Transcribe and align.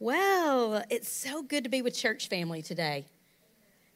Well, 0.00 0.84
it's 0.90 1.10
so 1.10 1.42
good 1.42 1.64
to 1.64 1.70
be 1.70 1.82
with 1.82 1.92
church 1.92 2.28
family 2.28 2.62
today. 2.62 3.04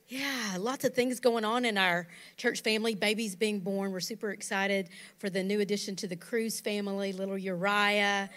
Yeah, 0.08 0.56
lots 0.58 0.84
of 0.84 0.94
things 0.94 1.20
going 1.20 1.44
on 1.44 1.64
in 1.64 1.78
our 1.78 2.08
church 2.36 2.62
family. 2.62 2.96
Babies 2.96 3.36
being 3.36 3.60
born. 3.60 3.92
We're 3.92 4.00
super 4.00 4.30
excited 4.32 4.88
for 5.18 5.30
the 5.30 5.44
new 5.44 5.60
addition 5.60 5.94
to 5.96 6.08
the 6.08 6.16
Cruz 6.16 6.58
family, 6.58 7.12
little 7.12 7.38
Uriah. 7.38 8.28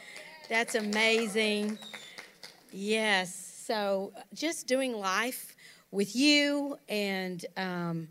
That's 0.47 0.75
amazing. 0.75 1.79
Yes. 2.71 3.33
So 3.65 4.13
just 4.35 4.67
doing 4.67 4.93
life 4.95 5.55
with 5.89 6.15
you 6.15 6.77
and 6.87 7.43
um, 7.57 8.07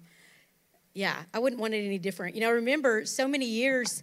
yeah, 0.95 1.23
I 1.33 1.39
wouldn't 1.39 1.61
want 1.61 1.75
it 1.75 1.85
any 1.85 1.99
different. 1.99 2.35
You 2.35 2.41
know, 2.41 2.49
I 2.49 2.53
remember 2.53 3.05
so 3.05 3.29
many 3.29 3.47
years 3.47 4.03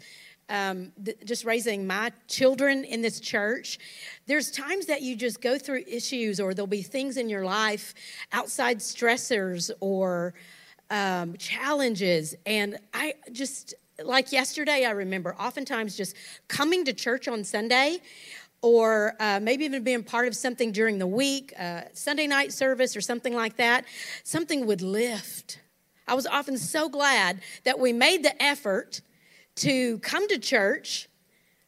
um, 0.52 0.92
th- 1.04 1.18
just 1.26 1.46
raising 1.46 1.88
my 1.88 2.12
children 2.28 2.84
in 2.84 3.02
this 3.02 3.20
church, 3.20 3.80
there's 4.28 4.52
times 4.52 4.86
that 4.86 5.02
you 5.02 5.16
just 5.16 5.42
go 5.42 5.58
through 5.58 5.84
issues, 5.88 6.40
or 6.40 6.54
there'll 6.54 6.68
be 6.68 6.84
things 6.84 7.18
in 7.18 7.30
your 7.30 7.46
life, 7.46 7.94
outside 8.34 8.80
stressors 8.80 9.72
or 9.80 10.34
um, 10.90 11.38
challenges. 11.38 12.36
And 12.46 12.78
I 12.94 13.16
just, 13.32 13.74
like 14.04 14.32
yesterday, 14.32 14.86
I 14.86 14.92
remember 14.92 15.36
oftentimes 15.40 15.96
just 15.96 16.16
coming 16.50 16.86
to 16.86 16.94
church 16.94 17.28
on 17.28 17.44
Sunday 17.46 18.00
or 18.62 19.16
uh, 19.20 19.40
maybe 19.42 19.66
even 19.66 19.84
being 19.84 20.04
part 20.04 20.28
of 20.28 20.36
something 20.36 20.72
during 20.72 21.00
the 21.00 21.08
week, 21.08 21.54
uh, 21.58 21.82
Sunday 21.94 22.28
night 22.28 22.54
service 22.54 22.96
or 22.96 23.02
something 23.02 23.34
like 23.34 23.56
that, 23.56 23.86
something 24.24 24.68
would 24.68 24.82
lift. 24.82 25.60
I 26.08 26.14
was 26.14 26.28
often 26.28 26.58
so 26.58 26.90
glad 26.90 27.42
that 27.64 27.80
we 27.80 27.94
made 27.94 28.24
the 28.24 28.40
effort 28.44 29.02
to 29.62 30.00
come 30.00 30.28
to 30.28 30.38
church, 30.38 31.08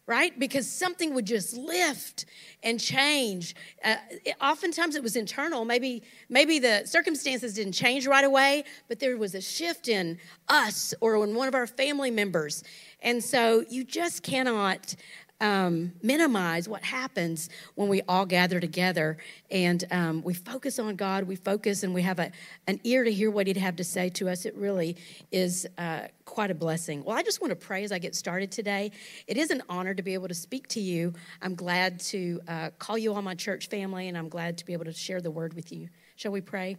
right? 0.05 0.37
Because 0.37 0.69
something 0.69 1.13
would 1.13 1.25
just 1.25 1.55
lift 1.55 2.25
and 2.61 2.79
change. 2.79 3.55
Uh, 3.83 3.95
it, 4.25 4.35
oftentimes 4.41 4.95
it 4.95 5.03
was 5.03 5.15
internal. 5.15 5.63
Maybe 5.63 6.03
maybe 6.27 6.59
the 6.59 6.83
circumstances 6.85 7.53
didn't 7.53 7.73
change 7.73 8.07
right 8.07 8.25
away, 8.25 8.63
but 8.87 8.99
there 8.99 9.17
was 9.17 9.35
a 9.35 9.41
shift 9.41 9.87
in 9.87 10.17
us 10.47 10.93
or 11.01 11.23
in 11.23 11.35
one 11.35 11.47
of 11.47 11.55
our 11.55 11.67
family 11.67 12.11
members. 12.11 12.63
And 13.01 13.23
so 13.23 13.63
you 13.69 13.83
just 13.83 14.23
cannot 14.23 14.95
um, 15.43 15.91
minimize 16.01 16.69
what 16.69 16.83
happens 16.83 17.49
when 17.75 17.89
we 17.89 18.01
all 18.07 18.25
gather 18.25 18.61
together 18.61 19.17
and 19.51 19.83
um, 19.91 20.23
we 20.23 20.33
focus 20.33 20.79
on 20.79 20.95
God, 20.95 21.25
we 21.25 21.35
focus 21.35 21.83
and 21.83 21.93
we 21.93 22.01
have 22.01 22.17
a, 22.17 22.31
an 22.65 22.79
ear 22.85 23.03
to 23.03 23.11
hear 23.11 23.29
what 23.29 23.45
He'd 23.45 23.57
have 23.57 23.75
to 23.75 23.83
say 23.83 24.09
to 24.11 24.29
us. 24.29 24.45
It 24.45 24.55
really 24.55 24.95
is 25.31 25.67
uh, 25.77 26.03
quite 26.23 26.49
a 26.49 26.55
blessing. 26.55 27.03
Well, 27.03 27.17
I 27.17 27.23
just 27.23 27.41
want 27.41 27.51
to 27.51 27.57
pray 27.57 27.83
as 27.83 27.91
I 27.91 27.99
get 27.99 28.15
started 28.15 28.51
today. 28.51 28.91
It 29.27 29.35
is 29.35 29.51
an 29.51 29.61
honor 29.67 29.93
to 29.93 30.01
be 30.01 30.13
able 30.13 30.29
to 30.29 30.33
speak 30.33 30.69
to 30.69 30.79
you. 30.79 31.13
I'm 31.41 31.55
glad 31.55 31.99
to 31.99 32.39
uh, 32.47 32.69
call 32.79 32.97
you 32.97 33.13
all 33.13 33.21
my 33.21 33.35
church 33.35 33.67
family, 33.67 34.07
and 34.07 34.17
I'm 34.17 34.29
glad 34.29 34.57
to 34.59 34.65
be 34.65 34.71
able 34.71 34.85
to 34.85 34.93
share 34.93 35.19
the 35.19 35.31
word 35.31 35.55
with 35.55 35.73
you. 35.73 35.89
Shall 36.15 36.31
we 36.31 36.39
pray? 36.39 36.77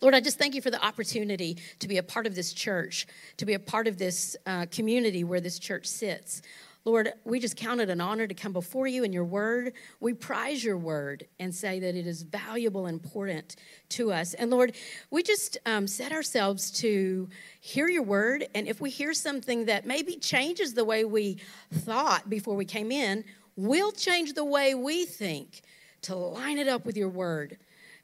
Lord, 0.00 0.14
I 0.14 0.20
just 0.20 0.38
thank 0.38 0.54
you 0.54 0.62
for 0.62 0.70
the 0.70 0.82
opportunity 0.82 1.58
to 1.80 1.88
be 1.88 1.98
a 1.98 2.02
part 2.02 2.26
of 2.26 2.34
this 2.34 2.52
church, 2.52 3.06
to 3.36 3.44
be 3.44 3.54
a 3.54 3.58
part 3.58 3.88
of 3.88 3.98
this 3.98 4.36
uh, 4.46 4.66
community 4.70 5.24
where 5.24 5.40
this 5.40 5.58
church 5.58 5.86
sits. 5.86 6.40
Lord, 6.84 7.12
we 7.24 7.40
just 7.40 7.56
count 7.56 7.80
it 7.80 7.90
an 7.90 8.00
honor 8.00 8.26
to 8.26 8.34
come 8.34 8.52
before 8.52 8.86
you 8.86 9.04
in 9.04 9.12
your 9.12 9.24
word. 9.24 9.74
We 10.00 10.14
prize 10.14 10.64
your 10.64 10.78
word 10.78 11.26
and 11.38 11.54
say 11.54 11.78
that 11.80 11.94
it 11.94 12.06
is 12.06 12.22
valuable 12.22 12.86
and 12.86 12.98
important 12.98 13.56
to 13.90 14.12
us. 14.12 14.32
And 14.32 14.50
Lord, 14.50 14.74
we 15.10 15.22
just 15.22 15.58
um, 15.66 15.86
set 15.86 16.10
ourselves 16.10 16.70
to 16.80 17.28
hear 17.60 17.88
your 17.88 18.02
word. 18.02 18.46
And 18.54 18.66
if 18.66 18.80
we 18.80 18.88
hear 18.88 19.12
something 19.12 19.66
that 19.66 19.84
maybe 19.84 20.16
changes 20.16 20.72
the 20.72 20.84
way 20.84 21.04
we 21.04 21.38
thought 21.70 22.30
before 22.30 22.56
we 22.56 22.64
came 22.64 22.90
in, 22.90 23.24
we'll 23.56 23.92
change 23.92 24.32
the 24.32 24.44
way 24.44 24.74
we 24.74 25.04
think 25.04 25.60
to 26.02 26.14
line 26.14 26.56
it 26.56 26.66
up 26.66 26.86
with 26.86 26.96
your 26.96 27.10
word. 27.10 27.58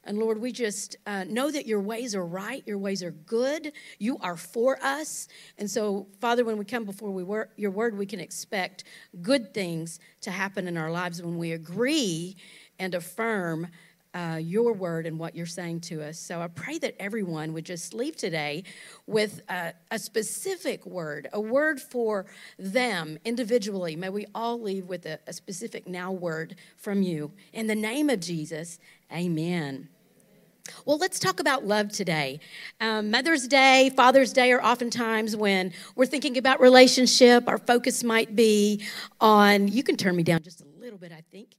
And 0.07 0.17
Lord, 0.17 0.39
we 0.39 0.53
just 0.53 0.95
uh, 1.05 1.25
know 1.25 1.51
that 1.51 1.67
your 1.67 1.81
ways 1.81 2.15
are 2.15 2.25
right, 2.25 2.63
your 2.65 2.77
ways 2.77 3.03
are 3.03 3.11
good, 3.11 3.73
you 3.99 4.17
are 4.21 4.37
for 4.37 4.81
us. 4.81 5.27
And 5.57 5.69
so, 5.69 6.07
Father, 6.21 6.45
when 6.45 6.57
we 6.57 6.63
come 6.63 6.85
before 6.85 7.11
we 7.11 7.23
wor- 7.23 7.49
your 7.57 7.71
word, 7.71 7.97
we 7.97 8.05
can 8.05 8.21
expect 8.21 8.85
good 9.21 9.53
things 9.53 9.99
to 10.21 10.31
happen 10.31 10.67
in 10.67 10.77
our 10.77 10.89
lives 10.89 11.21
when 11.21 11.37
we 11.37 11.51
agree 11.51 12.37
and 12.79 12.95
affirm 12.95 13.67
uh, 14.13 14.37
your 14.41 14.73
word 14.73 15.05
and 15.05 15.19
what 15.19 15.35
you're 15.35 15.45
saying 15.45 15.81
to 15.81 16.01
us. 16.01 16.17
So 16.17 16.41
I 16.41 16.47
pray 16.47 16.79
that 16.79 16.95
everyone 16.99 17.53
would 17.53 17.65
just 17.65 17.93
leave 17.93 18.15
today 18.15 18.63
with 19.05 19.41
a, 19.49 19.73
a, 19.91 19.99
specific 19.99 20.85
word, 20.85 21.27
a 21.33 21.39
word 21.39 21.79
for 21.79 22.25
them 22.57 23.19
individually. 23.25 23.95
May 23.95 24.09
we 24.09 24.25
all 24.33 24.59
leave 24.59 24.85
with 24.85 25.05
a, 25.05 25.19
a 25.27 25.33
specific 25.33 25.87
now 25.87 26.11
word 26.11 26.55
from 26.77 27.03
you. 27.03 27.31
In 27.53 27.67
the 27.67 27.75
name 27.75 28.09
of 28.09 28.19
Jesus, 28.21 28.79
amen. 29.11 29.89
Well, 30.85 30.97
let's 30.97 31.19
talk 31.19 31.39
about 31.39 31.65
love 31.65 31.91
today. 31.91 32.39
Um, 32.79 33.11
Mother's 33.11 33.47
Day, 33.47 33.91
Father's 33.95 34.33
Day 34.33 34.51
are 34.51 34.63
oftentimes 34.63 35.35
when 35.35 35.73
we're 35.95 36.05
thinking 36.05 36.37
about 36.37 36.59
relationship. 36.59 37.47
Our 37.47 37.57
focus 37.57 38.03
might 38.03 38.35
be 38.35 38.83
on, 39.19 39.67
you 39.67 39.83
can 39.83 39.97
turn 39.97 40.15
me 40.15 40.23
down 40.23 40.41
just 40.41 40.61
a 40.61 40.65
little 40.79 40.99
bit, 40.99 41.11
I 41.11 41.23
think. 41.31 41.55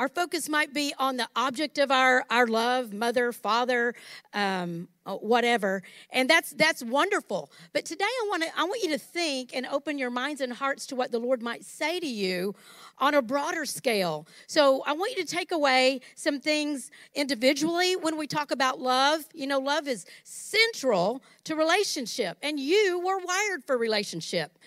Our 0.00 0.08
focus 0.08 0.48
might 0.48 0.72
be 0.72 0.94
on 0.98 1.18
the 1.18 1.28
object 1.36 1.76
of 1.76 1.90
our, 1.90 2.24
our 2.30 2.46
love, 2.46 2.94
mother, 2.94 3.32
father, 3.32 3.94
um, 4.32 4.88
uh, 5.04 5.16
whatever, 5.16 5.82
and 6.08 6.28
that's 6.28 6.52
that's 6.52 6.82
wonderful. 6.82 7.52
But 7.74 7.84
today 7.84 8.06
I 8.06 8.26
want 8.30 8.42
to 8.44 8.48
I 8.58 8.64
want 8.64 8.82
you 8.82 8.88
to 8.92 8.98
think 8.98 9.54
and 9.54 9.66
open 9.66 9.98
your 9.98 10.08
minds 10.08 10.40
and 10.40 10.54
hearts 10.54 10.86
to 10.86 10.96
what 10.96 11.12
the 11.12 11.18
Lord 11.18 11.42
might 11.42 11.66
say 11.66 12.00
to 12.00 12.06
you 12.06 12.54
on 12.96 13.12
a 13.12 13.20
broader 13.20 13.66
scale. 13.66 14.26
So 14.46 14.82
I 14.86 14.94
want 14.94 15.18
you 15.18 15.22
to 15.22 15.30
take 15.30 15.52
away 15.52 16.00
some 16.14 16.40
things 16.40 16.90
individually 17.14 17.94
when 17.94 18.16
we 18.16 18.26
talk 18.26 18.52
about 18.52 18.80
love. 18.80 19.26
You 19.34 19.48
know, 19.48 19.58
love 19.58 19.86
is 19.86 20.06
central 20.24 21.22
to 21.44 21.54
relationship, 21.54 22.38
and 22.42 22.58
you 22.58 23.02
were 23.04 23.18
wired 23.18 23.64
for 23.64 23.76
relationship. 23.76 24.58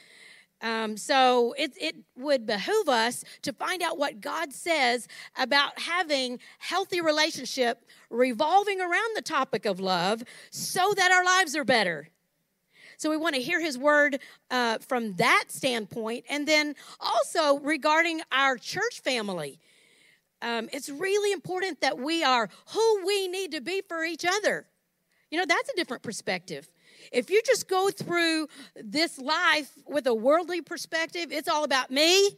Um, 0.64 0.96
so 0.96 1.54
it, 1.58 1.74
it 1.80 1.98
would 2.18 2.46
behoove 2.46 2.88
us 2.88 3.26
to 3.42 3.52
find 3.52 3.82
out 3.82 3.98
what 3.98 4.22
God 4.22 4.54
says 4.54 5.10
about 5.38 5.78
having 5.78 6.40
healthy 6.58 7.02
relationship 7.02 7.86
revolving 8.10 8.80
around 8.80 9.16
the 9.16 9.22
topic 9.22 9.66
of 9.66 9.82
love 9.82 10.24
so 10.52 10.94
that 10.96 11.12
our 11.12 11.26
lives 11.26 11.54
are 11.58 11.66
better. 11.66 12.08
So 12.96 13.10
we 13.10 13.18
want 13.18 13.36
to 13.36 13.42
hear 13.42 13.60
his 13.60 13.78
word 13.78 14.20
uh, 14.50 14.78
from 14.78 15.16
that 15.16 15.46
standpoint. 15.50 16.24
And 16.30 16.48
then 16.48 16.76
also 17.02 17.60
regarding 17.60 18.22
our 18.32 18.58
church 18.58 19.02
family. 19.04 19.60
Um, 20.42 20.70
it's 20.72 20.88
really 20.88 21.34
important 21.34 21.82
that 21.82 22.00
we 22.00 22.24
are 22.24 22.50
who 22.68 23.06
we 23.06 23.28
need 23.28 23.52
to 23.52 23.60
be 23.60 23.82
for 23.82 24.06
each 24.06 24.24
other. 24.26 24.68
You 25.30 25.40
know, 25.40 25.46
that's 25.46 25.70
a 25.70 25.76
different 25.76 26.04
perspective. 26.04 26.70
If 27.12 27.30
you 27.30 27.42
just 27.46 27.68
go 27.68 27.90
through 27.90 28.48
this 28.76 29.20
life 29.20 29.72
with 29.88 30.08
a 30.08 30.14
worldly 30.14 30.62
perspective, 30.62 31.32
it's 31.32 31.48
all 31.48 31.64
about 31.64 31.92
me 31.92 32.38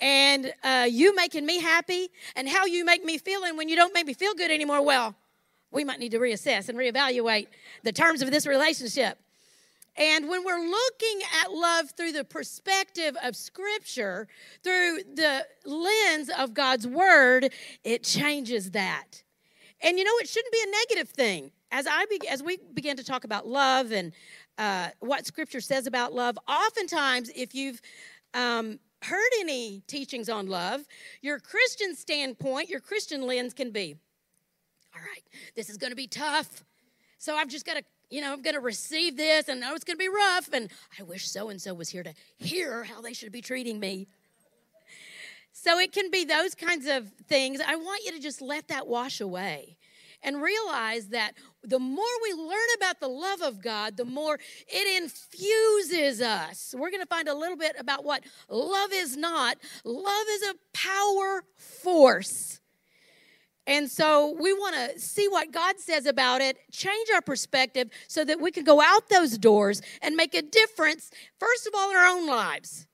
and 0.00 0.52
uh, 0.62 0.86
you 0.88 1.14
making 1.14 1.46
me 1.46 1.60
happy 1.60 2.08
and 2.34 2.48
how 2.48 2.66
you 2.66 2.84
make 2.84 3.04
me 3.04 3.18
feel. 3.18 3.44
And 3.44 3.56
when 3.56 3.68
you 3.68 3.76
don't 3.76 3.94
make 3.94 4.06
me 4.06 4.14
feel 4.14 4.34
good 4.34 4.50
anymore, 4.50 4.82
well, 4.82 5.14
we 5.70 5.84
might 5.84 5.98
need 5.98 6.12
to 6.12 6.18
reassess 6.18 6.68
and 6.68 6.78
reevaluate 6.78 7.48
the 7.82 7.92
terms 7.92 8.22
of 8.22 8.30
this 8.30 8.46
relationship. 8.46 9.18
And 9.98 10.28
when 10.28 10.44
we're 10.44 10.60
looking 10.60 11.20
at 11.42 11.52
love 11.52 11.90
through 11.92 12.12
the 12.12 12.24
perspective 12.24 13.16
of 13.22 13.34
Scripture, 13.34 14.28
through 14.62 14.98
the 15.14 15.46
lens 15.64 16.30
of 16.38 16.52
God's 16.52 16.86
Word, 16.86 17.50
it 17.82 18.02
changes 18.02 18.72
that. 18.72 19.22
And 19.82 19.98
you 19.98 20.04
know, 20.04 20.12
it 20.20 20.28
shouldn't 20.28 20.52
be 20.52 20.62
a 20.66 20.70
negative 20.70 21.08
thing 21.08 21.50
as 21.76 21.86
I 21.86 22.06
be, 22.06 22.26
as 22.26 22.42
we 22.42 22.58
begin 22.72 22.96
to 22.96 23.04
talk 23.04 23.24
about 23.24 23.46
love 23.46 23.92
and 23.92 24.14
uh, 24.56 24.88
what 25.00 25.26
Scripture 25.26 25.60
says 25.60 25.86
about 25.86 26.14
love, 26.14 26.38
oftentimes 26.48 27.30
if 27.36 27.54
you've 27.54 27.82
um, 28.32 28.78
heard 29.02 29.30
any 29.40 29.82
teachings 29.86 30.30
on 30.30 30.46
love, 30.46 30.86
your 31.20 31.38
Christian 31.38 31.94
standpoint, 31.94 32.70
your 32.70 32.80
Christian 32.80 33.26
lens 33.26 33.52
can 33.52 33.72
be, 33.72 33.94
all 34.94 35.02
right, 35.02 35.22
this 35.54 35.68
is 35.68 35.76
going 35.76 35.90
to 35.90 35.96
be 35.96 36.06
tough, 36.06 36.64
so 37.18 37.36
I've 37.36 37.48
just 37.48 37.66
got 37.66 37.74
to. 37.74 37.82
You 38.08 38.20
know, 38.20 38.32
I'm 38.32 38.40
going 38.40 38.54
to 38.54 38.60
receive 38.60 39.16
this 39.16 39.48
and 39.48 39.60
know 39.60 39.74
it's 39.74 39.82
going 39.82 39.96
to 39.96 39.98
be 39.98 40.08
rough. 40.08 40.52
And 40.52 40.70
I 40.96 41.02
wish 41.02 41.28
so 41.28 41.48
and 41.48 41.60
so 41.60 41.74
was 41.74 41.88
here 41.88 42.04
to 42.04 42.14
hear 42.36 42.84
how 42.84 43.00
they 43.00 43.12
should 43.12 43.32
be 43.32 43.40
treating 43.40 43.80
me. 43.80 44.06
So 45.50 45.80
it 45.80 45.90
can 45.90 46.08
be 46.12 46.24
those 46.24 46.54
kinds 46.54 46.86
of 46.86 47.10
things. 47.26 47.60
I 47.60 47.74
want 47.74 48.04
you 48.04 48.12
to 48.12 48.20
just 48.20 48.40
let 48.40 48.68
that 48.68 48.86
wash 48.86 49.20
away 49.20 49.76
and 50.22 50.42
realize 50.42 51.08
that 51.08 51.32
the 51.62 51.78
more 51.78 52.04
we 52.22 52.32
learn 52.32 52.68
about 52.76 53.00
the 53.00 53.08
love 53.08 53.42
of 53.42 53.62
God, 53.62 53.96
the 53.96 54.04
more 54.04 54.38
it 54.68 55.02
infuses 55.02 56.20
us. 56.20 56.74
We're 56.76 56.90
going 56.90 57.02
to 57.02 57.08
find 57.08 57.28
a 57.28 57.34
little 57.34 57.56
bit 57.56 57.76
about 57.78 58.04
what 58.04 58.24
love 58.48 58.90
is 58.92 59.16
not. 59.16 59.58
Love 59.84 60.26
is 60.30 60.42
a 60.42 60.54
power 60.72 61.44
force. 61.56 62.60
And 63.66 63.90
so 63.90 64.36
we 64.38 64.52
want 64.52 64.76
to 64.76 65.00
see 65.00 65.26
what 65.28 65.50
God 65.50 65.80
says 65.80 66.06
about 66.06 66.40
it, 66.40 66.56
change 66.70 67.08
our 67.12 67.20
perspective 67.20 67.90
so 68.06 68.24
that 68.24 68.40
we 68.40 68.52
can 68.52 68.62
go 68.62 68.80
out 68.80 69.08
those 69.08 69.36
doors 69.38 69.82
and 70.02 70.14
make 70.14 70.34
a 70.34 70.42
difference, 70.42 71.10
first 71.40 71.66
of 71.66 71.74
all, 71.76 71.90
in 71.90 71.96
our 71.96 72.06
own 72.06 72.28
lives. 72.28 72.86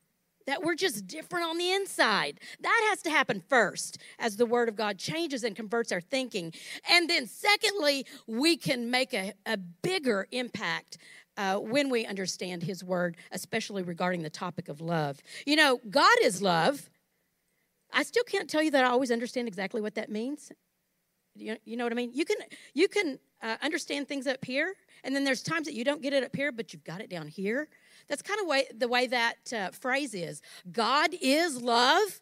That 0.46 0.62
we're 0.62 0.74
just 0.74 1.06
different 1.06 1.46
on 1.46 1.58
the 1.58 1.72
inside. 1.72 2.40
That 2.60 2.86
has 2.90 3.02
to 3.02 3.10
happen 3.10 3.42
first 3.48 3.98
as 4.18 4.36
the 4.36 4.46
Word 4.46 4.68
of 4.68 4.76
God 4.76 4.98
changes 4.98 5.44
and 5.44 5.54
converts 5.54 5.92
our 5.92 6.00
thinking. 6.00 6.52
And 6.88 7.08
then, 7.08 7.26
secondly, 7.26 8.06
we 8.26 8.56
can 8.56 8.90
make 8.90 9.14
a, 9.14 9.34
a 9.46 9.56
bigger 9.56 10.26
impact 10.30 10.98
uh, 11.36 11.56
when 11.56 11.88
we 11.88 12.04
understand 12.04 12.62
His 12.62 12.84
Word, 12.84 13.16
especially 13.30 13.82
regarding 13.82 14.22
the 14.22 14.30
topic 14.30 14.68
of 14.68 14.80
love. 14.80 15.20
You 15.46 15.56
know, 15.56 15.80
God 15.88 16.16
is 16.22 16.42
love. 16.42 16.90
I 17.92 18.02
still 18.02 18.24
can't 18.24 18.48
tell 18.48 18.62
you 18.62 18.70
that 18.70 18.84
I 18.84 18.88
always 18.88 19.10
understand 19.10 19.48
exactly 19.48 19.80
what 19.80 19.94
that 19.96 20.10
means. 20.10 20.50
You, 21.34 21.56
you 21.64 21.76
know 21.76 21.84
what 21.84 21.92
I 21.92 21.96
mean? 21.96 22.10
You 22.12 22.24
can 22.24 22.36
you 22.74 22.88
can 22.88 23.18
uh, 23.42 23.56
understand 23.62 24.08
things 24.08 24.26
up 24.26 24.44
here, 24.44 24.74
and 25.04 25.14
then 25.14 25.24
there's 25.24 25.42
times 25.42 25.66
that 25.66 25.74
you 25.74 25.84
don't 25.84 26.02
get 26.02 26.12
it 26.12 26.24
up 26.24 26.36
here, 26.36 26.52
but 26.52 26.72
you've 26.72 26.84
got 26.84 27.00
it 27.00 27.08
down 27.08 27.26
here. 27.26 27.68
That's 28.12 28.20
kind 28.20 28.42
of 28.42 28.46
way, 28.46 28.66
the 28.76 28.88
way 28.88 29.06
that 29.06 29.52
uh, 29.54 29.70
phrase 29.70 30.12
is. 30.12 30.42
God 30.70 31.14
is 31.22 31.62
love, 31.62 32.20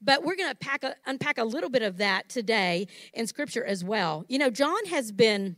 but 0.00 0.22
we're 0.22 0.36
going 0.36 0.54
to 0.54 0.96
unpack 1.04 1.36
a 1.36 1.42
little 1.42 1.68
bit 1.68 1.82
of 1.82 1.96
that 1.96 2.28
today 2.28 2.86
in 3.12 3.26
Scripture 3.26 3.64
as 3.64 3.82
well. 3.82 4.24
You 4.28 4.38
know, 4.38 4.50
John 4.50 4.84
has 4.86 5.10
been 5.10 5.56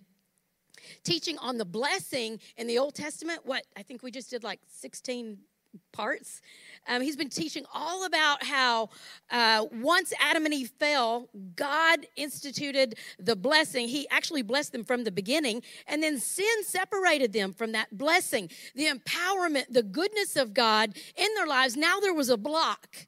teaching 1.02 1.36
on 1.36 1.58
the 1.58 1.66
blessing 1.66 2.40
in 2.56 2.66
the 2.66 2.78
Old 2.78 2.94
Testament. 2.94 3.40
What 3.44 3.66
I 3.76 3.82
think 3.82 4.02
we 4.02 4.10
just 4.10 4.30
did 4.30 4.42
like 4.42 4.60
16 4.68 5.36
parts. 5.92 6.40
Um, 6.86 7.02
he's 7.02 7.16
been 7.16 7.30
teaching 7.30 7.64
all 7.72 8.04
about 8.04 8.44
how 8.44 8.90
uh, 9.30 9.66
once 9.72 10.12
Adam 10.20 10.44
and 10.44 10.54
Eve 10.54 10.72
fell, 10.78 11.28
God 11.56 12.06
instituted 12.16 12.96
the 13.18 13.36
blessing. 13.36 13.88
He 13.88 14.08
actually 14.10 14.42
blessed 14.42 14.72
them 14.72 14.84
from 14.84 15.04
the 15.04 15.12
beginning, 15.12 15.62
and 15.86 16.02
then 16.02 16.18
sin 16.18 16.64
separated 16.64 17.32
them 17.32 17.52
from 17.52 17.72
that 17.72 17.96
blessing, 17.96 18.50
the 18.74 18.86
empowerment, 18.86 19.66
the 19.70 19.82
goodness 19.82 20.36
of 20.36 20.54
God 20.54 20.96
in 21.16 21.28
their 21.36 21.46
lives. 21.46 21.76
Now 21.76 22.00
there 22.00 22.14
was 22.14 22.28
a 22.28 22.36
block. 22.36 23.06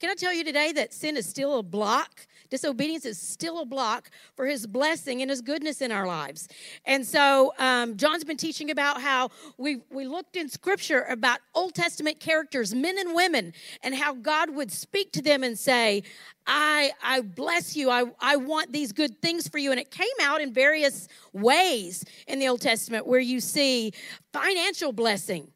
Can 0.00 0.10
I 0.10 0.14
tell 0.14 0.34
you 0.34 0.44
today 0.44 0.72
that 0.72 0.92
sin 0.92 1.16
is 1.16 1.26
still 1.26 1.58
a 1.58 1.62
block? 1.62 2.26
Disobedience 2.54 3.04
is 3.04 3.18
still 3.18 3.58
a 3.58 3.64
block 3.64 4.10
for 4.36 4.46
his 4.46 4.64
blessing 4.64 5.20
and 5.20 5.28
his 5.28 5.40
goodness 5.40 5.80
in 5.80 5.90
our 5.90 6.06
lives. 6.06 6.46
And 6.84 7.04
so 7.04 7.52
um, 7.58 7.96
John's 7.96 8.22
been 8.22 8.36
teaching 8.36 8.70
about 8.70 9.00
how 9.00 9.30
we, 9.58 9.80
we 9.90 10.06
looked 10.06 10.36
in 10.36 10.48
scripture 10.48 11.02
about 11.08 11.40
Old 11.56 11.74
Testament 11.74 12.20
characters, 12.20 12.72
men 12.72 12.96
and 12.96 13.12
women, 13.12 13.54
and 13.82 13.92
how 13.92 14.14
God 14.14 14.50
would 14.50 14.70
speak 14.70 15.10
to 15.14 15.20
them 15.20 15.42
and 15.42 15.58
say, 15.58 16.04
I, 16.46 16.92
I 17.02 17.22
bless 17.22 17.74
you. 17.74 17.90
I, 17.90 18.04
I 18.20 18.36
want 18.36 18.70
these 18.70 18.92
good 18.92 19.20
things 19.20 19.48
for 19.48 19.58
you. 19.58 19.72
And 19.72 19.80
it 19.80 19.90
came 19.90 20.06
out 20.22 20.40
in 20.40 20.52
various 20.52 21.08
ways 21.32 22.04
in 22.28 22.38
the 22.38 22.46
Old 22.46 22.60
Testament 22.60 23.04
where 23.04 23.18
you 23.18 23.40
see 23.40 23.90
financial 24.32 24.92
blessing. 24.92 25.50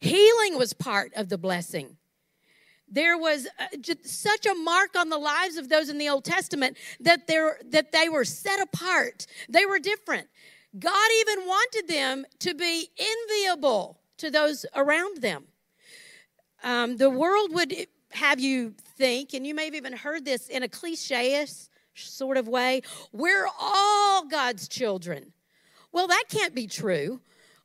Healing 0.00 0.56
was 0.56 0.72
part 0.72 1.12
of 1.16 1.28
the 1.28 1.36
blessing 1.36 1.98
there 2.88 3.18
was 3.18 3.46
uh, 3.58 3.66
such 4.04 4.46
a 4.46 4.54
mark 4.54 4.96
on 4.96 5.08
the 5.08 5.18
lives 5.18 5.56
of 5.56 5.68
those 5.68 5.88
in 5.88 5.98
the 5.98 6.08
Old 6.08 6.24
Testament 6.24 6.76
that, 7.00 7.26
that 7.26 7.92
they 7.92 8.08
were 8.08 8.24
set 8.24 8.60
apart. 8.60 9.26
They 9.48 9.66
were 9.66 9.78
different. 9.78 10.28
God 10.78 11.08
even 11.20 11.46
wanted 11.46 11.88
them 11.88 12.26
to 12.40 12.54
be 12.54 12.88
enviable 12.98 14.00
to 14.18 14.30
those 14.30 14.66
around 14.74 15.22
them. 15.22 15.44
Um, 16.62 16.96
the 16.96 17.10
world 17.10 17.52
would 17.52 17.74
have 18.12 18.40
you 18.40 18.74
think, 18.96 19.34
and 19.34 19.46
you 19.46 19.54
may 19.54 19.66
have 19.66 19.74
even 19.74 19.92
heard 19.92 20.24
this 20.24 20.48
in 20.48 20.62
a 20.62 20.68
cliche 20.68 21.46
sort 21.94 22.36
of 22.36 22.48
way, 22.48 22.82
we're 23.12 23.46
all 23.60 24.26
God's 24.26 24.68
children. 24.68 25.32
Well, 25.92 26.08
that 26.08 26.24
can't 26.28 26.54
be 26.54 26.66
true, 26.66 27.20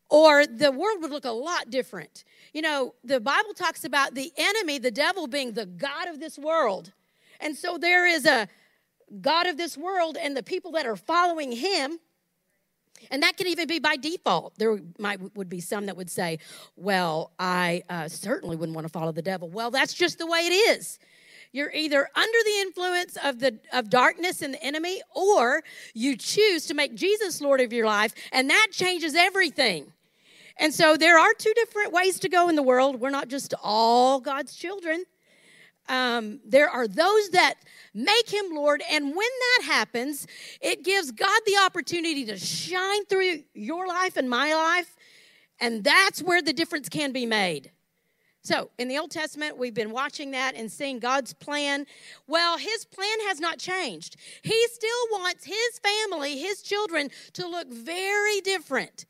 or 0.09 0.45
the 0.45 0.71
world 0.71 1.01
would 1.01 1.11
look 1.11 1.25
a 1.25 1.31
lot 1.31 1.69
different. 1.69 2.23
You 2.53 2.63
know, 2.63 2.95
the 3.03 3.19
Bible 3.19 3.53
talks 3.53 3.83
about 3.83 4.15
the 4.15 4.31
enemy, 4.37 4.79
the 4.79 4.91
devil, 4.91 5.27
being 5.27 5.53
the 5.53 5.67
God 5.67 6.07
of 6.07 6.19
this 6.19 6.37
world. 6.37 6.91
And 7.39 7.55
so 7.55 7.77
there 7.77 8.07
is 8.07 8.25
a 8.25 8.47
God 9.21 9.47
of 9.47 9.57
this 9.57 9.77
world 9.77 10.17
and 10.19 10.35
the 10.35 10.43
people 10.43 10.71
that 10.71 10.85
are 10.85 10.95
following 10.95 11.51
him. 11.51 11.99
And 13.11 13.23
that 13.23 13.37
can 13.37 13.47
even 13.47 13.67
be 13.67 13.79
by 13.79 13.95
default. 13.95 14.57
There 14.57 14.79
might 14.97 15.33
would 15.35 15.47
be 15.47 15.61
some 15.61 15.85
that 15.85 15.95
would 15.95 16.09
say, 16.09 16.39
"Well, 16.75 17.31
I 17.39 17.83
uh, 17.89 18.09
certainly 18.09 18.57
wouldn't 18.57 18.75
want 18.75 18.85
to 18.87 18.91
follow 18.91 19.13
the 19.13 19.21
devil." 19.21 19.47
Well, 19.47 19.71
that's 19.71 19.93
just 19.93 20.17
the 20.17 20.27
way 20.27 20.39
it 20.39 20.51
is. 20.51 20.99
You're 21.53 21.71
either 21.71 22.09
under 22.13 22.37
the 22.43 22.59
influence 22.59 23.17
of 23.23 23.39
the 23.39 23.57
of 23.71 23.89
darkness 23.89 24.41
and 24.41 24.53
the 24.53 24.61
enemy, 24.61 25.01
or 25.15 25.63
you 25.93 26.17
choose 26.17 26.65
to 26.65 26.73
make 26.73 26.93
Jesus 26.93 27.39
Lord 27.39 27.61
of 27.61 27.71
your 27.71 27.85
life, 27.85 28.13
and 28.33 28.49
that 28.49 28.67
changes 28.73 29.15
everything. 29.15 29.93
And 30.59 30.73
so 30.73 30.97
there 30.97 31.17
are 31.17 31.33
two 31.33 31.53
different 31.55 31.93
ways 31.93 32.19
to 32.19 32.29
go 32.29 32.49
in 32.49 32.55
the 32.55 32.63
world. 32.63 32.99
We're 32.99 33.09
not 33.09 33.29
just 33.29 33.53
all 33.63 34.19
God's 34.19 34.53
children. 34.53 35.05
Um, 35.87 36.41
there 36.45 36.69
are 36.69 36.87
those 36.87 37.29
that 37.29 37.55
make 37.95 38.29
him 38.29 38.53
Lord, 38.53 38.83
and 38.91 39.05
when 39.05 39.15
that 39.15 39.65
happens, 39.65 40.27
it 40.61 40.83
gives 40.83 41.11
God 41.11 41.41
the 41.47 41.57
opportunity 41.65 42.25
to 42.25 42.37
shine 42.37 43.05
through 43.05 43.43
your 43.55 43.87
life 43.87 44.15
and 44.15 44.29
my 44.29 44.53
life, 44.53 44.95
and 45.59 45.83
that's 45.83 46.21
where 46.21 46.43
the 46.43 46.53
difference 46.53 46.89
can 46.89 47.11
be 47.11 47.25
made. 47.25 47.71
So, 48.43 48.69
in 48.77 48.87
the 48.87 48.99
Old 48.99 49.09
Testament, 49.09 49.57
we've 49.57 49.73
been 49.73 49.91
watching 49.91 50.31
that 50.31 50.55
and 50.55 50.71
seeing 50.71 50.99
God's 50.99 51.33
plan. 51.33 51.87
Well, 52.27 52.57
his 52.57 52.85
plan 52.85 53.17
has 53.27 53.39
not 53.39 53.57
changed. 53.57 54.15
He 54.43 54.67
still 54.67 55.07
wants 55.11 55.45
his 55.45 55.79
family, 55.81 56.37
his 56.37 56.61
children, 56.61 57.09
to 57.33 57.47
look 57.47 57.67
very 57.71 58.41
different 58.41 59.05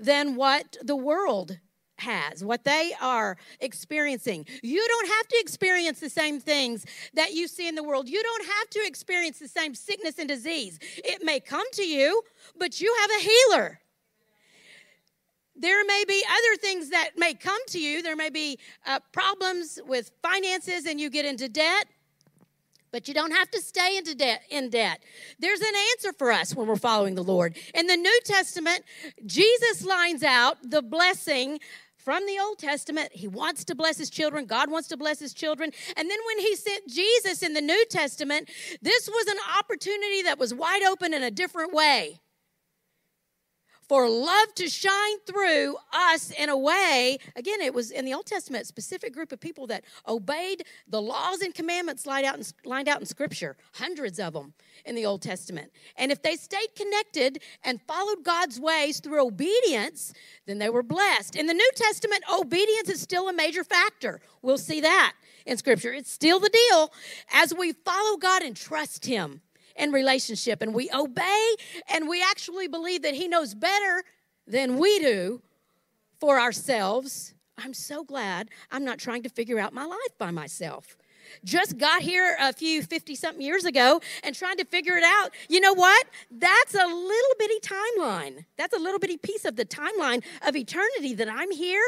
than 0.00 0.36
what 0.36 0.76
the 0.82 0.96
world 0.96 1.58
has, 1.98 2.44
what 2.44 2.64
they 2.64 2.92
are 3.00 3.36
experiencing. 3.60 4.46
You 4.62 4.86
don't 4.86 5.08
have 5.08 5.28
to 5.28 5.36
experience 5.38 6.00
the 6.00 6.10
same 6.10 6.40
things 6.40 6.84
that 7.14 7.32
you 7.32 7.48
see 7.48 7.68
in 7.68 7.74
the 7.74 7.82
world. 7.82 8.08
You 8.08 8.22
don't 8.22 8.46
have 8.46 8.70
to 8.70 8.86
experience 8.86 9.38
the 9.38 9.48
same 9.48 9.74
sickness 9.74 10.18
and 10.18 10.28
disease. 10.28 10.78
It 10.98 11.24
may 11.24 11.40
come 11.40 11.66
to 11.72 11.86
you, 11.86 12.22
but 12.58 12.80
you 12.80 12.94
have 13.00 13.10
a 13.10 13.22
healer. 13.22 13.80
There 15.56 15.84
may 15.84 16.04
be 16.06 16.24
other 16.28 16.60
things 16.60 16.90
that 16.90 17.10
may 17.16 17.32
come 17.32 17.60
to 17.68 17.80
you. 17.80 18.02
There 18.02 18.16
may 18.16 18.30
be 18.30 18.58
uh, 18.86 18.98
problems 19.12 19.78
with 19.86 20.10
finances 20.20 20.86
and 20.86 21.00
you 21.00 21.10
get 21.10 21.24
into 21.24 21.48
debt 21.48 21.86
but 22.94 23.08
you 23.08 23.12
don't 23.12 23.32
have 23.32 23.50
to 23.50 23.60
stay 23.60 23.96
into 23.96 24.14
debt, 24.14 24.42
in 24.50 24.70
debt. 24.70 25.02
There's 25.40 25.60
an 25.60 25.74
answer 25.90 26.12
for 26.12 26.30
us 26.30 26.54
when 26.54 26.68
we're 26.68 26.76
following 26.76 27.16
the 27.16 27.24
Lord. 27.24 27.56
In 27.74 27.88
the 27.88 27.96
New 27.96 28.20
Testament, 28.24 28.84
Jesus 29.26 29.84
lines 29.84 30.22
out 30.22 30.58
the 30.62 30.80
blessing 30.80 31.58
from 31.96 32.24
the 32.24 32.38
Old 32.38 32.60
Testament. 32.60 33.08
He 33.10 33.26
wants 33.26 33.64
to 33.64 33.74
bless 33.74 33.98
his 33.98 34.10
children. 34.10 34.46
God 34.46 34.70
wants 34.70 34.86
to 34.88 34.96
bless 34.96 35.18
his 35.18 35.34
children. 35.34 35.72
And 35.96 36.08
then 36.08 36.18
when 36.24 36.38
he 36.38 36.54
sent 36.54 36.88
Jesus 36.88 37.42
in 37.42 37.52
the 37.52 37.60
New 37.60 37.84
Testament, 37.86 38.48
this 38.80 39.08
was 39.08 39.26
an 39.26 39.38
opportunity 39.58 40.22
that 40.22 40.38
was 40.38 40.54
wide 40.54 40.84
open 40.84 41.12
in 41.12 41.24
a 41.24 41.32
different 41.32 41.74
way 41.74 42.20
for 43.88 44.08
love 44.08 44.54
to 44.54 44.68
shine 44.68 45.18
through 45.26 45.76
us 45.92 46.30
in 46.30 46.48
a 46.48 46.56
way. 46.56 47.18
Again, 47.36 47.60
it 47.60 47.74
was 47.74 47.90
in 47.90 48.04
the 48.04 48.14
Old 48.14 48.26
Testament, 48.26 48.66
specific 48.66 49.12
group 49.12 49.32
of 49.32 49.40
people 49.40 49.66
that 49.68 49.84
obeyed 50.08 50.64
the 50.88 51.00
laws 51.00 51.40
and 51.40 51.54
commandments 51.54 52.06
lined 52.06 52.26
out 52.26 52.36
in, 52.36 52.44
lined 52.64 52.88
out 52.88 53.00
in 53.00 53.06
Scripture, 53.06 53.56
hundreds 53.74 54.18
of 54.18 54.32
them 54.32 54.54
in 54.84 54.94
the 54.94 55.06
Old 55.06 55.22
Testament. 55.22 55.70
And 55.96 56.10
if 56.10 56.22
they 56.22 56.36
stayed 56.36 56.74
connected 56.74 57.42
and 57.62 57.80
followed 57.82 58.24
God's 58.24 58.58
ways 58.58 59.00
through 59.00 59.26
obedience, 59.26 60.12
then 60.46 60.58
they 60.58 60.70
were 60.70 60.82
blessed. 60.82 61.36
In 61.36 61.46
the 61.46 61.54
New 61.54 61.70
Testament, 61.74 62.24
obedience 62.32 62.88
is 62.88 63.00
still 63.00 63.28
a 63.28 63.32
major 63.32 63.64
factor. 63.64 64.20
We'll 64.42 64.58
see 64.58 64.80
that 64.80 65.14
in 65.46 65.56
Scripture. 65.56 65.92
It's 65.92 66.10
still 66.10 66.40
the 66.40 66.50
deal 66.50 66.92
as 67.32 67.54
we 67.54 67.72
follow 67.72 68.16
God 68.16 68.42
and 68.42 68.56
trust 68.56 69.06
Him 69.06 69.40
and 69.76 69.92
relationship 69.92 70.62
and 70.62 70.74
we 70.74 70.90
obey 70.92 71.56
and 71.92 72.08
we 72.08 72.22
actually 72.22 72.68
believe 72.68 73.02
that 73.02 73.14
He 73.14 73.28
knows 73.28 73.54
better 73.54 74.04
than 74.46 74.78
we 74.78 74.98
do 74.98 75.42
for 76.18 76.38
ourselves, 76.38 77.34
I'm 77.58 77.74
so 77.74 78.04
glad 78.04 78.48
I'm 78.70 78.84
not 78.84 78.98
trying 78.98 79.22
to 79.24 79.28
figure 79.28 79.58
out 79.58 79.72
my 79.72 79.84
life 79.84 80.18
by 80.18 80.30
myself. 80.30 80.96
Just 81.44 81.78
got 81.78 82.02
here 82.02 82.36
a 82.40 82.52
few 82.52 82.82
50 82.82 83.14
something 83.14 83.42
years 83.42 83.64
ago 83.64 84.00
and 84.22 84.34
trying 84.34 84.56
to 84.58 84.64
figure 84.64 84.96
it 84.96 85.04
out. 85.04 85.30
You 85.48 85.60
know 85.60 85.72
what? 85.72 86.06
That's 86.30 86.74
a 86.74 86.86
little 86.86 87.34
bitty 87.38 87.60
timeline. 87.60 88.44
That's 88.56 88.74
a 88.74 88.78
little 88.78 88.98
bitty 88.98 89.16
piece 89.16 89.44
of 89.44 89.56
the 89.56 89.64
timeline 89.64 90.22
of 90.46 90.54
eternity 90.54 91.14
that 91.14 91.28
I'm 91.28 91.50
here. 91.50 91.84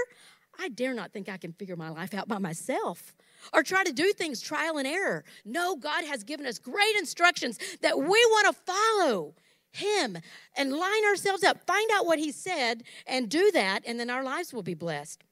I 0.59 0.69
dare 0.69 0.95
not 0.95 1.13
think 1.13 1.29
I 1.29 1.37
can 1.37 1.53
figure 1.53 1.77
my 1.77 1.91
life 1.91 2.15
out 2.15 2.29
by 2.29 2.39
myself 2.39 3.15
or 3.53 3.63
try 3.63 3.85
to 3.85 3.93
do 3.93 4.13
things 4.13 4.41
trial 4.41 4.79
and 4.79 4.87
error. 4.87 5.25
No, 5.45 5.77
God 5.77 6.05
has 6.05 6.25
given 6.25 6.47
us 6.47 6.59
great 6.59 6.97
instructions 6.99 7.59
that 7.83 7.99
we 7.99 8.07
want 8.07 8.47
to 8.55 8.73
follow 8.73 9.35
Him 9.73 10.19
and 10.57 10.73
line 10.73 11.05
ourselves 11.09 11.45
up, 11.45 11.67
find 11.67 11.91
out 11.95 12.07
what 12.07 12.19
He 12.19 12.33
said, 12.33 12.83
and 13.07 13.29
do 13.29 13.51
that, 13.53 13.83
and 13.87 13.99
then 13.99 14.11
our 14.11 14.25
lives 14.25 14.53
will 14.53 14.63
be 14.63 14.75
blessed. 14.75 15.23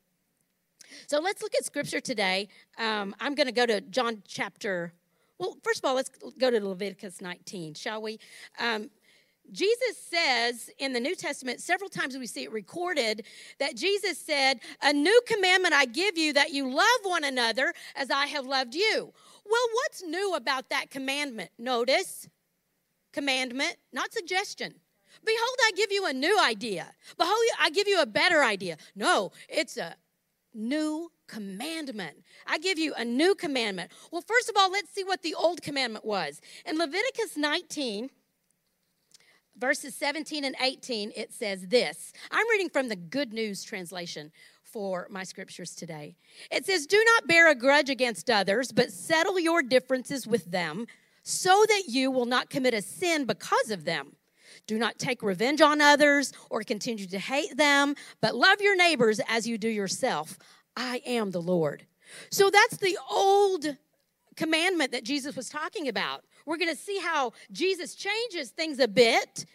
So 1.06 1.20
let's 1.20 1.42
look 1.42 1.54
at 1.54 1.64
scripture 1.64 2.00
today. 2.00 2.48
Um, 2.78 3.14
I'm 3.20 3.34
going 3.34 3.46
to 3.46 3.52
go 3.52 3.66
to 3.66 3.80
John 3.80 4.22
chapter. 4.26 4.92
Well, 5.38 5.56
first 5.62 5.80
of 5.80 5.88
all, 5.88 5.94
let's 5.94 6.10
go 6.38 6.50
to 6.50 6.60
Leviticus 6.64 7.20
19, 7.20 7.74
shall 7.74 8.00
we? 8.00 8.18
Um, 8.58 8.90
Jesus 9.52 9.96
says 9.98 10.70
in 10.78 10.92
the 10.92 11.00
New 11.00 11.14
Testament, 11.14 11.60
several 11.60 11.88
times 11.88 12.16
we 12.16 12.26
see 12.26 12.44
it 12.44 12.52
recorded, 12.52 13.24
that 13.58 13.76
Jesus 13.76 14.18
said, 14.18 14.60
A 14.82 14.92
new 14.92 15.20
commandment 15.26 15.74
I 15.74 15.84
give 15.84 16.18
you 16.18 16.32
that 16.32 16.52
you 16.52 16.68
love 16.68 17.00
one 17.02 17.24
another 17.24 17.72
as 17.94 18.10
I 18.10 18.26
have 18.26 18.46
loved 18.46 18.74
you. 18.74 19.12
Well, 19.46 19.68
what's 19.74 20.02
new 20.02 20.34
about 20.34 20.70
that 20.70 20.90
commandment? 20.90 21.50
Notice, 21.58 22.28
commandment, 23.12 23.76
not 23.92 24.12
suggestion. 24.12 24.74
Behold, 25.24 25.56
I 25.66 25.72
give 25.76 25.92
you 25.92 26.06
a 26.06 26.12
new 26.12 26.38
idea. 26.40 26.92
Behold, 27.16 27.38
I 27.60 27.70
give 27.70 27.86
you 27.86 28.00
a 28.00 28.06
better 28.06 28.42
idea. 28.42 28.76
No, 28.96 29.32
it's 29.48 29.76
a 29.76 29.94
new 30.52 31.10
commandment. 31.28 32.16
I 32.46 32.58
give 32.58 32.78
you 32.78 32.94
a 32.96 33.04
new 33.04 33.34
commandment. 33.34 33.90
Well, 34.10 34.22
first 34.22 34.48
of 34.48 34.56
all, 34.58 34.70
let's 34.70 34.90
see 34.90 35.04
what 35.04 35.22
the 35.22 35.34
old 35.34 35.62
commandment 35.62 36.04
was. 36.04 36.40
In 36.66 36.78
Leviticus 36.78 37.36
19, 37.36 38.10
verses 39.58 39.94
17 39.94 40.44
and 40.44 40.56
18, 40.60 41.12
it 41.16 41.32
says 41.32 41.66
this. 41.68 42.12
I'm 42.30 42.48
reading 42.50 42.68
from 42.68 42.88
the 42.88 42.96
Good 42.96 43.32
News 43.32 43.62
translation 43.62 44.32
for 44.62 45.06
my 45.10 45.22
scriptures 45.22 45.74
today. 45.74 46.16
It 46.50 46.66
says, 46.66 46.86
Do 46.86 47.02
not 47.14 47.28
bear 47.28 47.50
a 47.50 47.54
grudge 47.54 47.90
against 47.90 48.30
others, 48.30 48.72
but 48.72 48.90
settle 48.90 49.38
your 49.38 49.62
differences 49.62 50.26
with 50.26 50.50
them 50.50 50.86
so 51.22 51.64
that 51.68 51.84
you 51.88 52.10
will 52.10 52.26
not 52.26 52.50
commit 52.50 52.74
a 52.74 52.82
sin 52.82 53.24
because 53.24 53.70
of 53.70 53.84
them. 53.84 54.16
Do 54.66 54.78
not 54.78 54.98
take 54.98 55.22
revenge 55.22 55.60
on 55.60 55.80
others 55.80 56.32
or 56.50 56.62
continue 56.62 57.06
to 57.06 57.18
hate 57.18 57.56
them, 57.56 57.94
but 58.20 58.34
love 58.34 58.60
your 58.60 58.76
neighbors 58.76 59.20
as 59.28 59.46
you 59.46 59.58
do 59.58 59.68
yourself. 59.68 60.38
I 60.76 61.02
am 61.06 61.30
the 61.30 61.42
Lord. 61.42 61.86
So 62.30 62.50
that's 62.50 62.76
the 62.76 62.98
old 63.10 63.76
commandment 64.36 64.92
that 64.92 65.04
Jesus 65.04 65.36
was 65.36 65.48
talking 65.48 65.88
about. 65.88 66.24
We're 66.46 66.58
going 66.58 66.70
to 66.70 66.76
see 66.76 66.98
how 66.98 67.32
Jesus 67.52 67.94
changes 67.94 68.50
things 68.50 68.78
a 68.78 68.88
bit 68.88 69.46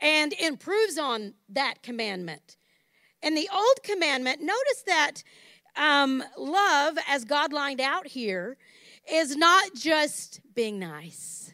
and 0.00 0.32
improves 0.34 0.98
on 0.98 1.34
that 1.50 1.82
commandment. 1.82 2.56
And 3.22 3.36
the 3.36 3.48
old 3.52 3.82
commandment, 3.82 4.40
notice 4.40 4.82
that 4.86 5.22
um, 5.76 6.22
love, 6.36 6.98
as 7.08 7.24
God 7.24 7.52
lined 7.52 7.80
out 7.80 8.06
here, 8.06 8.56
is 9.10 9.36
not 9.36 9.74
just 9.74 10.40
being 10.54 10.78
nice, 10.78 11.52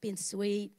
being 0.00 0.16
sweet, 0.16 0.72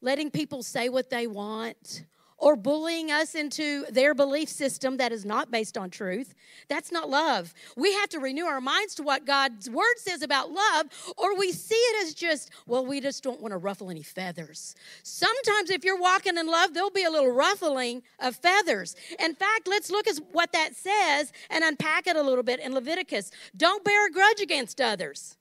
letting 0.00 0.30
people 0.30 0.62
say 0.62 0.88
what 0.88 1.10
they 1.10 1.26
want, 1.26 2.04
or 2.38 2.56
bullying 2.56 3.10
us 3.10 3.34
into 3.34 3.84
their 3.90 4.14
belief 4.14 4.48
system 4.48 4.98
that 4.98 5.12
is 5.12 5.24
not 5.24 5.50
based 5.50 5.78
on 5.78 5.90
truth. 5.90 6.34
That's 6.68 6.92
not 6.92 7.08
love. 7.08 7.54
We 7.76 7.92
have 7.94 8.08
to 8.10 8.18
renew 8.18 8.44
our 8.44 8.60
minds 8.60 8.94
to 8.96 9.02
what 9.02 9.24
God's 9.24 9.70
word 9.70 9.96
says 9.96 10.22
about 10.22 10.50
love, 10.50 10.86
or 11.16 11.36
we 11.36 11.52
see 11.52 11.74
it 11.74 12.06
as 12.06 12.14
just, 12.14 12.50
well, 12.66 12.84
we 12.84 13.00
just 13.00 13.22
don't 13.22 13.40
want 13.40 13.52
to 13.52 13.58
ruffle 13.58 13.90
any 13.90 14.02
feathers. 14.02 14.74
Sometimes, 15.02 15.70
if 15.70 15.84
you're 15.84 16.00
walking 16.00 16.36
in 16.36 16.46
love, 16.46 16.74
there'll 16.74 16.90
be 16.90 17.04
a 17.04 17.10
little 17.10 17.32
ruffling 17.32 18.02
of 18.18 18.36
feathers. 18.36 18.96
In 19.18 19.34
fact, 19.34 19.66
let's 19.66 19.90
look 19.90 20.06
at 20.06 20.18
what 20.32 20.52
that 20.52 20.76
says 20.76 21.32
and 21.50 21.64
unpack 21.64 22.06
it 22.06 22.16
a 22.16 22.22
little 22.22 22.44
bit 22.44 22.60
in 22.60 22.74
Leviticus. 22.74 23.30
Don't 23.56 23.84
bear 23.84 24.08
a 24.08 24.10
grudge 24.10 24.40
against 24.40 24.80
others. 24.80 25.36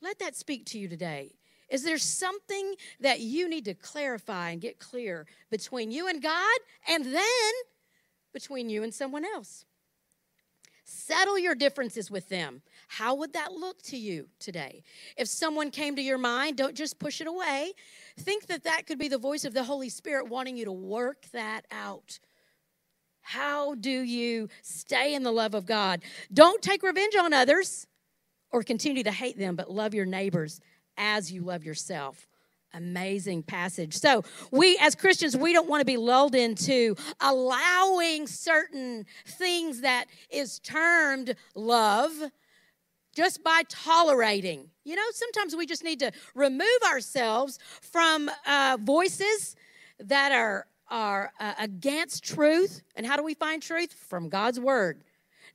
Let 0.00 0.18
that 0.18 0.36
speak 0.36 0.66
to 0.66 0.78
you 0.78 0.88
today. 0.88 1.32
Is 1.68 1.82
there 1.82 1.98
something 1.98 2.74
that 3.00 3.20
you 3.20 3.48
need 3.48 3.64
to 3.64 3.74
clarify 3.74 4.50
and 4.50 4.60
get 4.60 4.78
clear 4.78 5.26
between 5.50 5.90
you 5.90 6.08
and 6.08 6.22
God 6.22 6.58
and 6.88 7.04
then 7.04 7.52
between 8.32 8.68
you 8.68 8.82
and 8.82 8.92
someone 8.92 9.24
else? 9.24 9.64
Settle 10.86 11.38
your 11.38 11.54
differences 11.54 12.10
with 12.10 12.28
them. 12.28 12.60
How 12.88 13.14
would 13.14 13.32
that 13.32 13.52
look 13.52 13.80
to 13.84 13.96
you 13.96 14.28
today? 14.38 14.82
If 15.16 15.28
someone 15.28 15.70
came 15.70 15.96
to 15.96 16.02
your 16.02 16.18
mind, 16.18 16.58
don't 16.58 16.76
just 16.76 16.98
push 16.98 17.22
it 17.22 17.26
away. 17.26 17.72
Think 18.18 18.46
that 18.46 18.64
that 18.64 18.86
could 18.86 18.98
be 18.98 19.08
the 19.08 19.18
voice 19.18 19.46
of 19.46 19.54
the 19.54 19.64
Holy 19.64 19.88
Spirit 19.88 20.28
wanting 20.28 20.58
you 20.58 20.66
to 20.66 20.72
work 20.72 21.24
that 21.32 21.64
out. 21.70 22.18
How 23.22 23.74
do 23.74 23.90
you 23.90 24.50
stay 24.60 25.14
in 25.14 25.22
the 25.22 25.32
love 25.32 25.54
of 25.54 25.64
God? 25.64 26.02
Don't 26.30 26.60
take 26.60 26.82
revenge 26.82 27.16
on 27.16 27.32
others 27.32 27.86
or 28.52 28.62
continue 28.62 29.02
to 29.02 29.10
hate 29.10 29.38
them, 29.38 29.56
but 29.56 29.70
love 29.70 29.94
your 29.94 30.04
neighbors 30.04 30.60
as 30.96 31.32
you 31.32 31.42
love 31.42 31.64
yourself. 31.64 32.26
Amazing 32.74 33.44
passage. 33.44 33.94
So, 33.94 34.24
we 34.50 34.76
as 34.80 34.96
Christians, 34.96 35.36
we 35.36 35.52
don't 35.52 35.68
want 35.68 35.80
to 35.80 35.84
be 35.84 35.96
lulled 35.96 36.34
into 36.34 36.96
allowing 37.20 38.26
certain 38.26 39.06
things 39.24 39.82
that 39.82 40.06
is 40.28 40.58
termed 40.58 41.36
love 41.54 42.12
just 43.14 43.44
by 43.44 43.62
tolerating. 43.68 44.70
You 44.82 44.96
know, 44.96 45.04
sometimes 45.12 45.54
we 45.54 45.66
just 45.66 45.84
need 45.84 46.00
to 46.00 46.10
remove 46.34 46.66
ourselves 46.84 47.60
from 47.80 48.28
uh, 48.44 48.76
voices 48.80 49.54
that 50.00 50.32
are 50.32 50.66
are 50.88 51.32
uh, 51.38 51.54
against 51.58 52.24
truth. 52.24 52.82
And 52.96 53.06
how 53.06 53.16
do 53.16 53.22
we 53.22 53.34
find 53.34 53.62
truth? 53.62 53.92
From 53.92 54.28
God's 54.28 54.58
word. 54.58 55.02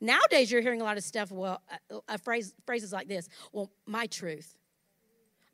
Nowadays, 0.02 0.50
you're 0.52 0.62
hearing 0.62 0.80
a 0.80 0.86
lot 0.86 0.98
of 0.98 1.04
stuff. 1.04 1.32
Well, 1.32 1.62
a, 1.90 2.14
a 2.14 2.18
phrase, 2.18 2.54
phrases 2.66 2.94
like 2.94 3.10
this. 3.10 3.28
Well, 3.52 3.70
my 3.86 4.08
truth 4.08 4.56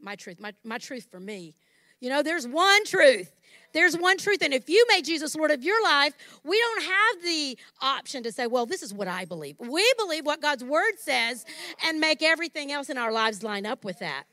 my 0.05 0.15
truth, 0.15 0.39
my, 0.39 0.53
my 0.63 0.77
truth 0.77 1.07
for 1.11 1.19
me. 1.19 1.55
You 1.99 2.09
know, 2.09 2.21
there's 2.21 2.47
one 2.47 2.85
truth. 2.85 3.31
There's 3.73 3.97
one 3.97 4.17
truth. 4.17 4.41
And 4.41 4.53
if 4.53 4.69
you 4.69 4.85
made 4.89 5.03
Jesus 5.03 5.35
Lord 5.35 5.51
of 5.51 5.63
your 5.63 5.81
life, 5.83 6.13
we 6.43 6.57
don't 6.57 6.83
have 6.83 7.23
the 7.23 7.57
option 7.81 8.23
to 8.23 8.31
say, 8.31 8.47
well, 8.47 8.65
this 8.65 8.83
is 8.83 8.93
what 8.93 9.07
I 9.07 9.25
believe. 9.25 9.55
We 9.59 9.85
believe 9.97 10.25
what 10.25 10.41
God's 10.41 10.63
word 10.63 10.93
says 10.97 11.45
and 11.85 11.99
make 11.99 12.21
everything 12.21 12.71
else 12.71 12.89
in 12.89 12.97
our 12.97 13.11
lives 13.11 13.43
line 13.43 13.65
up 13.65 13.83
with 13.83 13.99
that. 13.99 14.25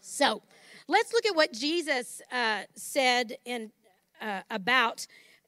So 0.00 0.42
let's 0.88 1.12
look 1.12 1.26
at 1.26 1.34
what 1.34 1.52
Jesus 1.52 2.22
uh, 2.32 2.62
said 2.74 3.36
in, 3.44 3.72
uh, 4.22 4.42
about 4.50 5.06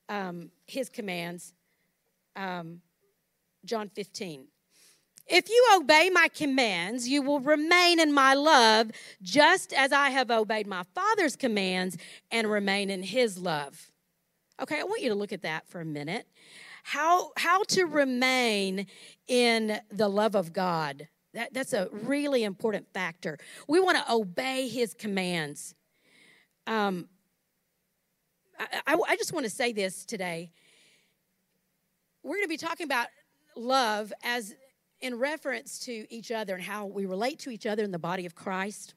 um, 0.08 0.50
his 0.66 0.88
commands. 0.88 1.54
Um, 2.36 2.82
John 3.64 3.88
15. 3.88 4.46
If 5.28 5.48
you 5.50 5.66
obey 5.76 6.10
my 6.10 6.28
commands, 6.28 7.06
you 7.06 7.20
will 7.20 7.40
remain 7.40 8.00
in 8.00 8.12
my 8.12 8.32
love, 8.32 8.90
just 9.22 9.74
as 9.74 9.92
I 9.92 10.08
have 10.10 10.30
obeyed 10.30 10.66
my 10.66 10.84
Father's 10.94 11.36
commands 11.36 11.98
and 12.30 12.50
remain 12.50 12.88
in 12.88 13.02
his 13.02 13.38
love. 13.38 13.92
Okay, 14.60 14.80
I 14.80 14.84
want 14.84 15.02
you 15.02 15.10
to 15.10 15.14
look 15.14 15.32
at 15.32 15.42
that 15.42 15.68
for 15.68 15.80
a 15.80 15.84
minute. 15.84 16.26
How, 16.82 17.32
how 17.36 17.62
to 17.64 17.84
remain 17.84 18.86
in 19.26 19.78
the 19.90 20.08
love 20.08 20.34
of 20.34 20.54
God. 20.54 21.08
That, 21.34 21.52
that's 21.52 21.74
a 21.74 21.88
really 21.92 22.42
important 22.42 22.86
factor. 22.94 23.38
We 23.68 23.80
want 23.80 23.98
to 23.98 24.12
obey 24.12 24.66
his 24.66 24.94
commands. 24.94 25.74
Um, 26.66 27.08
I, 28.58 28.80
I, 28.86 28.96
I 29.08 29.16
just 29.16 29.34
want 29.34 29.44
to 29.44 29.50
say 29.50 29.72
this 29.72 30.06
today. 30.06 30.50
We're 32.22 32.36
going 32.36 32.44
to 32.44 32.48
be 32.48 32.56
talking 32.56 32.86
about 32.86 33.08
love 33.54 34.12
as 34.24 34.54
in 35.00 35.18
reference 35.18 35.78
to 35.80 36.06
each 36.12 36.30
other 36.30 36.54
and 36.54 36.62
how 36.62 36.86
we 36.86 37.06
relate 37.06 37.38
to 37.40 37.50
each 37.50 37.66
other 37.66 37.84
in 37.84 37.90
the 37.90 37.98
body 37.98 38.26
of 38.26 38.34
Christ. 38.34 38.94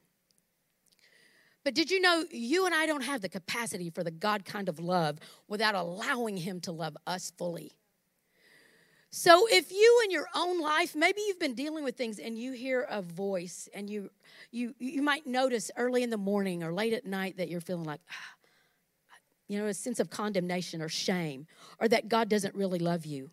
But 1.64 1.74
did 1.74 1.90
you 1.90 2.00
know 2.00 2.24
you 2.30 2.66
and 2.66 2.74
I 2.74 2.86
don't 2.86 3.04
have 3.04 3.20
the 3.20 3.28
capacity 3.28 3.90
for 3.90 4.02
the 4.02 4.10
God 4.10 4.44
kind 4.44 4.68
of 4.68 4.80
love 4.80 5.18
without 5.46 5.74
allowing 5.74 6.36
Him 6.36 6.60
to 6.62 6.72
love 6.72 6.96
us 7.06 7.32
fully? 7.38 7.72
So 9.14 9.46
if 9.50 9.70
you 9.70 10.00
in 10.04 10.10
your 10.10 10.26
own 10.34 10.58
life, 10.58 10.96
maybe 10.96 11.20
you've 11.26 11.38
been 11.38 11.54
dealing 11.54 11.84
with 11.84 11.96
things 11.96 12.18
and 12.18 12.36
you 12.36 12.52
hear 12.52 12.86
a 12.88 13.02
voice 13.02 13.68
and 13.74 13.88
you 13.88 14.10
you 14.50 14.74
you 14.78 15.02
might 15.02 15.26
notice 15.26 15.70
early 15.76 16.02
in 16.02 16.08
the 16.08 16.16
morning 16.16 16.62
or 16.62 16.72
late 16.72 16.94
at 16.94 17.04
night 17.04 17.36
that 17.36 17.50
you're 17.50 17.60
feeling 17.60 17.84
like 17.84 18.00
ah, 18.10 18.34
you 19.48 19.58
know 19.58 19.66
a 19.66 19.74
sense 19.74 20.00
of 20.00 20.08
condemnation 20.08 20.80
or 20.80 20.88
shame 20.88 21.46
or 21.78 21.88
that 21.88 22.08
God 22.08 22.30
doesn't 22.30 22.54
really 22.54 22.78
love 22.78 23.04
you. 23.04 23.30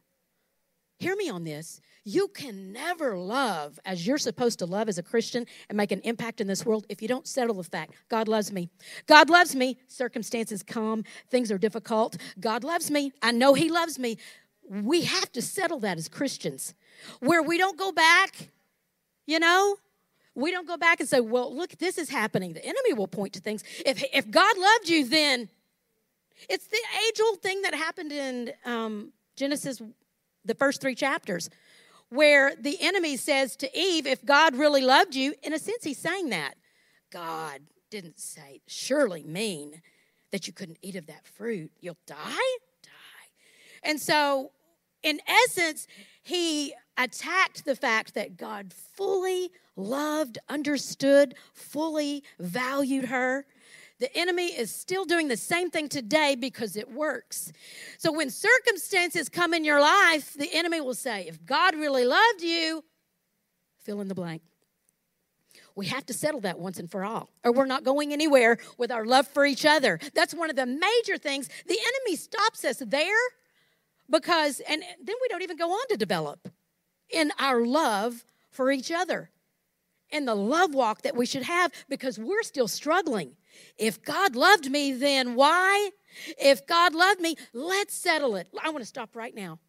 Hear 0.99 1.15
me 1.15 1.29
on 1.29 1.45
this. 1.45 1.79
You 2.03 2.27
can 2.27 2.73
never 2.73 3.17
love 3.17 3.79
as 3.85 4.05
you're 4.05 4.17
supposed 4.17 4.59
to 4.59 4.65
love 4.65 4.89
as 4.89 4.97
a 4.97 5.03
Christian 5.03 5.45
and 5.69 5.77
make 5.77 5.93
an 5.93 6.01
impact 6.01 6.41
in 6.41 6.47
this 6.47 6.65
world 6.65 6.85
if 6.89 7.01
you 7.01 7.07
don't 7.07 7.25
settle 7.25 7.55
the 7.55 7.63
fact 7.63 7.93
God 8.09 8.27
loves 8.27 8.51
me. 8.51 8.69
God 9.07 9.29
loves 9.29 9.55
me. 9.55 9.77
Circumstances 9.87 10.61
come, 10.61 11.05
things 11.29 11.51
are 11.53 11.57
difficult. 11.57 12.17
God 12.39 12.65
loves 12.65 12.91
me. 12.91 13.13
I 13.21 13.31
know 13.31 13.53
He 13.53 13.69
loves 13.69 13.97
me. 13.97 14.17
We 14.69 15.01
have 15.01 15.31
to 15.31 15.41
settle 15.41 15.79
that 15.79 15.97
as 15.97 16.09
Christians 16.09 16.73
where 17.21 17.41
we 17.41 17.57
don't 17.57 17.77
go 17.77 17.93
back, 17.93 18.49
you 19.25 19.39
know? 19.39 19.77
We 20.35 20.51
don't 20.51 20.67
go 20.67 20.77
back 20.77 20.99
and 20.99 21.07
say, 21.07 21.21
well, 21.21 21.55
look, 21.55 21.77
this 21.77 21.97
is 21.97 22.09
happening. 22.09 22.53
The 22.53 22.63
enemy 22.63 22.93
will 22.93 23.07
point 23.07 23.33
to 23.33 23.39
things. 23.39 23.63
If, 23.85 24.03
if 24.13 24.29
God 24.29 24.57
loved 24.57 24.89
you, 24.89 25.05
then 25.05 25.49
it's 26.49 26.67
the 26.67 26.79
age 27.07 27.19
old 27.25 27.41
thing 27.41 27.61
that 27.61 27.73
happened 27.73 28.11
in 28.11 28.51
um, 28.65 29.11
Genesis 29.35 29.81
the 30.45 30.55
first 30.55 30.81
three 30.81 30.95
chapters, 30.95 31.49
where 32.09 32.55
the 32.55 32.77
enemy 32.81 33.17
says 33.17 33.55
to 33.57 33.77
Eve, 33.77 34.07
If 34.07 34.25
God 34.25 34.55
really 34.55 34.81
loved 34.81 35.15
you, 35.15 35.33
in 35.43 35.53
a 35.53 35.59
sense, 35.59 35.83
he's 35.83 35.99
saying 35.99 36.29
that. 36.29 36.55
God 37.11 37.61
didn't 37.89 38.19
say, 38.19 38.61
surely 38.67 39.23
mean 39.23 39.81
that 40.31 40.47
you 40.47 40.53
couldn't 40.53 40.77
eat 40.81 40.95
of 40.95 41.07
that 41.07 41.25
fruit. 41.25 41.71
You'll 41.79 41.97
die? 42.05 42.17
Die. 42.83 43.29
And 43.83 43.99
so, 43.99 44.51
in 45.01 45.19
essence, 45.27 45.87
he 46.21 46.73
attacked 46.97 47.65
the 47.65 47.75
fact 47.75 48.13
that 48.13 48.37
God 48.37 48.73
fully 48.73 49.49
loved, 49.75 50.37
understood, 50.49 51.35
fully 51.53 52.23
valued 52.39 53.05
her. 53.05 53.45
The 53.99 54.15
enemy 54.17 54.47
is 54.47 54.73
still 54.73 55.03
doing 55.03 55.27
the 55.27 55.37
same 55.37 55.69
thing 55.69 55.89
today 55.89 56.35
because 56.35 56.77
it 56.77 56.91
works. 56.91 57.51
So 57.97 58.11
when 58.13 58.29
circumstances 58.29 59.27
come 59.27 59.53
in 59.53 59.65
your 59.65 59.81
life, 59.81 60.33
the 60.33 60.49
enemy 60.53 60.79
will 60.79 60.93
say, 60.93 61.27
if 61.27 61.45
God 61.45 61.75
really 61.75 62.05
loved 62.05 62.41
you, 62.41 62.83
fill 63.83 63.99
in 63.99 64.07
the 64.07 64.15
blank. 64.15 64.41
We 65.75 65.87
have 65.87 66.05
to 66.07 66.13
settle 66.13 66.41
that 66.41 66.59
once 66.59 66.79
and 66.79 66.89
for 66.89 67.05
all, 67.05 67.29
or 67.43 67.51
we're 67.51 67.65
not 67.65 67.83
going 67.83 68.11
anywhere 68.11 68.57
with 68.77 68.91
our 68.91 69.05
love 69.05 69.27
for 69.27 69.45
each 69.45 69.65
other. 69.65 69.99
That's 70.13 70.33
one 70.33 70.49
of 70.49 70.55
the 70.55 70.65
major 70.65 71.17
things. 71.17 71.47
The 71.67 71.77
enemy 71.77 72.17
stops 72.17 72.65
us 72.65 72.81
there 72.85 73.15
because, 74.09 74.61
and 74.61 74.81
then 74.81 75.15
we 75.21 75.27
don't 75.29 75.41
even 75.41 75.57
go 75.57 75.71
on 75.71 75.87
to 75.89 75.97
develop 75.97 76.49
in 77.09 77.31
our 77.39 77.65
love 77.65 78.25
for 78.51 78.71
each 78.71 78.91
other 78.91 79.29
and 80.11 80.27
the 80.27 80.35
love 80.35 80.73
walk 80.73 81.01
that 81.03 81.15
we 81.15 81.25
should 81.25 81.43
have 81.43 81.71
because 81.87 82.17
we're 82.19 82.43
still 82.43 82.67
struggling. 82.67 83.35
If 83.77 84.01
God 84.03 84.35
loved 84.35 84.69
me, 84.69 84.93
then 84.93 85.35
why? 85.35 85.91
If 86.39 86.65
God 86.65 86.93
loved 86.93 87.21
me, 87.21 87.35
let's 87.53 87.93
settle 87.93 88.35
it. 88.35 88.47
I 88.63 88.69
want 88.69 88.81
to 88.81 88.87
stop 88.87 89.15
right 89.15 89.35
now. 89.35 89.59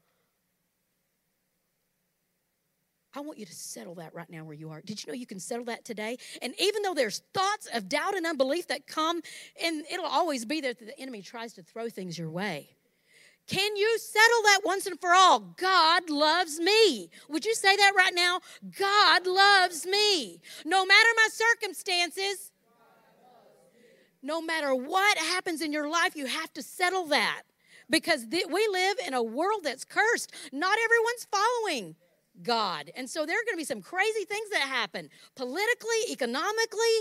I 3.15 3.21
want 3.21 3.39
you 3.39 3.47
to 3.47 3.55
settle 3.55 3.97
that 3.97 4.15
right 4.15 4.31
now 4.31 4.45
where 4.45 4.55
you 4.55 4.71
are. 4.71 4.81
Did 4.83 5.03
you 5.03 5.09
know 5.09 5.17
you 5.17 5.27
can 5.27 5.41
settle 5.41 5.65
that 5.65 5.85
today? 5.85 6.17
And 6.43 6.55
even 6.61 6.83
though 6.83 6.95
there's 6.95 7.23
thoughts 7.35 7.69
of 7.75 7.89
doubt 7.89 8.15
and 8.17 8.25
unbelief 8.25 8.69
that 8.69 8.87
come, 8.87 9.21
and 9.63 9.85
it'll 9.91 10.07
always 10.07 10.45
be 10.45 10.61
there 10.61 10.75
that 10.75 10.87
the 10.87 10.99
enemy 10.99 11.21
tries 11.21 11.55
to 11.55 11.63
throw 11.63 11.89
things 11.89 12.17
your 12.17 12.31
way. 12.31 12.77
Can 13.51 13.75
you 13.75 13.99
settle 13.99 14.43
that 14.45 14.61
once 14.65 14.87
and 14.87 15.01
for 15.01 15.13
all? 15.13 15.41
God 15.41 16.09
loves 16.09 16.61
me. 16.61 17.11
Would 17.29 17.45
you 17.45 17.57
say 17.57 17.75
that 17.75 17.93
right 17.97 18.15
now? 18.15 18.39
God 18.79 19.27
loves 19.27 19.85
me. 19.87 20.41
No 20.65 20.87
matter 20.87 21.09
my 21.17 21.29
circumstances, 21.33 22.53
no 24.23 24.41
matter 24.41 24.73
what 24.73 25.19
happens 25.19 25.63
in 25.63 25.73
your 25.73 25.89
life, 25.89 26.15
you 26.15 26.27
have 26.27 26.53
to 26.53 26.63
settle 26.63 27.07
that 27.07 27.43
because 27.89 28.25
th- 28.29 28.47
we 28.47 28.69
live 28.71 28.99
in 29.05 29.15
a 29.15 29.23
world 29.23 29.63
that's 29.65 29.85
cursed. 29.85 30.33
Not 30.53 30.79
everyone's 30.85 31.27
following 31.29 31.97
God. 32.45 32.93
And 32.95 33.11
so 33.11 33.27
there 33.27 33.35
are 33.35 33.45
going 33.45 33.55
to 33.55 33.57
be 33.57 33.65
some 33.65 33.83
crazy 33.83 34.27
things 34.27 34.49
that 34.51 34.61
happen 34.61 35.11
politically, 35.35 36.13
economically. 36.13 36.97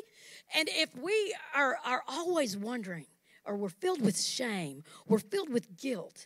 And 0.56 0.68
if 0.72 0.98
we 0.98 1.36
are, 1.53 1.77
are 1.86 2.01
always 2.08 2.58
wondering, 2.58 3.06
or 3.46 3.56
we're 3.56 3.70
filled 3.70 4.01
with 4.01 4.20
shame, 4.20 4.84
we're 5.08 5.20
filled 5.20 5.50
with 5.53 5.77
guilt, 5.77 6.25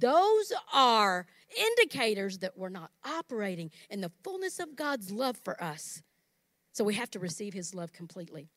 those 0.00 0.52
are 0.72 1.26
indicators 1.56 2.38
that 2.38 2.56
we're 2.56 2.68
not 2.68 2.90
operating 3.04 3.70
in 3.90 4.00
the 4.00 4.10
fullness 4.22 4.58
of 4.58 4.76
God's 4.76 5.10
love 5.10 5.36
for 5.36 5.62
us. 5.62 6.02
So 6.72 6.84
we 6.84 6.94
have 6.94 7.10
to 7.10 7.18
receive 7.18 7.52
his 7.52 7.74
love 7.74 7.92
completely. 7.92 8.48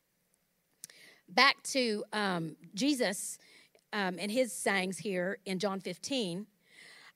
Back 1.28 1.62
to 1.64 2.04
um, 2.12 2.56
Jesus 2.74 3.38
um, 3.92 4.16
and 4.18 4.30
his 4.30 4.52
sayings 4.52 4.98
here 4.98 5.38
in 5.44 5.58
John 5.58 5.80
15. 5.80 6.46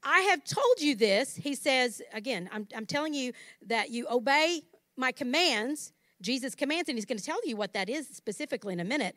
I 0.02 0.20
have 0.20 0.44
told 0.44 0.80
you 0.80 0.94
this. 0.94 1.36
He 1.36 1.54
says, 1.54 2.02
again, 2.12 2.48
I'm, 2.52 2.66
I'm 2.76 2.86
telling 2.86 3.14
you 3.14 3.32
that 3.66 3.90
you 3.90 4.06
obey 4.10 4.62
my 4.96 5.12
commands, 5.12 5.92
Jesus' 6.20 6.54
commands, 6.54 6.88
and 6.88 6.96
he's 6.96 7.04
going 7.04 7.18
to 7.18 7.24
tell 7.24 7.40
you 7.44 7.56
what 7.56 7.72
that 7.74 7.88
is 7.88 8.08
specifically 8.08 8.72
in 8.72 8.80
a 8.80 8.84
minute 8.84 9.16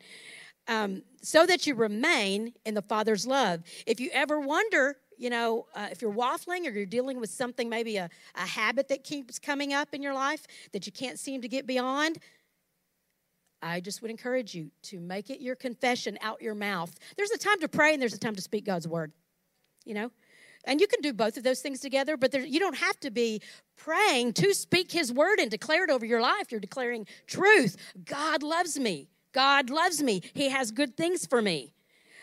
um, 0.68 1.02
so 1.22 1.46
that 1.46 1.66
you 1.66 1.74
remain 1.74 2.52
in 2.64 2.74
the 2.74 2.82
Father's 2.82 3.26
love. 3.26 3.62
If 3.86 4.00
you 4.00 4.10
ever 4.12 4.40
wonder, 4.40 4.96
you 5.16 5.30
know, 5.30 5.66
uh, 5.74 5.88
if 5.90 6.02
you're 6.02 6.12
waffling 6.12 6.66
or 6.66 6.70
you're 6.70 6.86
dealing 6.86 7.20
with 7.20 7.30
something, 7.30 7.68
maybe 7.68 7.96
a, 7.96 8.08
a 8.34 8.46
habit 8.46 8.88
that 8.88 9.04
keeps 9.04 9.38
coming 9.38 9.72
up 9.72 9.94
in 9.94 10.02
your 10.02 10.14
life 10.14 10.46
that 10.72 10.86
you 10.86 10.92
can't 10.92 11.18
seem 11.18 11.42
to 11.42 11.48
get 11.48 11.66
beyond, 11.66 12.18
I 13.62 13.80
just 13.80 14.02
would 14.02 14.10
encourage 14.10 14.54
you 14.54 14.70
to 14.84 15.00
make 15.00 15.30
it 15.30 15.40
your 15.40 15.56
confession 15.56 16.18
out 16.20 16.42
your 16.42 16.54
mouth. 16.54 16.94
There's 17.16 17.30
a 17.30 17.38
time 17.38 17.60
to 17.60 17.68
pray 17.68 17.94
and 17.94 18.02
there's 18.02 18.14
a 18.14 18.18
time 18.18 18.34
to 18.34 18.42
speak 18.42 18.66
God's 18.66 18.86
word, 18.86 19.12
you 19.84 19.94
know? 19.94 20.10
And 20.66 20.80
you 20.80 20.86
can 20.86 21.00
do 21.00 21.12
both 21.12 21.36
of 21.36 21.44
those 21.44 21.60
things 21.60 21.80
together, 21.80 22.16
but 22.16 22.32
there, 22.32 22.44
you 22.44 22.58
don't 22.58 22.76
have 22.76 22.98
to 23.00 23.10
be 23.10 23.40
praying 23.76 24.32
to 24.34 24.54
speak 24.54 24.92
His 24.92 25.12
word 25.12 25.38
and 25.38 25.50
declare 25.50 25.84
it 25.84 25.90
over 25.90 26.06
your 26.06 26.20
life. 26.20 26.50
You're 26.50 26.60
declaring 26.60 27.06
truth. 27.26 27.76
God 28.04 28.42
loves 28.42 28.78
me. 28.78 29.08
God 29.34 29.68
loves 29.68 30.02
me. 30.02 30.22
He 30.32 30.48
has 30.48 30.70
good 30.70 30.96
things 30.96 31.26
for 31.26 31.42
me. 31.42 31.74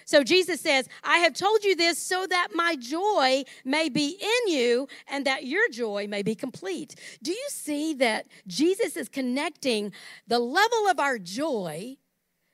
So 0.05 0.23
Jesus 0.23 0.59
says, 0.61 0.89
I 1.03 1.19
have 1.19 1.33
told 1.33 1.63
you 1.63 1.75
this 1.75 1.97
so 1.97 2.25
that 2.27 2.49
my 2.55 2.75
joy 2.75 3.43
may 3.63 3.87
be 3.87 4.17
in 4.19 4.53
you 4.53 4.87
and 5.07 5.25
that 5.25 5.45
your 5.45 5.69
joy 5.69 6.07
may 6.07 6.23
be 6.23 6.33
complete. 6.33 6.95
Do 7.21 7.31
you 7.31 7.47
see 7.49 7.93
that 7.95 8.27
Jesus 8.47 8.97
is 8.97 9.07
connecting 9.07 9.93
the 10.27 10.39
level 10.39 10.87
of 10.89 10.99
our 10.99 11.19
joy 11.19 11.97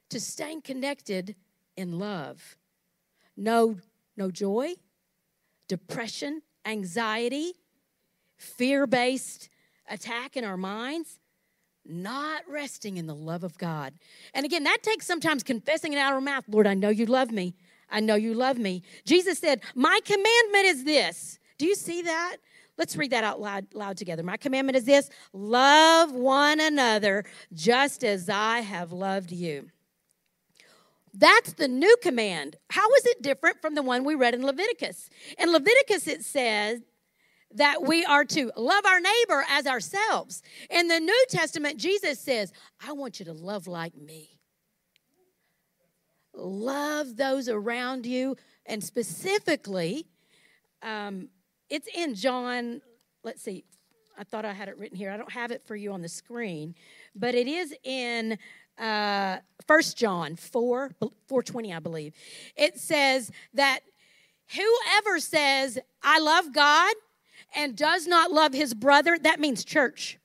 to 0.09 0.19
staying 0.19 0.61
connected 0.61 1.35
in 1.75 1.97
love? 1.97 2.57
No, 3.35 3.77
no 4.17 4.29
joy, 4.29 4.73
depression, 5.67 6.41
anxiety, 6.65 7.53
fear 8.35 8.85
based 8.85 9.49
attack 9.89 10.35
in 10.35 10.43
our 10.43 10.57
minds 10.57 11.19
not 11.89 12.43
resting 12.47 12.97
in 12.97 13.07
the 13.07 13.15
love 13.15 13.43
of 13.43 13.57
God. 13.57 13.93
And 14.33 14.45
again, 14.45 14.63
that 14.63 14.83
takes 14.83 15.05
sometimes 15.05 15.43
confessing 15.43 15.93
it 15.93 15.97
out 15.97 16.11
of 16.11 16.15
our 16.15 16.21
mouth 16.21 16.45
Lord, 16.47 16.67
I 16.67 16.73
know 16.73 16.89
you 16.89 17.05
love 17.05 17.31
me. 17.31 17.55
I 17.89 17.99
know 17.99 18.15
you 18.15 18.33
love 18.33 18.57
me. 18.57 18.83
Jesus 19.05 19.39
said, 19.39 19.61
My 19.75 19.99
commandment 20.03 20.65
is 20.65 20.83
this. 20.83 21.39
Do 21.57 21.65
you 21.65 21.75
see 21.75 22.01
that? 22.03 22.37
Let's 22.77 22.95
read 22.95 23.11
that 23.11 23.23
out 23.23 23.41
loud, 23.41 23.65
loud 23.73 23.97
together. 23.97 24.21
My 24.21 24.37
commandment 24.37 24.77
is 24.77 24.85
this 24.85 25.09
love 25.33 26.11
one 26.11 26.59
another 26.59 27.25
just 27.53 28.03
as 28.03 28.29
I 28.29 28.59
have 28.59 28.91
loved 28.91 29.31
you. 29.31 29.69
That's 31.13 31.53
the 31.53 31.67
new 31.67 31.95
command. 32.03 32.57
How 32.69 32.87
is 32.93 33.05
it 33.07 33.23
different 33.23 33.59
from 33.61 33.73
the 33.73 33.81
one 33.81 34.03
we 34.03 34.13
read 34.13 34.35
in 34.35 34.45
Leviticus? 34.45 35.09
In 35.39 35.51
Leviticus, 35.51 36.07
it 36.07 36.23
says 36.23 36.81
that 37.53 37.83
we 37.83 38.03
are 38.05 38.25
to 38.25 38.51
love 38.57 38.85
our 38.85 38.99
neighbor 38.99 39.45
as 39.49 39.65
ourselves. 39.65 40.41
In 40.69 40.87
the 40.87 40.99
New 40.99 41.25
Testament, 41.29 41.77
Jesus 41.77 42.19
says, 42.19 42.51
I 42.85 42.91
want 42.91 43.19
you 43.19 43.25
to 43.25 43.33
love 43.33 43.67
like 43.67 43.95
me. 43.95 44.37
Love 46.33 47.15
those 47.15 47.49
around 47.49 48.05
you. 48.05 48.35
And 48.65 48.83
specifically, 48.83 50.05
um, 50.83 51.29
it's 51.69 51.87
in 51.95 52.15
John, 52.15 52.81
let's 53.23 53.41
see, 53.41 53.63
I 54.17 54.23
thought 54.23 54.45
I 54.45 54.53
had 54.53 54.67
it 54.67 54.77
written 54.77 54.97
here. 54.97 55.11
I 55.11 55.17
don't 55.17 55.31
have 55.31 55.51
it 55.51 55.63
for 55.65 55.75
you 55.75 55.93
on 55.93 56.01
the 56.01 56.09
screen, 56.09 56.75
but 57.15 57.35
it 57.35 57.47
is 57.47 57.73
in 57.83 58.37
uh, 58.77 59.37
1 59.65 59.81
John 59.95 60.35
4, 60.35 60.91
420, 60.99 61.73
I 61.73 61.79
believe. 61.79 62.13
It 62.55 62.79
says 62.79 63.31
that 63.53 63.81
whoever 64.55 65.19
says, 65.19 65.77
I 66.01 66.19
love 66.19 66.53
God 66.53 66.93
and 67.55 67.75
does 67.75 68.07
not 68.07 68.31
love 68.31 68.53
his 68.53 68.73
brother, 68.73 69.17
that 69.19 69.39
means 69.39 69.63
church 69.63 70.19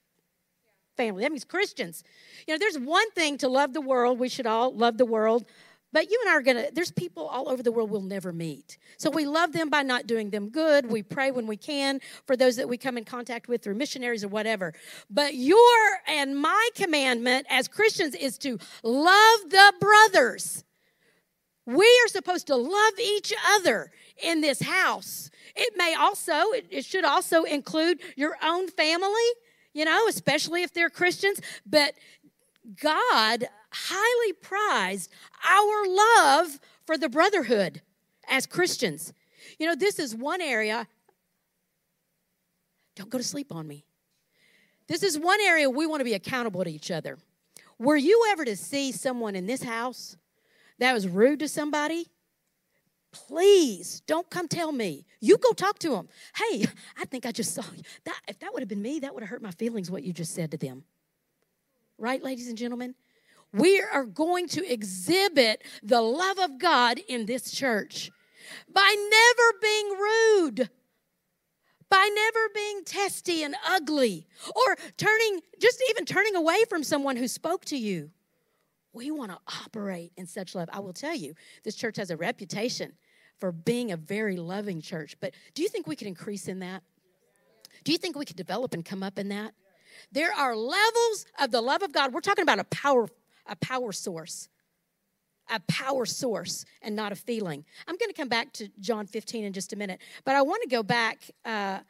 family. 0.97 1.23
That 1.23 1.33
means 1.33 1.45
Christians. 1.45 2.05
You 2.47 2.55
know, 2.55 2.59
there's 2.59 2.79
one 2.79 3.11
thing 3.13 3.39
to 3.39 3.49
love 3.49 3.73
the 3.73 3.81
world. 3.81 4.19
We 4.19 4.29
should 4.29 4.47
all 4.47 4.73
love 4.75 4.99
the 4.99 5.07
world. 5.07 5.45
But 5.93 6.11
you 6.11 6.19
and 6.23 6.31
I 6.31 6.35
are 6.35 6.43
going 6.43 6.57
to, 6.57 6.71
there's 6.73 6.91
people 6.91 7.27
all 7.27 7.51
over 7.51 7.63
the 7.63 7.71
world 7.71 7.91
we'll 7.91 8.01
never 8.01 8.33
meet. 8.33 8.79
So 8.97 9.11
we 9.11 9.27
love 9.27 9.53
them 9.53 9.69
by 9.69 9.83
not 9.83 10.07
doing 10.07 10.31
them 10.31 10.49
good. 10.49 10.91
We 10.91 11.03
pray 11.03 11.31
when 11.31 11.47
we 11.47 11.59
can 11.59 12.01
for 12.27 12.35
those 12.35 12.57
that 12.57 12.69
we 12.69 12.79
come 12.79 12.97
in 12.97 13.05
contact 13.05 13.47
with 13.47 13.63
through 13.63 13.75
missionaries 13.75 14.25
or 14.25 14.29
whatever. 14.29 14.73
But 15.11 15.35
your 15.35 15.59
and 16.09 16.39
my 16.39 16.69
commandment 16.75 17.47
as 17.51 17.69
Christians 17.69 18.15
is 18.15 18.39
to 18.39 18.59
love 18.83 19.41
the 19.51 19.75
brothers. 19.81 20.65
We 21.65 21.87
are 22.05 22.09
supposed 22.09 22.49
to 22.49 22.57
love 22.57 22.95
each 23.01 23.33
other 23.55 23.91
in 24.23 24.41
this 24.41 24.63
house. 24.63 25.31
It 25.55 25.75
may 25.77 25.95
also, 25.95 26.33
it 26.53 26.85
should 26.85 27.05
also 27.05 27.45
include 27.45 28.01
your 28.17 28.37
own 28.43 28.69
family, 28.69 29.29
you 29.73 29.85
know, 29.85 30.07
especially 30.09 30.63
if 30.63 30.73
they're 30.73 30.91
Christians. 30.91 31.41
But 31.65 31.95
God 32.81 33.49
highly 33.71 34.33
prized 34.33 35.11
our 35.49 35.87
love 35.87 36.59
for 36.85 36.99
the 36.99 37.09
brotherhood 37.09 37.83
as 38.29 38.47
Christians. 38.47 39.13
You 39.59 39.67
know, 39.67 39.75
this 39.77 39.99
is 39.99 40.15
one 40.15 40.41
area. 40.41 40.89
Don't 42.97 43.11
go 43.11 43.19
to 43.19 43.25
sleep 43.25 43.53
on 43.53 43.67
me. 43.67 43.85
This 44.89 45.03
is 45.03 45.19
one 45.19 45.41
area 45.41 45.71
we 45.71 45.87
want 45.87 46.01
to 46.01 46.05
be 46.05 46.15
accountable 46.15 46.65
to 46.65 46.71
each 46.71 46.91
other. 46.91 47.19
Were 47.79 47.97
you 47.97 48.27
ever 48.31 48.45
to 48.45 48.57
see 48.57 48.93
someone 48.93 49.35
in 49.35 49.47
this 49.47 49.63
house 49.63 50.17
that 50.83 50.95
was 50.95 51.07
rude 51.07 51.41
to 51.41 51.49
somebody? 51.49 52.07
Please 53.13 54.03
don't 54.07 54.29
come 54.31 54.49
tell 54.49 54.73
me. 54.73 55.07
You 55.21 55.37
go 55.37 55.53
talk 55.53 55.79
to 55.81 55.91
them. 55.91 56.09
Hey, 56.35 56.67
I 56.99 57.05
think 57.05 57.27
I 57.27 57.33
just 57.33 57.55
saw 57.55 57.63
you. 57.77 57.83
That, 58.05 58.19
if 58.27 58.39
that 58.41 58.53
would 58.53 58.63
have 58.63 58.69
been 58.69 58.83
me, 58.83 59.01
that 59.01 59.15
would 59.15 59.23
have 59.23 59.31
hurt 59.31 59.43
my 59.43 59.51
feelings 59.51 59.91
what 59.91 60.03
you 60.03 60.13
just 60.13 60.35
said 60.35 60.51
to 60.53 60.57
them. 60.57 60.85
Right, 61.99 62.23
ladies 62.23 62.49
and 62.49 62.57
gentlemen? 62.57 62.95
We 63.53 63.81
are 63.81 64.05
going 64.05 64.49
to 64.49 64.73
exhibit 64.73 65.63
the 65.83 66.01
love 66.01 66.39
of 66.39 66.59
God 66.59 66.99
in 67.07 67.27
this 67.27 67.51
church 67.51 68.11
by 68.73 69.09
never 69.11 69.59
being 69.61 69.89
rude, 69.91 70.71
by 71.91 72.11
never 72.15 72.49
being 72.55 72.83
testy 72.85 73.43
and 73.43 73.55
ugly, 73.69 74.27
or 74.57 74.77
turning, 74.97 75.41
just 75.61 75.83
even 75.91 76.07
turning 76.07 76.35
away 76.35 76.65
from 76.69 76.83
someone 76.83 77.17
who 77.17 77.29
spoke 77.29 77.67
to 77.67 77.77
you 77.77 78.11
We 78.93 79.11
want 79.11 79.31
to 79.31 79.39
operate 79.65 80.13
in 80.17 80.27
such 80.27 80.55
love. 80.55 80.69
I 80.73 80.81
will 80.81 80.93
tell 80.93 81.15
you, 81.15 81.35
this 81.65 81.75
church 81.75 81.97
has 81.97 82.11
a 82.11 82.17
reputation 82.17 82.93
for 83.39 83.51
being 83.51 83.91
a 83.91 83.97
very 83.97 84.37
loving 84.37 84.81
church. 84.81 85.17
But 85.21 85.35
do 85.55 85.63
you 85.63 85.69
think 85.69 85.87
we 85.87 85.97
could 85.97 86.07
increase 86.07 86.47
in 86.47 86.61
that? 86.61 86.83
Do 87.85 87.93
you 87.93 87.99
think 87.99 88.17
we 88.17 88.25
could 88.25 88.37
develop 88.37 88.75
and 88.75 88.85
come 88.85 89.03
up 89.03 89.19
in 89.19 89.29
that? 89.31 89.53
There 90.13 90.33
are 90.33 90.55
levels 90.55 91.27
of 91.41 91.51
the 91.51 91.61
love 91.61 91.83
of 91.83 91.93
God. 91.93 92.13
We're 92.13 92.21
talking 92.21 92.43
about 92.43 92.59
a 92.59 92.65
power, 92.65 93.09
a 93.47 93.57
power 93.57 93.93
source. 93.93 94.49
A 95.51 95.61
power 95.61 96.07
source 96.07 96.65
and 96.83 96.95
not 96.95 97.11
a 97.11 97.17
feeling. 97.17 97.65
I'm 97.89 97.97
going 97.97 98.09
to 98.09 98.17
come 98.17 98.29
back 98.29 98.53
to 98.55 98.69
John 98.79 99.07
15 99.07 99.45
in 99.45 99.53
just 99.53 99.73
a 99.73 99.77
minute, 99.77 100.01
but 100.25 100.37
I 100.37 100.43
want 100.43 100.63
to 100.63 100.69
go 100.69 100.83
back 100.83 101.31
uh, 101.45 101.81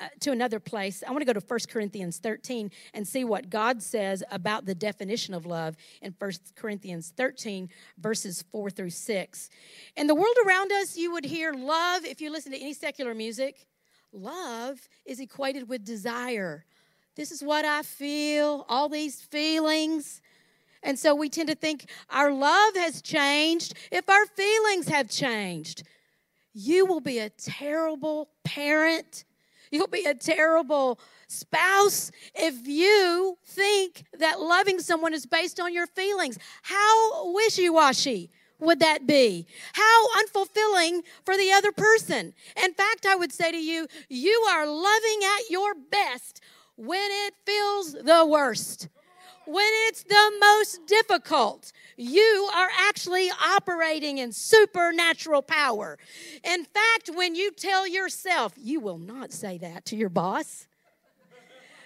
uh, 0.00 0.08
to 0.20 0.32
another 0.32 0.60
place. 0.60 1.02
I 1.06 1.10
want 1.10 1.22
to 1.22 1.32
go 1.32 1.38
to 1.38 1.44
1 1.44 1.58
Corinthians 1.68 2.18
13 2.18 2.70
and 2.94 3.06
see 3.06 3.24
what 3.24 3.50
God 3.50 3.82
says 3.82 4.22
about 4.30 4.64
the 4.64 4.74
definition 4.74 5.34
of 5.34 5.46
love 5.46 5.76
in 6.02 6.14
1 6.18 6.32
Corinthians 6.54 7.12
13, 7.16 7.68
verses 7.98 8.44
4 8.52 8.70
through 8.70 8.90
6. 8.90 9.50
In 9.96 10.06
the 10.06 10.14
world 10.14 10.36
around 10.46 10.72
us, 10.72 10.96
you 10.96 11.12
would 11.12 11.24
hear 11.24 11.52
love, 11.52 12.04
if 12.04 12.20
you 12.20 12.30
listen 12.30 12.52
to 12.52 12.58
any 12.58 12.74
secular 12.74 13.14
music, 13.14 13.66
love 14.12 14.88
is 15.04 15.20
equated 15.20 15.68
with 15.68 15.84
desire. 15.84 16.64
This 17.16 17.32
is 17.32 17.42
what 17.42 17.64
I 17.64 17.82
feel, 17.82 18.64
all 18.68 18.88
these 18.88 19.20
feelings. 19.20 20.22
And 20.82 20.98
so 20.98 21.14
we 21.14 21.28
tend 21.28 21.48
to 21.48 21.54
think 21.54 21.90
our 22.08 22.30
love 22.30 22.76
has 22.76 23.02
changed 23.02 23.74
if 23.90 24.08
our 24.08 24.26
feelings 24.26 24.88
have 24.88 25.10
changed. 25.10 25.82
You 26.54 26.86
will 26.86 27.00
be 27.00 27.18
a 27.18 27.30
terrible 27.30 28.30
parent 28.44 29.24
You'll 29.70 29.86
be 29.86 30.04
a 30.04 30.14
terrible 30.14 30.98
spouse 31.26 32.10
if 32.34 32.66
you 32.66 33.38
think 33.44 34.04
that 34.18 34.40
loving 34.40 34.80
someone 34.80 35.14
is 35.14 35.26
based 35.26 35.60
on 35.60 35.74
your 35.74 35.86
feelings. 35.86 36.38
How 36.62 37.32
wishy 37.32 37.68
washy 37.68 38.30
would 38.58 38.80
that 38.80 39.06
be? 39.06 39.46
How 39.74 40.08
unfulfilling 40.18 41.02
for 41.24 41.36
the 41.36 41.52
other 41.52 41.72
person. 41.72 42.34
In 42.62 42.74
fact, 42.74 43.06
I 43.06 43.14
would 43.14 43.32
say 43.32 43.52
to 43.52 43.58
you, 43.58 43.86
you 44.08 44.46
are 44.50 44.66
loving 44.66 45.20
at 45.24 45.50
your 45.50 45.74
best 45.74 46.40
when 46.76 47.08
it 47.10 47.34
feels 47.44 47.92
the 47.92 48.26
worst 48.26 48.88
when 49.48 49.66
it's 49.86 50.02
the 50.02 50.32
most 50.40 50.86
difficult, 50.86 51.72
you 51.96 52.50
are 52.54 52.68
actually 52.78 53.30
operating 53.42 54.18
in 54.18 54.30
supernatural 54.30 55.40
power. 55.40 55.98
In 56.44 56.64
fact, 56.64 57.10
when 57.14 57.34
you 57.34 57.50
tell 57.52 57.88
yourself, 57.88 58.52
you 58.58 58.78
will 58.78 58.98
not 58.98 59.32
say 59.32 59.56
that 59.58 59.86
to 59.86 59.96
your 59.96 60.10
boss. 60.10 60.66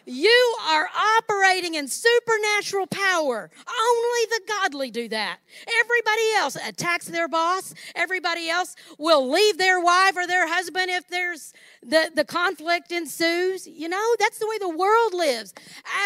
You 0.05 0.57
are 0.69 0.89
operating 1.19 1.75
in 1.75 1.87
supernatural 1.87 2.89
power. 2.89 3.51
Only 3.69 4.27
the 4.31 4.41
godly 4.49 4.91
do 4.91 5.09
that. 5.09 5.39
Everybody 5.81 6.23
else 6.37 6.57
attacks 6.57 7.07
their 7.07 7.29
boss. 7.29 7.73
Everybody 7.95 8.51
else 8.51 8.75
will 8.99 9.31
leave 9.31 9.59
their 9.59 9.81
wife 9.81 10.17
or 10.17 10.27
their 10.27 10.49
husband 10.49 10.62
the, 11.83 12.11
the 12.15 12.25
conflict 12.25 12.93
ensues. 12.93 13.67
You 13.67 13.89
know, 13.89 14.15
that's 14.19 14.39
the 14.39 14.47
way 14.47 14.59
the 14.59 14.69
world 14.69 15.15
lives. 15.15 15.53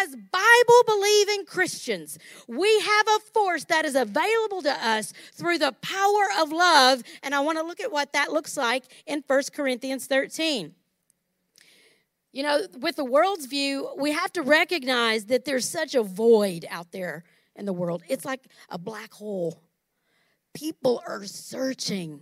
As 0.01 0.17
Bible 0.17 0.83
believing 0.87 1.45
Christians, 1.45 2.19
we 2.49 2.81
have 2.81 3.07
a 3.09 3.21
force 3.33 3.65
that 3.65 3.85
is 3.85 3.95
available 3.95 4.63
to 4.63 4.73
us 4.73 5.13
through 5.35 5.59
the 5.59 5.73
power 5.83 6.29
of 6.39 6.51
love. 6.51 7.03
And 7.23 7.35
I 7.35 7.41
want 7.41 7.59
to 7.59 7.65
look 7.65 7.81
at 7.81 7.93
what 7.93 8.13
that 8.13 8.33
looks 8.33 8.57
like 8.57 8.85
in 9.07 9.23
1 9.27 9.43
Corinthians 9.53 10.07
13. 10.07 10.75
You 12.33 12.43
know, 12.43 12.67
with 12.81 12.97
the 12.97 13.05
world's 13.05 13.47
view, 13.47 13.91
we 13.99 14.13
have 14.13 14.33
to 14.35 14.43
recognize 14.43 15.27
that 15.27 15.45
there's 15.45 15.69
such 15.69 15.95
a 15.95 16.03
void 16.03 16.67
out 16.71 16.93
there 16.93 17.25
in 17.55 17.65
the 17.65 17.73
world. 17.73 18.03
It's 18.09 18.25
like 18.25 18.41
a 18.69 18.79
black 18.79 19.13
hole. 19.15 19.63
People 20.53 21.03
are 21.07 21.25
searching 21.25 22.21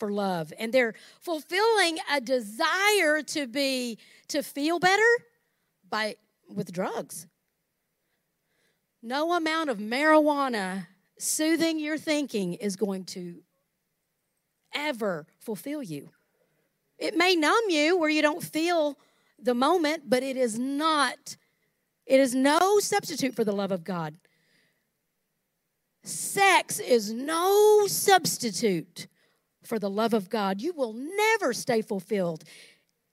for 0.00 0.10
love 0.10 0.52
and 0.58 0.72
they're 0.72 0.94
fulfilling 1.20 1.98
a 2.12 2.20
desire 2.20 3.22
to 3.26 3.46
be 3.46 3.98
to 4.28 4.42
feel 4.42 4.80
better 4.80 5.10
by 5.88 6.16
with 6.48 6.72
drugs. 6.72 7.28
No 9.02 9.34
amount 9.34 9.70
of 9.70 9.78
marijuana 9.78 10.86
soothing 11.18 11.78
your 11.78 11.98
thinking 11.98 12.54
is 12.54 12.76
going 12.76 13.04
to 13.04 13.42
ever 14.74 15.26
fulfill 15.38 15.82
you. 15.82 16.10
It 16.98 17.16
may 17.16 17.36
numb 17.36 17.68
you 17.68 17.98
where 17.98 18.10
you 18.10 18.22
don't 18.22 18.42
feel 18.42 18.98
the 19.38 19.54
moment, 19.54 20.04
but 20.08 20.22
it 20.22 20.36
is 20.36 20.58
not, 20.58 21.36
it 22.06 22.20
is 22.20 22.34
no 22.34 22.78
substitute 22.78 23.34
for 23.34 23.44
the 23.44 23.52
love 23.52 23.72
of 23.72 23.84
God. 23.84 24.16
Sex 26.02 26.78
is 26.78 27.12
no 27.12 27.86
substitute 27.86 29.06
for 29.64 29.78
the 29.78 29.90
love 29.90 30.14
of 30.14 30.30
God. 30.30 30.60
You 30.60 30.72
will 30.72 30.92
never 30.92 31.52
stay 31.52 31.82
fulfilled 31.82 32.44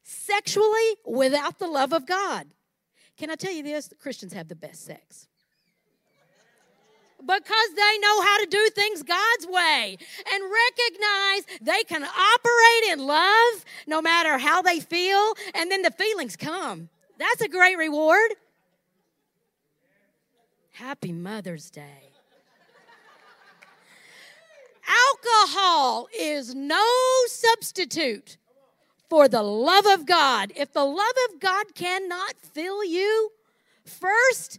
sexually 0.04 0.96
without 1.06 1.60
the 1.60 1.68
love 1.68 1.94
of 1.94 2.06
God. 2.06 2.48
Can 3.18 3.30
I 3.30 3.36
tell 3.36 3.52
you 3.52 3.64
this? 3.64 3.90
Christians 4.00 4.34
have 4.34 4.48
the 4.48 4.56
best 4.56 4.86
sex 4.86 5.28
because 7.20 7.70
they 7.76 8.00
know 8.00 8.22
how 8.22 8.40
to 8.40 8.46
do 8.46 8.70
things 8.74 9.04
God's 9.04 9.48
way 9.48 9.98
and 10.34 10.44
recognize 10.44 11.60
they 11.62 11.84
can 11.84 12.04
operate 12.04 12.92
in 12.92 13.06
love 13.06 13.66
no 13.88 14.02
matter 14.02 14.38
how 14.38 14.62
they 14.62 14.80
feel, 14.80 15.34
and 15.56 15.72
then 15.72 15.82
the 15.82 15.92
feelings 15.92 16.36
come. 16.36 16.90
That's 17.18 17.42
a 17.42 17.48
great 17.48 17.78
reward. 17.78 18.36
Happy 20.74 21.12
Mother's 21.12 21.72
Day. 21.72 22.07
Alcohol 25.38 26.08
is 26.18 26.56
no 26.56 26.84
substitute 27.28 28.38
for 29.10 29.28
the 29.28 29.44
love 29.44 29.86
of 29.86 30.06
God. 30.06 30.52
If 30.56 30.74
the 30.74 30.84
love 30.84 31.14
of 31.30 31.40
God 31.40 31.76
cannot 31.76 32.36
fill 32.38 32.84
you, 32.84 33.32
first, 33.86 34.58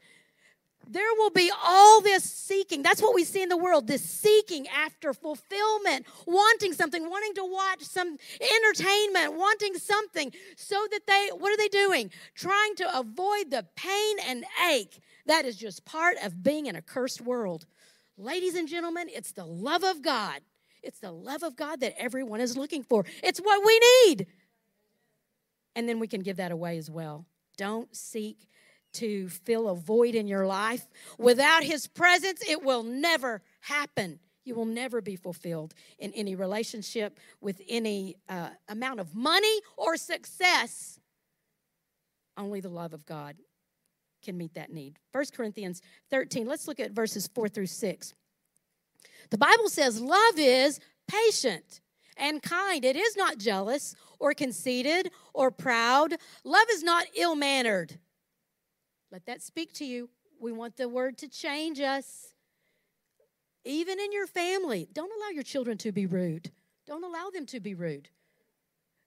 there 0.87 1.15
will 1.17 1.31
be 1.31 1.51
all 1.65 2.01
this 2.01 2.23
seeking. 2.25 2.83
That's 2.83 3.03
what 3.03 3.15
we 3.15 3.25
see 3.25 3.43
in 3.43 3.49
the 3.49 3.57
world 3.57 3.87
this 3.87 4.03
seeking 4.03 4.67
after 4.69 5.13
fulfillment, 5.13 6.07
wanting 6.27 6.73
something, 6.75 7.09
wanting 7.11 7.35
to 7.35 7.45
watch 7.45 7.83
some 7.83 8.17
entertainment, 8.41 9.35
wanting 9.35 9.75
something 9.75 10.33
so 10.57 10.87
that 10.93 11.07
they, 11.07 11.31
what 11.37 11.53
are 11.53 11.59
they 11.59 11.69
doing? 11.69 12.11
Trying 12.35 12.77
to 12.77 12.99
avoid 12.99 13.51
the 13.51 13.67
pain 13.75 14.17
and 14.27 14.45
ache. 14.71 15.01
That 15.27 15.45
is 15.45 15.57
just 15.57 15.85
part 15.85 16.17
of 16.23 16.43
being 16.43 16.67
in 16.67 16.77
a 16.77 16.83
cursed 16.83 17.21
world. 17.21 17.67
Ladies 18.17 18.55
and 18.55 18.69
gentlemen, 18.69 19.09
it's 19.09 19.33
the 19.33 19.45
love 19.45 19.85
of 19.85 20.03
God. 20.03 20.41
It's 20.83 21.01
the 21.01 21.13
love 21.13 21.43
of 21.43 21.57
God 21.57 21.81
that 21.81 21.95
everyone 21.99 22.41
is 22.41 22.57
looking 22.57 22.83
for. 22.83 23.05
It's 23.23 23.41
what 23.41 23.65
we 23.65 23.81
need. 24.07 24.27
And 25.75 25.89
then 25.89 25.99
we 25.99 26.09
can 26.09 26.23
give 26.23 26.37
that 26.37 26.53
away 26.53 26.79
as 26.79 26.91
well. 26.91 27.25
Don't 27.57 27.95
seek 27.95 28.49
to 28.95 29.29
fill 29.29 29.69
a 29.69 29.75
void 29.75 30.15
in 30.15 30.27
your 30.27 30.47
life. 30.47 30.87
Without 31.19 31.63
His 31.63 31.87
presence, 31.87 32.43
it 32.49 32.63
will 32.63 32.83
never 32.83 33.43
happen. 33.61 34.19
You 34.45 34.55
will 34.55 34.65
never 34.65 35.01
be 35.03 35.15
fulfilled 35.15 35.75
in 35.99 36.13
any 36.15 36.35
relationship 36.35 37.21
with 37.41 37.61
any 37.69 38.17
uh, 38.29 38.49
amount 38.69 38.99
of 38.99 39.15
money 39.15 39.61
or 39.77 39.97
success. 39.97 40.99
Only 42.37 42.61
the 42.61 42.71
love 42.71 42.95
of 42.95 43.05
God 43.05 43.37
can 44.23 44.39
meet 44.39 44.55
that 44.55 44.73
need. 44.73 44.99
1 45.13 45.25
Corinthians 45.35 45.83
13, 46.11 46.47
let's 46.47 46.67
look 46.67 46.81
at 46.81 46.93
verses 46.93 47.29
4 47.35 47.49
through 47.49 47.67
6. 47.67 48.15
The 49.31 49.39
Bible 49.39 49.69
says, 49.69 50.01
Love 50.01 50.35
is 50.37 50.81
patient 51.07 51.81
and 52.17 52.43
kind. 52.43 52.85
It 52.85 52.97
is 52.97 53.17
not 53.17 53.39
jealous 53.39 53.95
or 54.19 54.35
conceited 54.35 55.11
or 55.35 55.51
proud. 55.51 56.15
Love 56.45 56.67
is 56.71 56.83
not 56.83 57.07
ill 57.15 57.35
mannered. 57.35 57.99
Let 59.11 59.27
that 59.27 59.43
speak 59.43 59.73
to 59.75 59.85
you. 59.85 60.11
We 60.41 60.53
want 60.53 60.77
the 60.77 60.89
word 60.89 61.19
to 61.19 61.29
change 61.29 61.81
us. 61.81 62.35
Even 63.65 63.99
in 63.99 64.13
your 64.13 64.27
family, 64.27 64.89
don't 64.93 65.11
allow 65.19 65.31
your 65.31 65.43
children 65.43 65.77
to 65.79 65.93
be 65.93 66.07
rude. 66.07 66.51
Don't 66.87 67.05
allow 67.05 67.31
them 67.31 67.45
to 67.47 67.61
be 67.61 67.75
rude. 67.75 68.09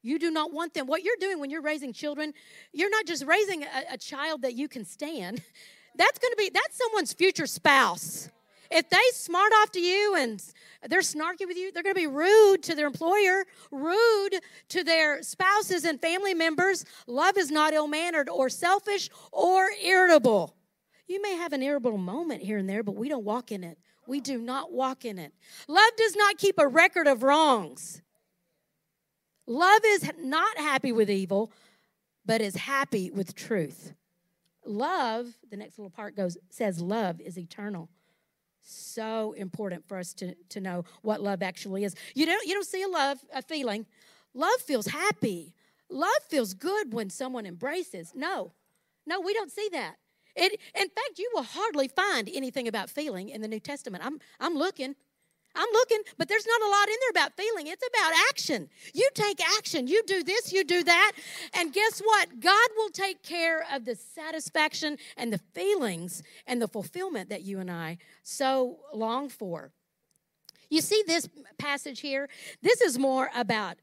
You 0.04 0.20
do 0.20 0.32
not 0.32 0.52
want 0.52 0.74
them. 0.74 0.88
What 0.88 1.04
you're 1.04 1.16
doing 1.20 1.40
when 1.40 1.50
you're 1.50 1.62
raising 1.62 1.94
children, 1.94 2.34
you're 2.74 2.90
not 2.90 3.06
just 3.06 3.26
raising 3.26 3.64
a, 3.64 3.94
a 3.94 3.98
child 3.98 4.42
that 4.42 4.56
you 4.56 4.68
can 4.68 4.86
stand. 4.86 5.42
That's 5.96 6.20
going 6.20 6.32
to 6.32 6.38
be, 6.38 6.50
that's 6.54 6.78
someone's 6.78 7.12
future 7.12 7.46
spouse. 7.46 8.30
If 8.72 8.90
they 8.90 9.02
smart 9.14 9.52
off 9.60 9.72
to 9.72 9.82
you 9.82 10.16
and 10.16 10.42
they're 10.88 11.02
snarky 11.02 11.46
with 11.46 11.58
you, 11.58 11.72
they're 11.72 11.84
going 11.84 11.94
to 11.94 12.02
be 12.02 12.08
rude 12.08 12.64
to 12.64 12.76
their 12.76 12.88
employer, 12.88 13.44
rude 13.70 14.36
to 14.70 14.84
their 14.84 15.22
spouses 15.22 15.84
and 15.84 16.00
family 16.00 16.34
members. 16.34 16.86
Love 17.06 17.38
is 17.38 17.52
not 17.52 17.74
ill 17.74 17.88
mannered 17.88 18.30
or 18.30 18.48
selfish 18.50 19.10
or 19.34 19.70
irritable. 19.84 20.56
You 21.08 21.22
may 21.22 21.36
have 21.36 21.52
an 21.52 21.62
irritable 21.62 21.98
moment 21.98 22.42
here 22.42 22.58
and 22.58 22.70
there, 22.70 22.82
but 22.82 22.96
we 22.96 23.10
don't 23.10 23.26
walk 23.26 23.52
in 23.52 23.66
it. 23.66 23.78
We 24.08 24.22
do 24.22 24.38
not 24.38 24.72
walk 24.72 25.04
in 25.04 25.20
it. 25.20 25.34
Love 25.68 25.92
does 25.98 26.16
not 26.16 26.38
keep 26.38 26.58
a 26.58 26.68
record 26.68 27.08
of 27.08 27.24
wrongs. 27.24 28.02
Love 29.46 29.82
is 29.86 30.10
not 30.18 30.58
happy 30.58 30.94
with 30.94 31.10
evil, 31.10 31.52
but 32.26 32.40
is 32.40 32.56
happy 32.56 33.12
with 33.12 33.36
truth. 33.36 33.94
Love, 34.66 35.34
the 35.50 35.58
next 35.58 35.78
little 35.78 35.90
part 35.90 36.16
goes, 36.16 36.38
says 36.50 36.80
love 36.80 37.20
is 37.20 37.38
eternal. 37.38 37.90
So 38.62 39.34
important 39.34 39.88
for 39.88 39.98
us 39.98 40.14
to, 40.16 40.36
to 40.50 40.60
know 40.60 40.86
what 41.02 41.22
love 41.22 41.42
actually 41.42 41.84
is. 41.84 41.96
You 42.14 42.26
don't, 42.26 42.46
you 42.46 42.54
don't 42.54 42.68
see 42.68 42.84
a 42.84 42.88
love, 42.88 43.20
a 43.34 43.42
feeling. 43.42 43.86
Love 44.34 44.62
feels 44.62 44.88
happy. 44.88 45.54
Love 45.90 46.10
feels 46.30 46.54
good 46.54 46.94
when 46.94 47.10
someone 47.10 47.46
embraces. 47.46 48.14
No, 48.16 48.54
no, 49.06 49.20
we 49.20 49.34
don't 49.34 49.52
see 49.52 49.68
that. 49.74 49.96
It, 50.36 50.54
in 50.74 50.88
fact, 50.88 51.18
you 51.18 51.30
will 51.34 51.44
hardly 51.44 51.88
find 51.88 52.30
anything 52.34 52.68
about 52.68 52.90
feeling 52.90 53.30
in 53.30 53.42
the 53.42 53.48
New 53.48 53.60
Testament. 53.60 54.06
I'm, 54.06 54.20
I'm 54.40 54.56
looking. 54.56 54.96
I'm 55.56 55.68
looking, 55.74 56.00
but 56.18 56.28
there's 56.28 56.48
not 56.48 56.62
a 56.62 56.70
lot 56.70 56.88
in 56.88 56.96
there 57.02 57.24
about 57.24 57.36
feeling. 57.36 57.68
It's 57.68 57.84
about 57.88 58.14
action. 58.30 58.70
You 58.94 59.10
take 59.14 59.40
action. 59.58 59.88
You 59.88 60.02
do 60.06 60.24
this, 60.24 60.54
you 60.54 60.64
do 60.64 60.84
that. 60.84 61.12
And 61.54 61.74
guess 61.74 62.00
what? 62.00 62.40
God 62.40 62.70
will 62.78 62.90
take 62.90 63.22
care 63.24 63.66
of 63.72 63.86
the 63.86 63.96
satisfaction 63.96 64.98
and 65.18 65.34
the 65.34 65.40
feelings 65.54 66.24
and 66.48 66.62
the 66.62 66.68
fulfillment 66.68 67.30
that 67.30 67.44
you 67.44 67.60
and 67.60 67.70
I 67.70 67.98
so 68.24 68.80
long 68.94 69.30
for. 69.30 69.72
You 70.70 70.80
see 70.82 71.04
this 71.06 71.28
passage 71.58 72.00
here? 72.00 72.30
This 72.62 72.80
is 72.80 72.98
more 72.98 73.30
about 73.36 73.76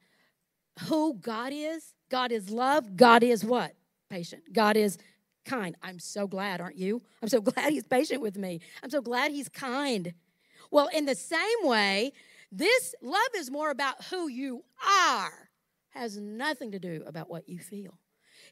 who 0.85 1.15
God 1.15 1.53
is. 1.53 1.93
God 2.09 2.33
is 2.33 2.49
love. 2.51 2.97
God 2.97 3.23
is 3.23 3.45
what? 3.45 3.75
Patient. 4.09 4.43
God 4.53 4.77
is 4.77 4.97
kind. 5.45 5.77
I'm 5.83 5.99
so 5.99 6.27
glad, 6.27 6.61
aren't 6.61 6.77
you? 6.77 7.03
I'm 7.23 7.29
so 7.29 7.41
glad 7.43 7.73
He's 7.73 7.87
patient 7.87 8.23
with 8.23 8.39
me. 8.39 8.61
I'm 8.83 8.91
so 8.91 9.03
glad 9.03 9.33
He's 9.33 9.49
kind. 9.49 10.15
Well, 10.71 10.89
in 10.89 11.07
the 11.07 11.15
same 11.15 11.63
way, 11.63 12.13
this 12.51 12.95
love 13.03 13.21
is 13.37 13.51
more 13.51 13.71
about 13.71 14.05
who 14.05 14.29
you 14.29 14.65
are, 14.87 15.51
has 15.91 16.17
nothing 16.19 16.73
to 16.73 16.79
do 16.79 17.03
about 17.07 17.31
what 17.31 17.49
you 17.49 17.59
feel. 17.59 17.99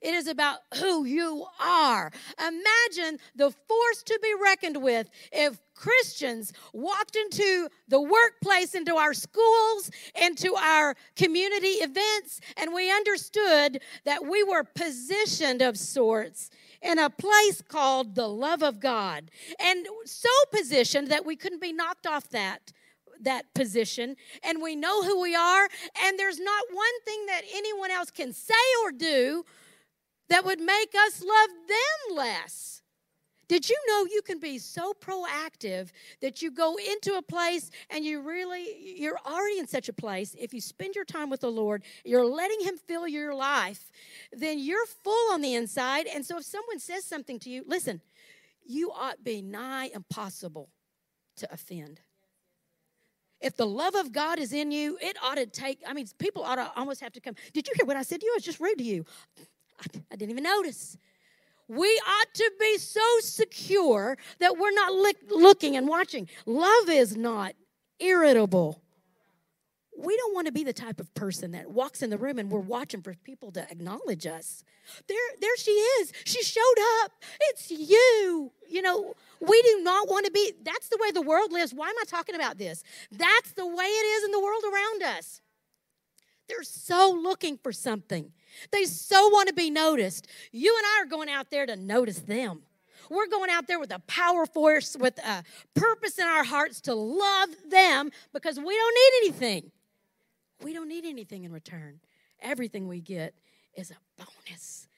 It 0.02 0.14
is 0.14 0.26
about 0.26 0.58
who 0.78 1.04
you 1.04 1.46
are. 1.60 2.10
Imagine 2.38 3.18
the 3.34 3.50
force 3.50 4.02
to 4.04 4.18
be 4.22 4.32
reckoned 4.42 4.82
with 4.82 5.08
if 5.32 5.58
Christians 5.74 6.52
walked 6.72 7.16
into 7.16 7.68
the 7.88 8.00
workplace, 8.00 8.74
into 8.74 8.96
our 8.96 9.14
schools, 9.14 9.90
into 10.20 10.54
our 10.54 10.94
community 11.14 11.78
events, 11.80 12.40
and 12.56 12.74
we 12.74 12.90
understood 12.90 13.80
that 14.04 14.26
we 14.26 14.42
were 14.42 14.64
positioned 14.64 15.62
of 15.62 15.78
sorts 15.78 16.50
in 16.82 16.98
a 16.98 17.10
place 17.10 17.62
called 17.62 18.14
the 18.14 18.28
love 18.28 18.62
of 18.62 18.80
God. 18.80 19.30
And 19.58 19.86
so 20.04 20.28
positioned 20.52 21.08
that 21.08 21.24
we 21.24 21.36
couldn't 21.36 21.60
be 21.60 21.72
knocked 21.72 22.06
off 22.06 22.28
that 22.30 22.72
that 23.22 23.54
position 23.54 24.14
and 24.42 24.60
we 24.60 24.76
know 24.76 25.02
who 25.02 25.18
we 25.18 25.34
are 25.34 25.68
and 26.04 26.18
there's 26.18 26.38
not 26.38 26.64
one 26.70 27.00
thing 27.06 27.24
that 27.24 27.40
anyone 27.50 27.90
else 27.90 28.10
can 28.10 28.30
say 28.30 28.52
or 28.84 28.92
do 28.92 29.42
that 30.28 30.44
would 30.44 30.60
make 30.60 30.94
us 30.94 31.22
love 31.22 31.48
them 31.66 32.16
less. 32.16 32.82
Did 33.48 33.68
you 33.68 33.76
know 33.86 34.06
you 34.10 34.22
can 34.22 34.40
be 34.40 34.58
so 34.58 34.92
proactive 34.92 35.90
that 36.20 36.42
you 36.42 36.50
go 36.50 36.76
into 36.76 37.16
a 37.16 37.22
place 37.22 37.70
and 37.90 38.04
you 38.04 38.20
really, 38.20 38.96
you're 38.98 39.18
already 39.24 39.58
in 39.58 39.68
such 39.68 39.88
a 39.88 39.92
place. 39.92 40.34
If 40.38 40.52
you 40.52 40.60
spend 40.60 40.94
your 40.94 41.04
time 41.04 41.30
with 41.30 41.40
the 41.40 41.50
Lord, 41.50 41.84
you're 42.04 42.26
letting 42.26 42.60
Him 42.60 42.76
fill 42.76 43.06
your 43.06 43.34
life, 43.34 43.90
then 44.32 44.58
you're 44.58 44.86
full 45.04 45.32
on 45.32 45.42
the 45.42 45.54
inside. 45.54 46.06
And 46.06 46.26
so 46.26 46.38
if 46.38 46.44
someone 46.44 46.80
says 46.80 47.04
something 47.04 47.38
to 47.40 47.50
you, 47.50 47.62
listen, 47.66 48.00
you 48.64 48.90
ought 48.90 49.18
to 49.18 49.22
be 49.22 49.42
nigh 49.42 49.90
impossible 49.94 50.70
to 51.36 51.52
offend. 51.52 52.00
If 53.40 53.56
the 53.56 53.66
love 53.66 53.94
of 53.94 54.12
God 54.12 54.38
is 54.38 54.52
in 54.52 54.72
you, 54.72 54.98
it 55.00 55.16
ought 55.22 55.36
to 55.36 55.46
take, 55.46 55.80
I 55.86 55.92
mean, 55.92 56.06
people 56.18 56.42
ought 56.42 56.56
to 56.56 56.72
almost 56.74 57.00
have 57.00 57.12
to 57.12 57.20
come. 57.20 57.34
Did 57.52 57.68
you 57.68 57.74
hear 57.76 57.86
what 57.86 57.96
I 57.96 58.02
said 58.02 58.20
to 58.20 58.26
you? 58.26 58.32
I 58.32 58.36
was 58.36 58.44
just 58.44 58.60
rude 58.60 58.78
to 58.78 58.84
you. 58.84 59.04
I, 59.78 59.84
I 60.10 60.16
didn't 60.16 60.30
even 60.30 60.44
notice. 60.44 60.96
We 61.68 61.88
ought 62.06 62.34
to 62.34 62.52
be 62.60 62.78
so 62.78 63.00
secure 63.20 64.16
that 64.38 64.56
we're 64.56 64.72
not 64.72 64.92
looking 65.30 65.76
and 65.76 65.88
watching. 65.88 66.28
Love 66.44 66.88
is 66.88 67.16
not 67.16 67.54
irritable. 67.98 68.80
We 69.98 70.16
don't 70.16 70.34
want 70.34 70.46
to 70.46 70.52
be 70.52 70.62
the 70.62 70.74
type 70.74 71.00
of 71.00 71.12
person 71.14 71.52
that 71.52 71.70
walks 71.70 72.02
in 72.02 72.10
the 72.10 72.18
room 72.18 72.38
and 72.38 72.50
we're 72.50 72.60
watching 72.60 73.00
for 73.00 73.14
people 73.14 73.50
to 73.52 73.62
acknowledge 73.70 74.26
us. 74.26 74.62
There, 75.08 75.16
there 75.40 75.56
she 75.56 75.70
is. 75.70 76.12
She 76.24 76.42
showed 76.42 77.02
up. 77.02 77.12
It's 77.48 77.70
you. 77.70 78.52
You 78.68 78.82
know, 78.82 79.14
we 79.40 79.62
do 79.62 79.80
not 79.82 80.08
want 80.08 80.26
to 80.26 80.32
be. 80.32 80.52
That's 80.62 80.88
the 80.88 80.98
way 81.00 81.10
the 81.10 81.22
world 81.22 81.50
lives. 81.50 81.72
Why 81.72 81.88
am 81.88 81.94
I 82.00 82.04
talking 82.06 82.34
about 82.34 82.58
this? 82.58 82.84
That's 83.10 83.52
the 83.52 83.66
way 83.66 83.84
it 83.86 84.06
is 84.18 84.24
in 84.24 84.30
the 84.32 84.40
world 84.40 84.62
around 84.64 85.02
us. 85.16 85.40
They're 86.48 86.62
so 86.62 87.18
looking 87.20 87.58
for 87.58 87.72
something. 87.72 88.32
They 88.70 88.84
so 88.84 89.28
want 89.28 89.48
to 89.48 89.54
be 89.54 89.70
noticed. 89.70 90.26
You 90.52 90.74
and 90.76 90.86
I 90.86 91.02
are 91.02 91.06
going 91.06 91.28
out 91.28 91.50
there 91.50 91.66
to 91.66 91.76
notice 91.76 92.18
them. 92.20 92.62
We're 93.10 93.28
going 93.28 93.50
out 93.50 93.66
there 93.66 93.78
with 93.78 93.92
a 93.92 94.00
power 94.00 94.46
force, 94.46 94.96
with 94.98 95.18
a 95.18 95.44
purpose 95.74 96.18
in 96.18 96.26
our 96.26 96.44
hearts 96.44 96.80
to 96.82 96.94
love 96.94 97.50
them 97.68 98.10
because 98.32 98.58
we 98.58 98.76
don't 98.76 98.94
need 98.94 99.26
anything. 99.26 99.70
We 100.62 100.72
don't 100.72 100.88
need 100.88 101.04
anything 101.04 101.44
in 101.44 101.52
return. 101.52 102.00
Everything 102.40 102.88
we 102.88 103.00
get 103.00 103.34
is 103.76 103.90
a 103.90 103.96
bonus. 104.16 104.88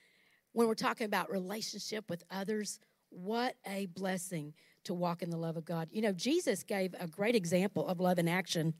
When 0.53 0.67
we're 0.67 0.75
talking 0.75 1.05
about 1.05 1.29
relationship 1.29 2.09
with 2.09 2.23
others, 2.31 2.79
what 3.09 3.55
a 3.67 3.87
blessing 3.87 4.53
to 4.85 4.93
walk 4.93 5.21
in 5.21 5.29
the 5.29 5.37
love 5.37 5.57
of 5.57 5.65
God. 5.65 5.89
You 5.91 6.01
know, 6.01 6.13
Jesus 6.13 6.63
gave 6.63 6.95
a 6.99 7.07
great 7.07 7.35
example 7.35 7.87
of 7.87 7.99
love 7.99 8.19
in 8.19 8.27
action. 8.27 8.73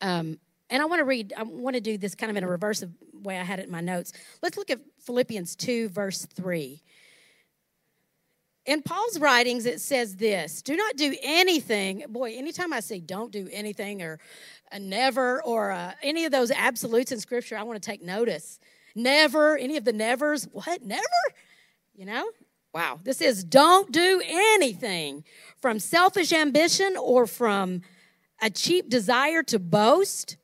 Um, 0.00 0.38
and 0.70 0.82
I 0.82 0.86
want 0.86 1.00
to 1.00 1.04
read, 1.04 1.32
I 1.36 1.42
want 1.42 1.74
to 1.74 1.80
do 1.80 1.98
this 1.98 2.14
kind 2.14 2.30
of 2.30 2.36
in 2.36 2.44
a 2.44 2.48
reverse 2.48 2.84
way 3.12 3.38
I 3.38 3.42
had 3.42 3.58
it 3.58 3.66
in 3.66 3.72
my 3.72 3.80
notes. 3.80 4.12
Let's 4.42 4.56
look 4.56 4.70
at 4.70 4.80
Philippians 5.00 5.56
2, 5.56 5.88
verse 5.88 6.26
3. 6.26 6.82
In 8.66 8.80
Paul's 8.80 9.18
writings, 9.18 9.66
it 9.66 9.80
says 9.80 10.16
this 10.16 10.62
do 10.62 10.74
not 10.74 10.96
do 10.96 11.14
anything. 11.22 12.04
Boy, 12.08 12.34
anytime 12.36 12.72
I 12.72 12.80
say 12.80 12.98
don't 12.98 13.30
do 13.30 13.48
anything 13.52 14.02
or 14.02 14.18
never 14.78 15.42
or 15.42 15.70
uh, 15.70 15.92
any 16.02 16.24
of 16.24 16.32
those 16.32 16.50
absolutes 16.50 17.12
in 17.12 17.20
Scripture, 17.20 17.58
I 17.58 17.62
want 17.62 17.82
to 17.82 17.86
take 17.86 18.02
notice. 18.02 18.58
Never, 18.94 19.58
any 19.58 19.76
of 19.76 19.84
the 19.84 19.92
nevers. 19.92 20.48
What? 20.52 20.82
Never? 20.82 21.02
You 21.94 22.06
know? 22.06 22.30
Wow. 22.72 23.00
This 23.02 23.20
is 23.20 23.44
don't 23.44 23.92
do 23.92 24.22
anything 24.24 25.24
from 25.60 25.78
selfish 25.78 26.32
ambition 26.32 26.96
or 26.96 27.26
from 27.26 27.82
a 28.40 28.48
cheap 28.48 28.88
desire 28.88 29.42
to 29.44 29.58
boast 29.58 30.36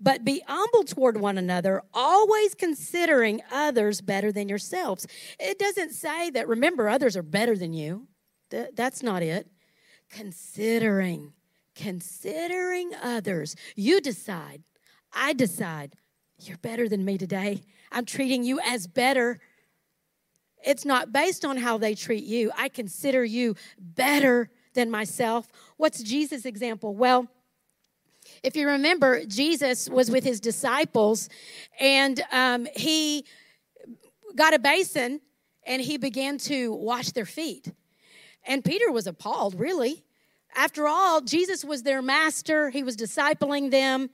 but 0.00 0.24
be 0.24 0.42
humble 0.46 0.84
toward 0.84 1.18
one 1.18 1.36
another, 1.36 1.82
always 1.92 2.54
considering 2.54 3.42
others 3.52 4.00
better 4.00 4.32
than 4.32 4.48
yourselves. 4.48 5.06
It 5.38 5.58
doesn't 5.58 5.92
say 5.92 6.30
that, 6.30 6.48
remember, 6.48 6.88
others 6.88 7.16
are 7.16 7.22
better 7.22 7.56
than 7.56 7.72
you. 7.72 8.08
Th- 8.50 8.70
that's 8.74 9.02
not 9.02 9.22
it. 9.22 9.48
Considering, 10.10 11.34
considering 11.74 12.92
others. 13.02 13.54
You 13.76 14.00
decide. 14.00 14.62
I 15.12 15.34
decide. 15.34 15.94
You're 16.38 16.58
better 16.58 16.88
than 16.88 17.04
me 17.04 17.18
today. 17.18 17.62
I'm 17.92 18.06
treating 18.06 18.42
you 18.42 18.58
as 18.60 18.86
better. 18.86 19.38
It's 20.64 20.84
not 20.84 21.12
based 21.12 21.44
on 21.44 21.58
how 21.58 21.78
they 21.78 21.94
treat 21.94 22.24
you. 22.24 22.50
I 22.56 22.68
consider 22.68 23.24
you 23.24 23.56
better 23.78 24.50
than 24.74 24.90
myself. 24.90 25.48
What's 25.76 26.02
Jesus' 26.02 26.44
example? 26.44 26.94
Well, 26.94 27.28
if 28.42 28.56
you 28.56 28.68
remember, 28.68 29.24
Jesus 29.24 29.88
was 29.88 30.10
with 30.10 30.24
his 30.24 30.40
disciples 30.40 31.28
and 31.78 32.22
um, 32.32 32.66
he 32.74 33.24
got 34.34 34.54
a 34.54 34.58
basin 34.58 35.20
and 35.66 35.82
he 35.82 35.98
began 35.98 36.38
to 36.38 36.72
wash 36.72 37.10
their 37.10 37.26
feet. 37.26 37.72
And 38.46 38.64
Peter 38.64 38.90
was 38.90 39.06
appalled, 39.06 39.58
really. 39.58 40.04
After 40.54 40.88
all, 40.88 41.20
Jesus 41.20 41.64
was 41.64 41.82
their 41.82 42.02
master, 42.02 42.70
he 42.70 42.82
was 42.82 42.96
discipling 42.96 43.70
them. 43.70 44.10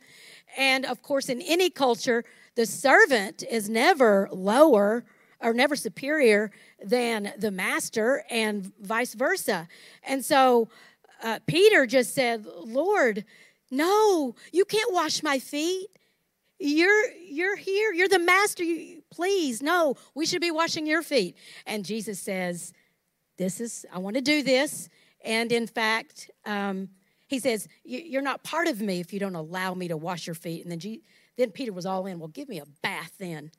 And 0.57 0.85
of 0.85 1.03
course, 1.03 1.29
in 1.29 1.41
any 1.43 1.71
culture, 1.71 2.25
the 2.57 2.67
servant 2.67 3.43
is 3.49 3.69
never 3.69 4.29
lower 4.33 5.05
or 5.41 5.53
never 5.53 5.77
superior 5.77 6.51
than 6.83 7.33
the 7.39 7.51
master, 7.51 8.25
and 8.31 8.73
vice 8.81 9.15
versa. 9.15 9.69
And 10.03 10.25
so 10.25 10.69
uh, 11.23 11.39
Peter 11.47 11.87
just 11.87 12.15
said, 12.15 12.47
Lord, 12.47 13.25
no, 13.71 14.35
you 14.53 14.65
can't 14.65 14.93
wash 14.93 15.23
my 15.23 15.39
feet. 15.39 15.89
You're 16.59 17.11
you're 17.13 17.57
here. 17.57 17.93
You're 17.93 18.09
the 18.09 18.19
master. 18.19 18.65
You, 18.65 19.03
please, 19.11 19.63
no. 19.63 19.97
We 20.15 20.27
should 20.27 20.41
be 20.41 20.51
washing 20.51 20.87
your 20.87 21.03
feet. 21.03 21.37
And 21.67 21.85
Jesus 21.85 22.19
says, 22.19 22.73
"This 23.37 23.61
is. 23.61 23.85
I 23.93 23.99
want 23.99 24.17
to 24.17 24.23
do 24.23 24.43
this." 24.43 24.89
And 25.25 25.51
in 25.53 25.67
fact, 25.67 26.31
um, 26.45 26.89
he 27.27 27.39
says, 27.39 27.69
"You're 27.85 28.23
not 28.23 28.43
part 28.43 28.69
of 28.69 28.81
me 28.81 29.01
if 29.01 29.13
you 29.13 29.21
don't 29.21 29.35
allow 29.35 29.75
me 29.75 29.89
to 29.89 29.97
wash 29.97 30.27
your 30.27 30.35
feet." 30.35 30.65
And 30.65 30.71
then, 30.71 31.01
then 31.37 31.51
Peter 31.51 31.73
was 31.73 31.85
all 31.85 32.07
in. 32.07 32.19
Well, 32.19 32.29
give 32.29 32.49
me 32.49 32.59
a 32.59 32.67
bath 32.83 33.13
then. 33.19 33.51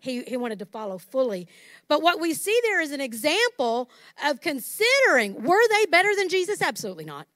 He, 0.00 0.22
he 0.22 0.36
wanted 0.38 0.58
to 0.60 0.66
follow 0.66 0.96
fully. 0.96 1.46
But 1.86 2.00
what 2.00 2.20
we 2.20 2.32
see 2.32 2.58
there 2.62 2.80
is 2.80 2.90
an 2.90 3.02
example 3.02 3.90
of 4.24 4.40
considering 4.40 5.42
were 5.42 5.60
they 5.68 5.86
better 5.86 6.16
than 6.16 6.30
Jesus? 6.30 6.62
Absolutely 6.62 7.04
not 7.04 7.28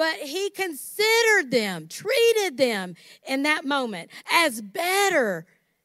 but 0.00 0.14
he 0.14 0.48
considered 0.48 1.50
them, 1.50 1.86
treated 1.86 2.56
them 2.56 2.94
in 3.28 3.42
that 3.42 3.66
moment 3.66 4.10
as 4.32 4.62
better 4.62 5.44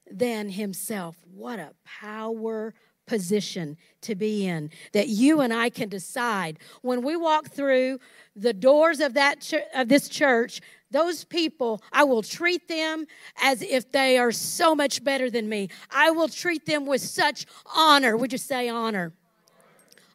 than 0.09 0.47
himself. 0.47 1.17
What 1.33 1.59
a 1.59 1.73
power 1.83 2.73
position 3.05 3.75
to 3.99 4.15
be 4.15 4.47
in 4.47 4.69
that 4.93 5.09
you 5.09 5.41
and 5.41 5.53
I 5.53 5.69
can 5.69 5.89
decide. 5.89 6.59
When 6.81 7.01
we 7.01 7.17
walk 7.17 7.49
through 7.49 7.99
the 8.37 8.53
doors 8.53 9.01
of 9.01 9.15
that 9.15 9.41
ch- 9.41 9.55
of 9.73 9.89
this 9.89 10.07
church 10.07 10.61
those 10.91 11.25
people 11.25 11.81
I 11.91 12.05
will 12.05 12.23
treat 12.23 12.69
them 12.69 13.07
as 13.43 13.61
if 13.61 13.91
they 13.91 14.17
are 14.17 14.31
so 14.31 14.75
much 14.75 15.03
better 15.03 15.29
than 15.29 15.49
me. 15.49 15.67
I 15.91 16.11
will 16.11 16.29
treat 16.29 16.65
them 16.65 16.85
with 16.85 17.01
such 17.01 17.45
honor. 17.65 18.15
Would 18.15 18.31
you 18.31 18.37
say 18.37 18.69
honor? 18.69 19.11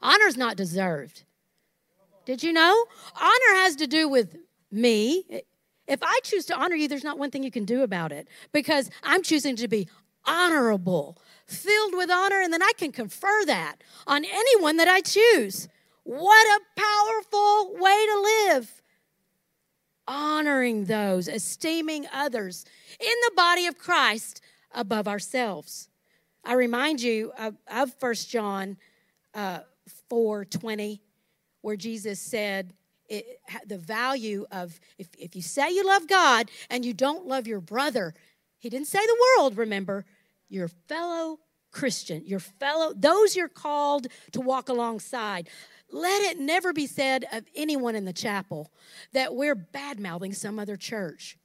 Honor 0.01 0.25
is 0.25 0.39
not 0.39 0.57
deserved 0.57 1.25
did 2.25 2.43
you 2.43 2.53
know 2.53 2.85
honor 3.21 3.55
has 3.57 3.77
to 3.77 3.87
do 3.87 4.09
with 4.09 4.37
me 4.71 5.25
if 5.87 6.01
I 6.03 6.21
choose 6.23 6.47
to 6.47 6.57
honor 6.57 6.77
you 6.77 6.89
there's 6.89 7.05
not 7.05 7.19
one 7.19 7.31
thing 7.31 7.43
you 7.43 7.51
can 7.51 7.65
do 7.65 7.83
about 7.83 8.13
it 8.13 8.29
because 8.53 8.91
I'm 9.03 9.23
choosing 9.23 9.57
to 9.57 9.69
be 9.69 9.89
honorable 10.25 11.19
filled 11.51 11.95
with 11.95 12.11
honor, 12.11 12.41
and 12.41 12.53
then 12.53 12.63
I 12.63 12.73
can 12.77 12.93
confer 12.93 13.45
that 13.47 13.77
on 14.07 14.25
anyone 14.25 14.77
that 14.77 14.89
I 14.89 15.01
choose. 15.01 15.69
What 16.05 16.47
a 16.47 16.81
powerful 16.81 17.75
way 17.77 18.07
to 18.07 18.21
live. 18.21 18.83
Honoring 20.07 20.87
those, 20.87 21.29
esteeming 21.29 22.07
others 22.13 22.65
in 22.99 23.15
the 23.27 23.33
body 23.37 23.67
of 23.67 23.79
Christ 23.79 24.41
above 24.73 25.07
ourselves. 25.07 25.89
I 26.45 26.55
remind 26.55 27.03
you 27.03 27.33
of, 27.39 27.57
of 27.71 27.95
1 28.01 28.15
John 28.15 28.77
uh, 29.35 29.61
4 30.09 30.45
20, 30.47 31.03
where 31.63 31.77
Jesus 31.77 32.21
said, 32.21 32.73
it, 33.09 33.41
the 33.67 33.79
value 33.79 34.47
of 34.53 34.79
if, 34.99 35.09
if 35.19 35.35
you 35.35 35.43
say 35.43 35.71
you 35.71 35.85
love 35.85 36.07
God 36.07 36.51
and 36.71 36.85
you 36.85 36.95
don't 36.95 37.27
love 37.27 37.47
your 37.47 37.61
brother, 37.61 38.15
he 38.59 38.69
didn't 38.69 38.87
say 38.87 39.05
the 39.05 39.27
world, 39.39 39.57
remember, 39.57 40.05
your 40.49 40.69
fellow 40.69 41.41
Christian, 41.73 42.25
your 42.25 42.41
fellow, 42.41 42.93
those 42.95 43.37
you're 43.37 43.49
called 43.49 44.07
to 44.33 44.41
walk 44.41 44.69
alongside. 44.69 45.49
Let 45.93 46.23
it 46.31 46.39
never 46.39 46.73
be 46.73 46.87
said 46.87 47.25
of 47.33 47.45
anyone 47.55 47.97
in 47.97 48.05
the 48.05 48.13
chapel 48.13 48.71
that 49.13 49.35
we're 49.35 49.57
bad 49.57 49.99
mouthing 49.99 50.33
some 50.33 50.59
other 50.59 50.77
church. 50.77 51.37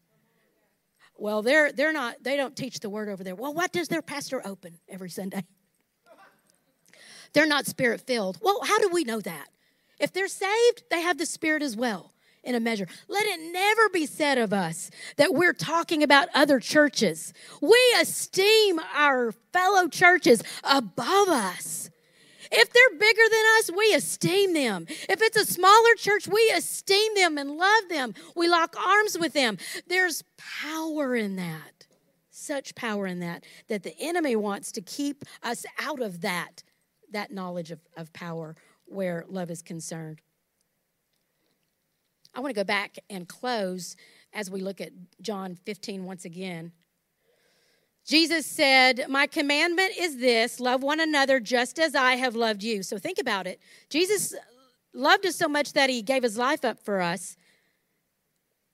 Well, 1.18 1.42
they're, 1.42 1.72
they're 1.72 1.94
not, 1.94 2.24
they 2.24 2.38
don't 2.38 2.56
teach 2.56 2.80
the 2.80 2.90
word 2.90 3.10
over 3.10 3.24
there. 3.24 3.36
Well, 3.36 3.54
what 3.54 3.72
does 3.72 3.88
their 3.88 4.02
pastor 4.02 4.42
open 4.46 4.78
every 4.90 5.10
Sunday? 5.10 5.46
They're 7.34 7.48
not 7.48 7.66
spirit 7.66 8.02
filled. 8.02 8.38
Well, 8.42 8.60
how 8.64 8.80
do 8.80 8.90
we 8.90 9.04
know 9.04 9.20
that? 9.22 9.48
If 10.00 10.14
they're 10.14 10.28
saved, 10.28 10.84
they 10.90 11.02
have 11.02 11.18
the 11.18 11.26
spirit 11.26 11.62
as 11.62 11.76
well 11.76 12.14
in 12.44 12.56
a 12.56 12.60
measure. 12.60 12.88
Let 13.08 13.26
it 13.26 13.52
never 13.52 13.90
be 13.90 14.06
said 14.06 14.38
of 14.38 14.54
us 14.54 14.92
that 15.18 15.34
we're 15.34 15.54
talking 15.54 16.04
about 16.04 16.30
other 16.34 16.60
churches. 16.60 17.34
We 17.62 17.80
esteem 18.00 18.80
our 18.96 19.34
fellow 19.52 19.88
churches 19.88 20.44
above 20.64 21.28
us. 21.30 21.90
If 22.52 22.72
they're 22.72 23.00
bigger 23.00 23.24
than 23.30 23.44
us, 23.58 23.72
we 23.76 23.94
esteem 23.96 24.54
them. 24.54 24.86
If 24.88 25.22
it's 25.22 25.38
a 25.38 25.46
smaller 25.46 25.96
church, 25.98 26.28
we 26.28 26.52
esteem 26.56 27.16
them 27.16 27.38
and 27.38 27.58
love 27.58 27.90
them. 27.90 28.14
We 28.36 28.48
lock 28.48 28.76
arms 28.78 29.18
with 29.18 29.34
them. 29.34 29.58
There's 29.88 30.24
power 30.38 31.16
in 31.16 31.38
that. 31.38 31.88
Such 32.30 32.76
power 32.76 33.08
in 33.08 33.22
that, 33.22 33.44
that 33.70 33.82
the 33.82 33.96
enemy 34.00 34.36
wants 34.36 34.72
to 34.74 34.82
keep 34.82 35.24
us 35.42 35.66
out 35.80 36.02
of 36.02 36.22
that, 36.22 36.64
that 37.12 37.32
knowledge 37.32 37.72
of, 37.72 37.80
of 37.98 38.14
power 38.14 38.56
where 38.86 39.26
love 39.28 39.50
is 39.50 39.62
concerned. 39.62 40.22
I 42.34 42.40
want 42.42 42.54
to 42.54 42.60
go 42.60 42.66
back 42.66 42.98
and 43.10 43.28
close 43.28 43.96
as 44.34 44.52
we 44.52 44.62
look 44.62 44.82
at 44.82 44.92
John 45.22 45.56
15 45.56 46.04
once 46.04 46.26
again. 46.26 46.74
Jesus 48.06 48.46
said, 48.46 49.06
My 49.10 49.26
commandment 49.26 49.94
is 49.98 50.18
this 50.18 50.60
love 50.60 50.84
one 50.84 51.00
another 51.00 51.40
just 51.40 51.80
as 51.80 51.96
I 51.96 52.16
have 52.16 52.36
loved 52.36 52.62
you. 52.62 52.84
So 52.84 52.98
think 52.98 53.18
about 53.20 53.48
it. 53.48 53.60
Jesus 53.90 54.36
loved 54.94 55.26
us 55.26 55.36
so 55.36 55.48
much 55.48 55.74
that 55.74 55.90
he 55.90 56.02
gave 56.02 56.22
his 56.22 56.38
life 56.38 56.64
up 56.64 56.84
for 56.84 57.02
us, 57.02 57.36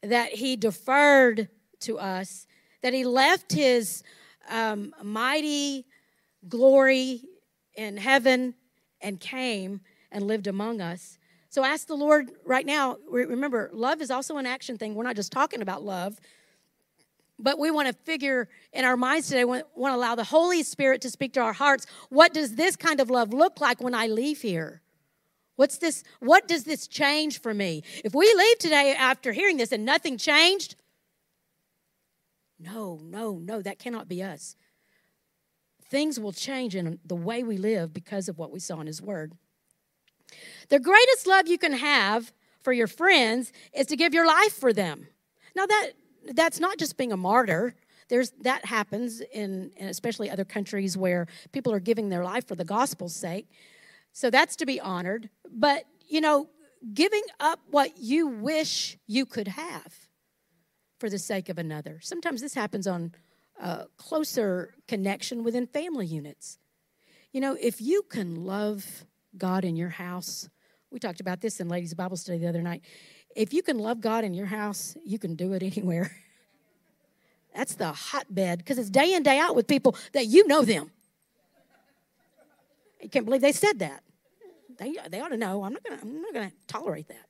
that 0.01 0.33
he 0.33 0.55
deferred 0.55 1.47
to 1.81 1.97
us, 1.97 2.45
that 2.81 2.93
he 2.93 3.05
left 3.05 3.53
his 3.53 4.03
um, 4.49 4.93
mighty 5.01 5.85
glory 6.49 7.21
in 7.75 7.97
heaven 7.97 8.55
and 9.01 9.19
came 9.19 9.81
and 10.11 10.27
lived 10.27 10.47
among 10.47 10.81
us. 10.81 11.17
So 11.49 11.63
ask 11.65 11.87
the 11.87 11.95
Lord 11.95 12.31
right 12.45 12.65
now. 12.65 12.97
Remember, 13.09 13.69
love 13.73 14.01
is 14.01 14.09
also 14.11 14.37
an 14.37 14.45
action 14.45 14.77
thing. 14.77 14.95
We're 14.95 15.03
not 15.03 15.15
just 15.15 15.31
talking 15.31 15.61
about 15.61 15.83
love, 15.83 16.19
but 17.37 17.59
we 17.59 17.71
want 17.71 17.87
to 17.87 17.93
figure 17.93 18.47
in 18.71 18.85
our 18.85 18.95
minds 18.95 19.27
today, 19.27 19.43
we 19.43 19.61
want 19.75 19.93
to 19.93 19.95
allow 19.95 20.15
the 20.15 20.23
Holy 20.23 20.63
Spirit 20.63 21.01
to 21.01 21.09
speak 21.09 21.33
to 21.33 21.41
our 21.41 21.53
hearts. 21.53 21.85
What 22.09 22.33
does 22.33 22.55
this 22.55 22.75
kind 22.75 22.99
of 22.99 23.09
love 23.09 23.33
look 23.33 23.59
like 23.59 23.81
when 23.81 23.93
I 23.93 24.07
leave 24.07 24.41
here? 24.41 24.81
What's 25.57 25.77
this? 25.77 26.03
What 26.19 26.47
does 26.47 26.63
this 26.63 26.87
change 26.87 27.41
for 27.41 27.53
me? 27.53 27.83
If 28.05 28.15
we 28.15 28.33
leave 28.33 28.57
today 28.59 28.95
after 28.97 29.31
hearing 29.31 29.57
this 29.57 29.71
and 29.71 29.85
nothing 29.85 30.17
changed, 30.17 30.75
no, 32.59 32.99
no, 33.03 33.39
no, 33.39 33.61
that 33.61 33.79
cannot 33.79 34.07
be 34.07 34.23
us. 34.23 34.55
Things 35.89 36.19
will 36.19 36.31
change 36.31 36.75
in 36.75 36.99
the 37.03 37.15
way 37.15 37.43
we 37.43 37.57
live 37.57 37.93
because 37.93 38.29
of 38.29 38.37
what 38.37 38.51
we 38.51 38.59
saw 38.59 38.79
in 38.79 38.87
His 38.87 39.01
Word. 39.01 39.33
The 40.69 40.79
greatest 40.79 41.27
love 41.27 41.47
you 41.47 41.57
can 41.57 41.73
have 41.73 42.31
for 42.61 42.73
your 42.73 42.87
friends 42.87 43.51
is 43.73 43.87
to 43.87 43.95
give 43.95 44.13
your 44.13 44.25
life 44.25 44.53
for 44.53 44.73
them. 44.73 45.07
Now 45.55 45.65
that 45.65 45.91
that's 46.33 46.59
not 46.59 46.77
just 46.77 46.97
being 46.97 47.11
a 47.11 47.17
martyr. 47.17 47.75
There's 48.09 48.31
that 48.41 48.65
happens 48.65 49.21
in, 49.21 49.71
in 49.77 49.87
especially 49.87 50.29
other 50.29 50.45
countries 50.45 50.97
where 50.97 51.27
people 51.51 51.73
are 51.73 51.79
giving 51.79 52.09
their 52.09 52.23
life 52.23 52.47
for 52.47 52.55
the 52.55 52.65
gospel's 52.65 53.15
sake. 53.15 53.47
So 54.13 54.29
that's 54.29 54.55
to 54.57 54.65
be 54.65 54.79
honored. 54.79 55.29
But 55.49 55.85
you 56.07 56.21
know, 56.21 56.49
giving 56.93 57.23
up 57.39 57.59
what 57.69 57.97
you 57.97 58.27
wish 58.27 58.97
you 59.07 59.25
could 59.25 59.47
have 59.47 59.93
for 60.99 61.09
the 61.09 61.19
sake 61.19 61.49
of 61.49 61.57
another. 61.57 61.99
Sometimes 62.01 62.41
this 62.41 62.53
happens 62.53 62.85
on 62.85 63.13
a 63.59 63.85
closer 63.97 64.75
connection 64.87 65.43
within 65.43 65.67
family 65.67 66.05
units. 66.05 66.59
You 67.31 67.41
know, 67.41 67.57
if 67.59 67.79
you 67.79 68.03
can 68.09 68.43
love 68.43 69.05
God 69.37 69.65
in 69.65 69.75
your 69.75 69.89
house. 69.89 70.49
We 70.91 70.99
talked 70.99 71.21
about 71.21 71.41
this 71.41 71.59
in 71.59 71.69
Ladies' 71.69 71.93
Bible 71.93 72.17
Study 72.17 72.39
the 72.39 72.47
other 72.47 72.61
night. 72.61 72.83
If 73.35 73.53
you 73.53 73.63
can 73.63 73.79
love 73.79 74.01
God 74.01 74.23
in 74.23 74.33
your 74.33 74.47
house, 74.47 74.95
you 75.05 75.17
can 75.17 75.35
do 75.35 75.53
it 75.53 75.63
anywhere. 75.77 76.11
That's 77.55 77.75
the 77.75 77.91
hotbed 77.91 78.59
because 78.59 78.77
it's 78.77 78.89
day 78.89 79.13
in, 79.13 79.23
day 79.23 79.37
out 79.37 79.55
with 79.55 79.67
people 79.67 79.95
that 80.13 80.27
you 80.27 80.47
know 80.47 80.61
them. 80.61 80.91
You 83.01 83.09
can't 83.09 83.25
believe 83.25 83.41
they 83.41 83.51
said 83.51 83.79
that. 83.79 84.03
They, 84.77 84.95
they 85.09 85.19
ought 85.19 85.29
to 85.29 85.37
know. 85.37 85.63
I'm 85.63 85.73
not 85.73 85.83
gonna 85.83 85.99
I'm 86.01 86.21
not 86.21 86.33
gonna 86.33 86.51
tolerate 86.67 87.07
that. 87.09 87.25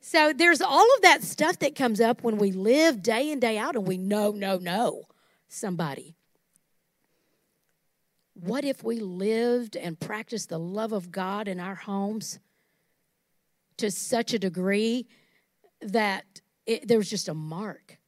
So 0.00 0.34
there's 0.34 0.60
all 0.60 0.86
of 0.96 1.02
that 1.02 1.22
stuff 1.22 1.60
that 1.60 1.74
comes 1.74 1.98
up 1.98 2.22
when 2.22 2.36
we 2.36 2.52
live 2.52 3.02
day 3.02 3.30
in, 3.30 3.40
day 3.40 3.56
out 3.56 3.74
and 3.74 3.86
we 3.86 3.96
know, 3.96 4.32
no, 4.32 4.58
no 4.58 5.04
somebody. 5.48 6.14
What 8.34 8.64
if 8.64 8.82
we 8.82 8.98
lived 8.98 9.76
and 9.76 9.98
practiced 9.98 10.48
the 10.48 10.58
love 10.58 10.92
of 10.92 11.10
God 11.12 11.46
in 11.46 11.60
our 11.60 11.76
homes 11.76 12.40
to 13.76 13.90
such 13.90 14.34
a 14.34 14.38
degree 14.38 15.06
that 15.80 16.24
it, 16.66 16.88
there 16.88 16.98
was 16.98 17.08
just 17.08 17.28
a 17.28 17.34
mark? 17.34 17.98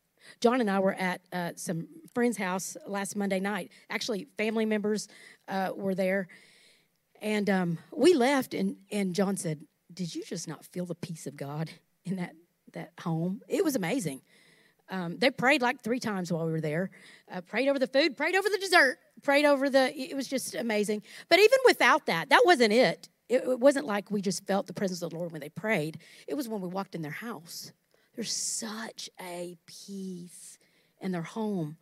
John 0.41 0.61
and 0.61 0.69
I 0.69 0.81
were 0.81 0.95
at 0.95 1.21
uh, 1.33 1.53
some 1.55 1.87
friend's 2.13 2.37
house 2.37 2.77
last 2.87 3.15
Monday 3.15 3.39
night. 3.39 3.71
Actually, 3.89 4.27
family 4.37 4.67
members 4.67 5.09
uh, 5.49 5.71
were 5.75 5.95
there. 5.95 6.27
And 7.23 7.49
um, 7.49 7.79
we 7.93 8.13
left, 8.15 8.53
and, 8.53 8.77
and 8.91 9.15
John 9.15 9.37
said, 9.37 9.61
Did 9.93 10.15
you 10.15 10.25
just 10.25 10.49
not 10.49 10.65
feel 10.65 10.87
the 10.87 10.95
peace 10.95 11.27
of 11.27 11.37
God 11.37 11.71
in 12.05 12.17
that, 12.17 12.35
that 12.73 12.93
home? 13.01 13.43
It 13.49 13.65
was 13.65 13.77
amazing. 13.77 14.23
Um, 14.89 15.19
they 15.19 15.31
prayed 15.31 15.63
like 15.63 15.81
three 15.83 15.99
times 15.99 16.33
while 16.33 16.47
we 16.47 16.53
were 16.53 16.61
there. 16.61 16.91
Uh, 17.31 17.41
prayed 17.41 17.69
over 17.69 17.79
the 17.79 17.87
food, 17.87 18.17
prayed 18.17 18.37
over 18.37 18.49
the 18.49 18.59
dessert, 18.59 18.99
prayed 19.23 19.45
over 19.45 19.69
the. 19.69 19.97
It 19.99 20.15
was 20.15 20.29
just 20.29 20.55
amazing. 20.55 21.03
But 21.29 21.39
even 21.39 21.59
without 21.65 22.07
that, 22.07 22.31
that 22.31 22.43
wasn't 22.45 22.73
it. 22.73 23.09
It, 23.29 23.43
it 23.43 23.61
wasn't 23.61 23.87
like 23.87 24.11
we 24.11 24.23
just 24.23 24.47
felt 24.47 24.67
the 24.67 24.73
presence 24.73 25.03
of 25.03 25.11
the 25.11 25.17
Lord 25.17 25.33
when 25.33 25.41
they 25.41 25.49
prayed. 25.49 25.99
It 26.29 26.35
was 26.35 26.49
when 26.49 26.61
we 26.61 26.69
walked 26.69 26.95
in 26.95 27.03
their 27.03 27.11
house. 27.11 27.73
There's 28.15 28.33
such 28.33 29.11
a 29.21 29.59
peace 29.67 30.59
in 31.01 31.13
their 31.13 31.23
home 31.23 31.77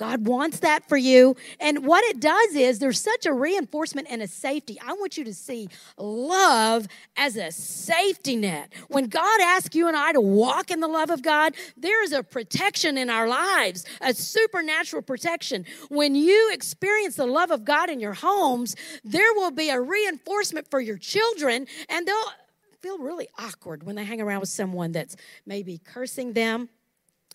God 0.00 0.26
wants 0.26 0.60
that 0.60 0.88
for 0.88 0.96
you. 0.96 1.36
And 1.60 1.84
what 1.84 2.02
it 2.04 2.20
does 2.20 2.54
is 2.54 2.78
there's 2.78 2.98
such 2.98 3.26
a 3.26 3.34
reinforcement 3.34 4.06
and 4.10 4.22
a 4.22 4.26
safety. 4.26 4.78
I 4.82 4.94
want 4.94 5.18
you 5.18 5.24
to 5.24 5.34
see 5.34 5.68
love 5.98 6.88
as 7.18 7.36
a 7.36 7.52
safety 7.52 8.34
net. 8.34 8.72
When 8.88 9.08
God 9.08 9.42
asks 9.42 9.76
you 9.76 9.88
and 9.88 9.96
I 9.98 10.12
to 10.12 10.20
walk 10.22 10.70
in 10.70 10.80
the 10.80 10.88
love 10.88 11.10
of 11.10 11.20
God, 11.20 11.54
there 11.76 12.02
is 12.02 12.12
a 12.12 12.22
protection 12.22 12.96
in 12.96 13.10
our 13.10 13.28
lives, 13.28 13.84
a 14.00 14.14
supernatural 14.14 15.02
protection. 15.02 15.66
When 15.90 16.14
you 16.14 16.50
experience 16.50 17.16
the 17.16 17.26
love 17.26 17.50
of 17.50 17.66
God 17.66 17.90
in 17.90 18.00
your 18.00 18.14
homes, 18.14 18.76
there 19.04 19.34
will 19.34 19.50
be 19.50 19.68
a 19.68 19.78
reinforcement 19.78 20.66
for 20.70 20.80
your 20.80 20.96
children, 20.96 21.66
and 21.90 22.06
they'll 22.08 22.32
feel 22.80 22.96
really 22.96 23.28
awkward 23.38 23.82
when 23.82 23.96
they 23.96 24.04
hang 24.04 24.22
around 24.22 24.40
with 24.40 24.48
someone 24.48 24.92
that's 24.92 25.14
maybe 25.44 25.76
cursing 25.76 26.32
them 26.32 26.70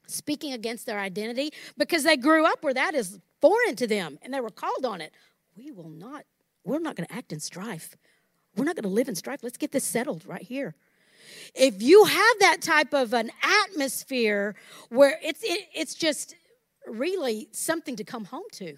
speaking 0.07 0.53
against 0.53 0.85
their 0.85 0.99
identity 0.99 1.51
because 1.77 2.03
they 2.03 2.17
grew 2.17 2.45
up 2.45 2.63
where 2.63 2.73
that 2.73 2.95
is 2.95 3.19
foreign 3.41 3.75
to 3.75 3.87
them 3.87 4.17
and 4.21 4.33
they 4.33 4.39
were 4.39 4.49
called 4.49 4.85
on 4.85 5.01
it. 5.01 5.13
We 5.55 5.71
will 5.71 5.89
not 5.89 6.25
we're 6.65 6.79
not 6.79 6.95
going 6.95 7.07
to 7.07 7.13
act 7.13 7.31
in 7.31 7.39
strife. 7.39 7.95
We're 8.55 8.65
not 8.65 8.75
going 8.75 8.83
to 8.83 8.89
live 8.89 9.07
in 9.07 9.15
strife. 9.15 9.43
Let's 9.43 9.57
get 9.57 9.71
this 9.71 9.83
settled 9.83 10.25
right 10.25 10.41
here. 10.41 10.75
If 11.53 11.81
you 11.81 12.05
have 12.05 12.39
that 12.39 12.61
type 12.61 12.93
of 12.93 13.13
an 13.13 13.31
atmosphere 13.63 14.55
where 14.89 15.19
it's 15.23 15.43
it, 15.43 15.67
it's 15.73 15.95
just 15.95 16.35
really 16.87 17.47
something 17.51 17.95
to 17.95 18.03
come 18.03 18.25
home 18.25 18.43
to. 18.53 18.77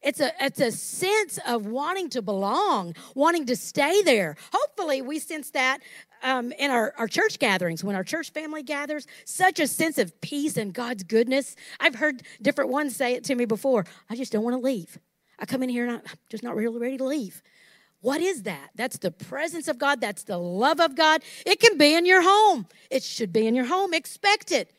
It's 0.00 0.20
a, 0.20 0.30
it's 0.40 0.60
a 0.60 0.70
sense 0.70 1.40
of 1.44 1.66
wanting 1.66 2.08
to 2.10 2.22
belong, 2.22 2.94
wanting 3.16 3.46
to 3.46 3.56
stay 3.56 4.00
there. 4.02 4.36
Hopefully, 4.52 5.02
we 5.02 5.18
sense 5.18 5.50
that 5.50 5.80
um, 6.22 6.52
in 6.52 6.70
our, 6.70 6.94
our 6.98 7.08
church 7.08 7.38
gatherings, 7.38 7.82
when 7.84 7.96
our 7.96 8.04
church 8.04 8.30
family 8.30 8.62
gathers, 8.62 9.06
such 9.24 9.60
a 9.60 9.66
sense 9.66 9.98
of 9.98 10.20
peace 10.20 10.56
and 10.56 10.72
God's 10.72 11.02
goodness. 11.02 11.56
I've 11.80 11.96
heard 11.96 12.22
different 12.42 12.70
ones 12.70 12.96
say 12.96 13.14
it 13.14 13.24
to 13.24 13.34
me 13.34 13.44
before. 13.44 13.84
I 14.10 14.16
just 14.16 14.32
don't 14.32 14.44
want 14.44 14.54
to 14.54 14.62
leave. 14.62 14.98
I 15.38 15.46
come 15.46 15.62
in 15.62 15.68
here 15.68 15.86
and 15.86 15.96
I'm 15.96 16.02
just 16.28 16.42
not 16.42 16.56
really 16.56 16.78
ready 16.78 16.96
to 16.98 17.04
leave. 17.04 17.42
What 18.00 18.20
is 18.20 18.44
that? 18.44 18.70
That's 18.74 18.98
the 18.98 19.10
presence 19.10 19.66
of 19.66 19.78
God. 19.78 20.00
That's 20.00 20.22
the 20.22 20.38
love 20.38 20.80
of 20.80 20.94
God. 20.94 21.22
It 21.44 21.60
can 21.60 21.76
be 21.76 21.94
in 21.94 22.06
your 22.06 22.22
home. 22.22 22.66
It 22.90 23.02
should 23.02 23.32
be 23.32 23.46
in 23.46 23.54
your 23.54 23.66
home. 23.66 23.92
Expect 23.92 24.52
it. 24.52 24.72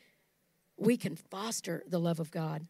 We 0.78 0.96
can 0.96 1.16
foster 1.16 1.84
the 1.86 2.00
love 2.00 2.20
of 2.20 2.30
God. 2.30 2.66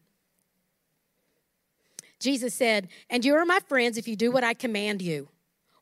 Jesus 2.19 2.53
said, 2.53 2.89
"And 3.09 3.23
you 3.23 3.33
are 3.35 3.45
my 3.45 3.59
friends 3.67 3.97
if 3.97 4.07
you 4.07 4.15
do 4.15 4.29
what 4.29 4.43
I 4.43 4.53
command 4.53 5.01
you." 5.01 5.29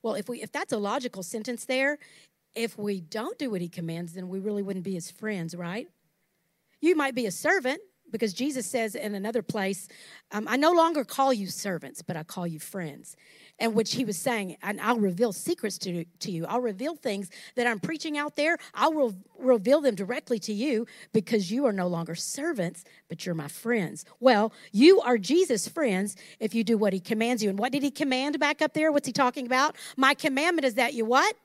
Well, 0.02 0.14
if 0.14 0.30
we 0.30 0.42
if 0.42 0.52
that's 0.52 0.72
a 0.72 0.78
logical 0.78 1.24
sentence 1.24 1.66
there, 1.66 1.98
if 2.56 2.78
we 2.78 3.02
don't 3.02 3.38
do 3.38 3.52
what 3.52 3.62
he 3.62 3.70
commands, 3.70 4.14
then 4.14 4.30
we 4.30 4.40
really 4.40 4.64
wouldn't 4.64 4.86
be 4.86 4.94
his 4.94 5.12
friends, 5.12 5.56
right? 5.56 5.88
You 6.82 6.96
might 6.96 7.16
be 7.16 7.26
a 7.26 7.32
servant, 7.32 7.82
because 8.12 8.34
Jesus 8.34 8.66
says 8.66 8.96
in 8.96 9.16
another 9.16 9.42
place, 9.42 9.88
um, 10.32 10.48
I 10.48 10.58
no 10.58 10.72
longer 10.72 11.04
call 11.04 11.34
you 11.34 11.48
servants, 11.48 12.02
but 12.02 12.16
I 12.16 12.24
call 12.24 12.48
you 12.48 12.60
friends. 12.60 13.16
And 13.60 13.76
which 13.76 13.94
he 13.94 14.06
was 14.06 14.18
saying, 14.18 14.56
and 14.64 14.80
I'll 14.80 14.98
reveal 14.98 15.34
secrets 15.34 15.78
to, 15.80 16.06
to 16.06 16.32
you. 16.32 16.46
I'll 16.46 16.62
reveal 16.62 16.96
things 16.96 17.30
that 17.56 17.68
I'm 17.68 17.80
preaching 17.80 18.18
out 18.18 18.38
there. 18.38 18.58
I'll 18.74 18.94
re- 18.94 19.18
reveal 19.38 19.82
them 19.82 19.96
directly 19.96 20.40
to 20.40 20.54
you 20.54 20.88
because 21.12 21.52
you 21.52 21.66
are 21.66 21.74
no 21.74 21.88
longer 21.88 22.16
servants, 22.16 22.86
but 23.10 23.26
you're 23.26 23.36
my 23.36 23.50
friends. 23.50 24.06
Well, 24.20 24.54
you 24.72 25.02
are 25.02 25.18
Jesus' 25.18 25.68
friends 25.68 26.16
if 26.40 26.56
you 26.56 26.64
do 26.64 26.78
what 26.78 26.94
he 26.94 27.02
commands 27.02 27.44
you. 27.44 27.50
And 27.50 27.60
what 27.60 27.74
did 27.74 27.84
he 27.84 27.92
command 27.92 28.40
back 28.40 28.62
up 28.62 28.74
there? 28.74 28.92
What's 28.94 29.08
he 29.08 29.14
talking 29.14 29.46
about? 29.46 29.76
My 29.98 30.14
commandment 30.14 30.66
is 30.66 30.76
that 30.76 30.94
you 30.94 31.04
what? 31.04 31.36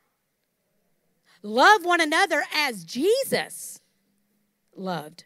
Love 1.45 1.85
one 1.85 2.01
another 2.01 2.43
as 2.53 2.85
Jesus 2.85 3.79
loved. 4.75 5.25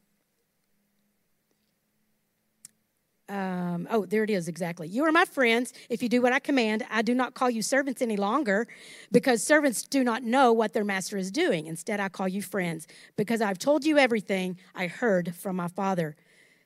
um, 3.29 3.87
oh, 3.91 4.07
there 4.07 4.25
it 4.25 4.31
is 4.31 4.49
exactly. 4.49 4.89
You 4.89 5.05
are 5.05 5.13
my 5.13 5.25
friends 5.25 5.73
if 5.91 6.03
you 6.03 6.09
do 6.09 6.23
what 6.23 6.33
I 6.33 6.39
command. 6.39 6.85
I 6.91 7.03
do 7.03 7.15
not 7.15 7.35
call 7.35 7.51
you 7.51 7.63
servants 7.63 8.01
any 8.01 8.17
longer 8.17 8.67
because 9.13 9.43
servants 9.43 9.83
do 9.83 10.03
not 10.03 10.23
know 10.23 10.53
what 10.53 10.73
their 10.73 10.85
master 10.85 11.19
is 11.19 11.31
doing. 11.31 11.67
Instead, 11.67 12.01
I 12.01 12.09
call 12.09 12.27
you 12.27 12.41
friends 12.41 12.87
because 13.17 13.41
I've 13.41 13.59
told 13.59 13.85
you 13.85 13.99
everything 13.99 14.59
I 14.75 14.87
heard 14.87 15.35
from 15.35 15.57
my 15.57 15.69
Father. 15.69 16.17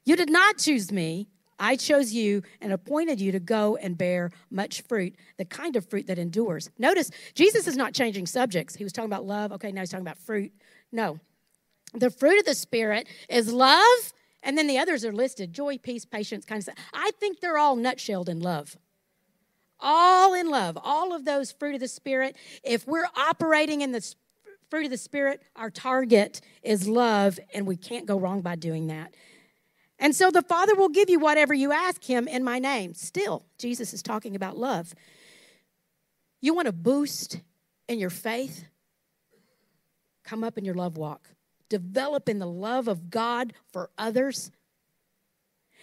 You 0.05 0.15
did 0.15 0.31
not 0.31 0.59
choose 0.59 0.93
me. 0.93 1.29
I 1.59 1.77
chose 1.77 2.13
you 2.13 2.43
and 2.61 2.73
appointed 2.73 3.21
you 3.21 3.33
to 3.33 3.41
go 3.41 3.77
and 3.77 3.97
bear 3.97 4.31
much 4.51 4.83
fruit, 4.83 5.15
the 5.37 5.45
kind 5.45 5.77
of 5.77 5.89
fruit 5.89 6.07
that 6.07 6.19
endures. 6.19 6.71
Notice, 6.79 7.11
Jesus 7.35 7.67
is 7.67 7.77
not 7.77 7.95
changing 7.95 8.27
subjects. 8.27 8.75
He 8.75 8.85
was 8.85 8.93
talking 8.93 9.11
about 9.11 9.25
love. 9.25 9.53
Okay, 9.53 9.73
now 9.73 9.81
he's 9.81 9.91
talking 9.91 10.07
about 10.07 10.19
fruit. 10.19 10.53
No. 10.91 11.21
The 11.95 12.11
fruit 12.11 12.39
of 12.39 12.47
the 12.47 12.55
Spirit 12.55 13.07
is 13.29 13.53
love 13.53 14.13
and 14.43 14.59
then 14.59 14.67
the 14.67 14.79
others 14.79 15.05
are 15.05 15.13
listed 15.13 15.53
joy, 15.53 15.79
peace, 15.79 16.05
patience, 16.05 16.45
kind 16.45 16.59
of 16.59 16.65
stuff. 16.65 16.77
I 16.93 17.13
think 17.21 17.41
they're 17.41 17.59
all 17.59 17.77
nutshelled 17.77 18.29
in 18.29 18.41
love. 18.41 18.77
All 19.79 20.35
in 20.35 20.49
love. 20.49 20.79
All 20.83 21.15
of 21.15 21.25
those 21.25 21.53
fruit 21.53 21.75
of 21.75 21.81
the 21.81 21.89
Spirit. 21.89 22.37
If 22.63 22.87
we're 22.87 23.09
operating 23.17 23.81
in 23.81 23.93
the 23.93 24.15
fruit 24.71 24.85
of 24.85 24.91
the 24.91 24.99
Spirit, 24.99 25.43
our 25.57 25.71
target 25.71 26.41
is 26.63 26.89
love, 26.89 27.39
and 27.55 27.67
we 27.67 27.77
can't 27.77 28.07
go 28.07 28.19
wrong 28.19 28.41
by 28.41 28.57
doing 28.57 28.87
that. 28.89 29.15
And 30.03 30.15
so 30.15 30.31
the 30.31 30.43
Father 30.43 30.75
will 30.75 30.91
give 30.91 31.09
you 31.09 31.19
whatever 31.19 31.55
you 31.55 31.73
ask 31.73 32.05
Him 32.05 32.29
in 32.29 32.45
my 32.45 32.59
name. 32.59 32.93
Still, 32.93 33.47
Jesus 33.57 33.95
is 33.95 34.03
talking 34.03 34.37
about 34.37 34.59
love. 34.59 34.95
You 36.43 36.53
want 36.53 36.67
to 36.67 36.73
boost 36.73 37.41
in 37.89 37.99
your 37.99 38.11
faith? 38.11 38.67
Come 40.25 40.45
up 40.45 40.59
in 40.59 40.65
your 40.67 40.75
love 40.75 40.99
walk 40.99 41.29
develop 41.73 42.29
in 42.29 42.39
the 42.39 42.47
love 42.47 42.87
of 42.87 43.09
God 43.09 43.55
for 43.73 43.89
others. 43.97 44.51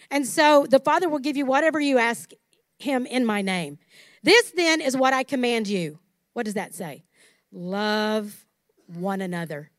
And 0.08 0.24
so 0.24 0.64
the 0.70 0.78
Father 0.78 1.08
will 1.08 1.18
give 1.18 1.36
you 1.36 1.44
whatever 1.44 1.80
you 1.80 1.98
ask 1.98 2.30
Him 2.78 3.06
in 3.06 3.26
my 3.26 3.42
name. 3.42 3.76
This 4.22 4.52
then 4.52 4.80
is 4.80 4.96
what 4.96 5.12
I 5.12 5.24
command 5.24 5.66
you. 5.66 5.98
What 6.32 6.44
does 6.44 6.54
that 6.54 6.74
say? 6.74 7.02
Love 7.50 8.46
one 8.86 9.20
another. 9.20 9.70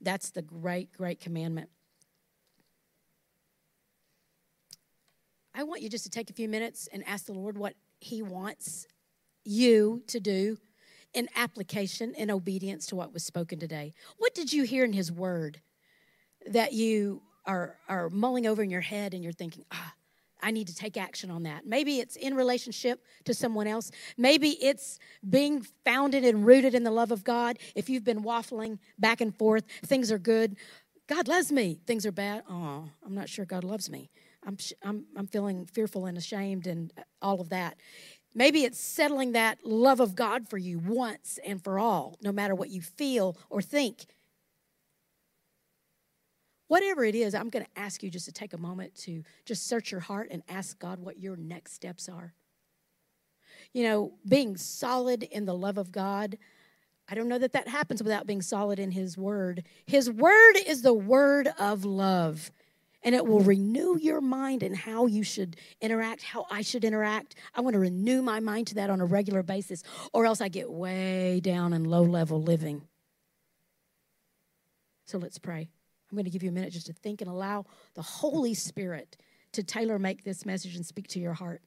That's 0.00 0.30
the 0.30 0.40
great, 0.40 0.90
great 0.96 1.20
commandment. 1.20 1.68
I 5.54 5.64
want 5.64 5.82
you 5.82 5.88
just 5.88 6.04
to 6.04 6.10
take 6.10 6.30
a 6.30 6.32
few 6.32 6.48
minutes 6.48 6.88
and 6.92 7.06
ask 7.06 7.26
the 7.26 7.32
Lord 7.32 7.58
what 7.58 7.74
He 8.00 8.22
wants 8.22 8.86
you 9.44 10.02
to 10.06 10.20
do 10.20 10.58
in 11.12 11.28
application 11.36 12.14
and 12.16 12.30
obedience 12.30 12.86
to 12.86 12.96
what 12.96 13.12
was 13.12 13.24
spoken 13.24 13.58
today. 13.58 13.92
What 14.16 14.34
did 14.34 14.52
you 14.52 14.64
hear 14.64 14.84
in 14.84 14.92
His 14.92 15.12
Word 15.12 15.60
that 16.46 16.72
you 16.72 17.22
are, 17.44 17.76
are 17.88 18.08
mulling 18.08 18.46
over 18.46 18.62
in 18.62 18.70
your 18.70 18.80
head 18.80 19.14
and 19.14 19.22
you're 19.22 19.32
thinking, 19.32 19.64
ah, 19.72 19.94
I 20.42 20.50
need 20.50 20.66
to 20.68 20.74
take 20.74 20.96
action 20.96 21.30
on 21.30 21.44
that. 21.44 21.66
Maybe 21.66 22.00
it's 22.00 22.16
in 22.16 22.34
relationship 22.34 23.04
to 23.24 23.34
someone 23.34 23.68
else. 23.68 23.92
Maybe 24.16 24.50
it's 24.50 24.98
being 25.28 25.64
founded 25.84 26.24
and 26.24 26.44
rooted 26.44 26.74
in 26.74 26.82
the 26.82 26.90
love 26.90 27.12
of 27.12 27.22
God. 27.22 27.58
If 27.76 27.88
you've 27.88 28.04
been 28.04 28.24
waffling 28.24 28.78
back 28.98 29.20
and 29.20 29.36
forth, 29.36 29.64
things 29.84 30.10
are 30.10 30.18
good. 30.18 30.56
God 31.06 31.28
loves 31.28 31.52
me. 31.52 31.78
Things 31.86 32.06
are 32.06 32.12
bad. 32.12 32.42
Oh, 32.48 32.88
I'm 33.04 33.14
not 33.14 33.28
sure 33.28 33.44
God 33.44 33.64
loves 33.64 33.88
me. 33.88 34.10
I'm, 34.44 34.56
I'm, 34.82 35.04
I'm 35.16 35.26
feeling 35.26 35.66
fearful 35.66 36.06
and 36.06 36.18
ashamed 36.18 36.66
and 36.66 36.92
uh, 36.96 37.02
all 37.20 37.40
of 37.40 37.50
that. 37.50 37.76
Maybe 38.34 38.64
it's 38.64 38.80
settling 38.80 39.32
that 39.32 39.58
love 39.64 40.00
of 40.00 40.14
God 40.14 40.48
for 40.48 40.58
you 40.58 40.78
once 40.78 41.38
and 41.44 41.62
for 41.62 41.78
all, 41.78 42.18
no 42.22 42.32
matter 42.32 42.54
what 42.54 42.70
you 42.70 42.80
feel 42.80 43.36
or 43.50 43.60
think. 43.60 44.06
Whatever 46.68 47.04
it 47.04 47.14
is, 47.14 47.34
I'm 47.34 47.50
going 47.50 47.66
to 47.66 47.80
ask 47.80 48.02
you 48.02 48.10
just 48.10 48.24
to 48.24 48.32
take 48.32 48.54
a 48.54 48.58
moment 48.58 48.94
to 49.02 49.22
just 49.44 49.66
search 49.66 49.92
your 49.92 50.00
heart 50.00 50.28
and 50.30 50.42
ask 50.48 50.78
God 50.78 50.98
what 50.98 51.18
your 51.18 51.36
next 51.36 51.74
steps 51.74 52.08
are. 52.08 52.32
You 53.74 53.84
know, 53.84 54.12
being 54.26 54.56
solid 54.56 55.22
in 55.24 55.44
the 55.44 55.54
love 55.54 55.76
of 55.76 55.92
God, 55.92 56.38
I 57.08 57.14
don't 57.14 57.28
know 57.28 57.38
that 57.38 57.52
that 57.52 57.68
happens 57.68 58.02
without 58.02 58.26
being 58.26 58.40
solid 58.40 58.78
in 58.78 58.90
His 58.90 59.18
Word. 59.18 59.64
His 59.86 60.10
Word 60.10 60.56
is 60.66 60.80
the 60.80 60.94
Word 60.94 61.50
of 61.58 61.84
love 61.84 62.50
and 63.02 63.14
it 63.14 63.26
will 63.26 63.38
mm-hmm. 63.38 63.48
renew 63.48 63.98
your 64.00 64.20
mind 64.20 64.62
and 64.62 64.76
how 64.76 65.06
you 65.06 65.22
should 65.22 65.56
interact, 65.80 66.22
how 66.22 66.46
I 66.50 66.62
should 66.62 66.84
interact. 66.84 67.34
I 67.54 67.60
want 67.60 67.74
to 67.74 67.80
renew 67.80 68.22
my 68.22 68.40
mind 68.40 68.68
to 68.68 68.74
that 68.76 68.90
on 68.90 69.00
a 69.00 69.06
regular 69.06 69.42
basis, 69.42 69.82
or 70.12 70.26
else 70.26 70.40
I 70.40 70.48
get 70.48 70.70
way 70.70 71.40
down 71.40 71.72
in 71.72 71.84
low 71.84 72.02
level 72.02 72.42
living. 72.42 72.82
So 75.06 75.18
let's 75.18 75.38
pray. 75.38 75.68
I'm 76.10 76.16
going 76.16 76.24
to 76.24 76.30
give 76.30 76.42
you 76.42 76.50
a 76.50 76.52
minute 76.52 76.72
just 76.72 76.86
to 76.86 76.92
think 76.92 77.20
and 77.20 77.30
allow 77.30 77.64
the 77.94 78.02
Holy 78.02 78.54
Spirit 78.54 79.16
to 79.52 79.62
tailor 79.62 79.98
make 79.98 80.24
this 80.24 80.46
message 80.46 80.76
and 80.76 80.84
speak 80.84 81.08
to 81.08 81.18
your 81.18 81.34
heart. 81.34 81.62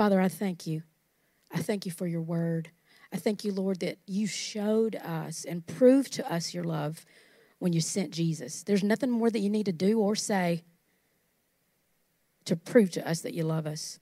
Father, 0.00 0.18
I 0.18 0.28
thank 0.28 0.66
you. 0.66 0.82
I 1.52 1.58
thank 1.58 1.84
you 1.84 1.92
for 1.92 2.06
your 2.06 2.22
word. 2.22 2.70
I 3.12 3.18
thank 3.18 3.44
you, 3.44 3.52
Lord, 3.52 3.80
that 3.80 3.98
you 4.06 4.26
showed 4.26 4.96
us 4.96 5.44
and 5.44 5.66
proved 5.66 6.14
to 6.14 6.32
us 6.32 6.54
your 6.54 6.64
love 6.64 7.04
when 7.58 7.74
you 7.74 7.82
sent 7.82 8.10
Jesus. 8.10 8.62
There's 8.62 8.82
nothing 8.82 9.10
more 9.10 9.28
that 9.28 9.40
you 9.40 9.50
need 9.50 9.66
to 9.66 9.74
do 9.74 10.00
or 10.00 10.16
say 10.16 10.64
to 12.46 12.56
prove 12.56 12.90
to 12.92 13.06
us 13.06 13.20
that 13.20 13.34
you 13.34 13.44
love 13.44 13.66
us. 13.66 13.98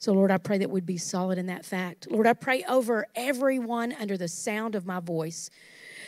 So, 0.00 0.12
Lord, 0.12 0.32
I 0.32 0.38
pray 0.38 0.58
that 0.58 0.70
we'd 0.70 0.84
be 0.84 0.96
solid 0.96 1.38
in 1.38 1.46
that 1.46 1.64
fact. 1.64 2.10
Lord, 2.10 2.26
I 2.26 2.32
pray 2.32 2.64
over 2.64 3.06
everyone 3.14 3.92
under 3.92 4.16
the 4.16 4.26
sound 4.26 4.74
of 4.74 4.86
my 4.86 4.98
voice 4.98 5.50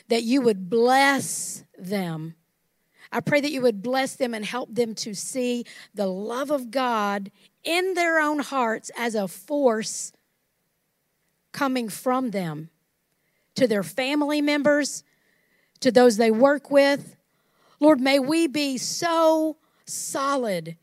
that 0.09 0.25
you 0.25 0.41
would 0.41 0.69
bless 0.69 1.63
them. 1.79 2.35
I 3.13 3.21
pray 3.21 3.41
that 3.41 3.53
you 3.53 3.63
would 3.63 3.81
bless 3.81 4.17
them 4.17 4.35
and 4.35 4.45
help 4.45 4.75
them 4.75 4.95
to 4.97 5.15
see 5.15 5.67
the 5.95 6.07
love 6.07 6.51
of 6.51 6.73
God 6.73 7.31
in 7.65 7.95
their 7.95 8.19
own 8.19 8.41
hearts 8.41 8.91
as 8.97 9.15
a 9.15 9.29
force 9.29 10.13
coming 11.53 11.89
from 11.89 12.31
them 12.31 12.71
to 13.55 13.67
their 13.67 13.83
family 13.83 14.41
members, 14.41 15.05
to 15.81 15.91
those 15.91 16.17
they 16.17 16.31
work 16.31 16.71
with. 16.71 17.17
Lord, 17.81 18.01
may 18.01 18.19
we 18.19 18.47
be 18.47 18.79
so 18.79 19.57
solid 19.85 20.77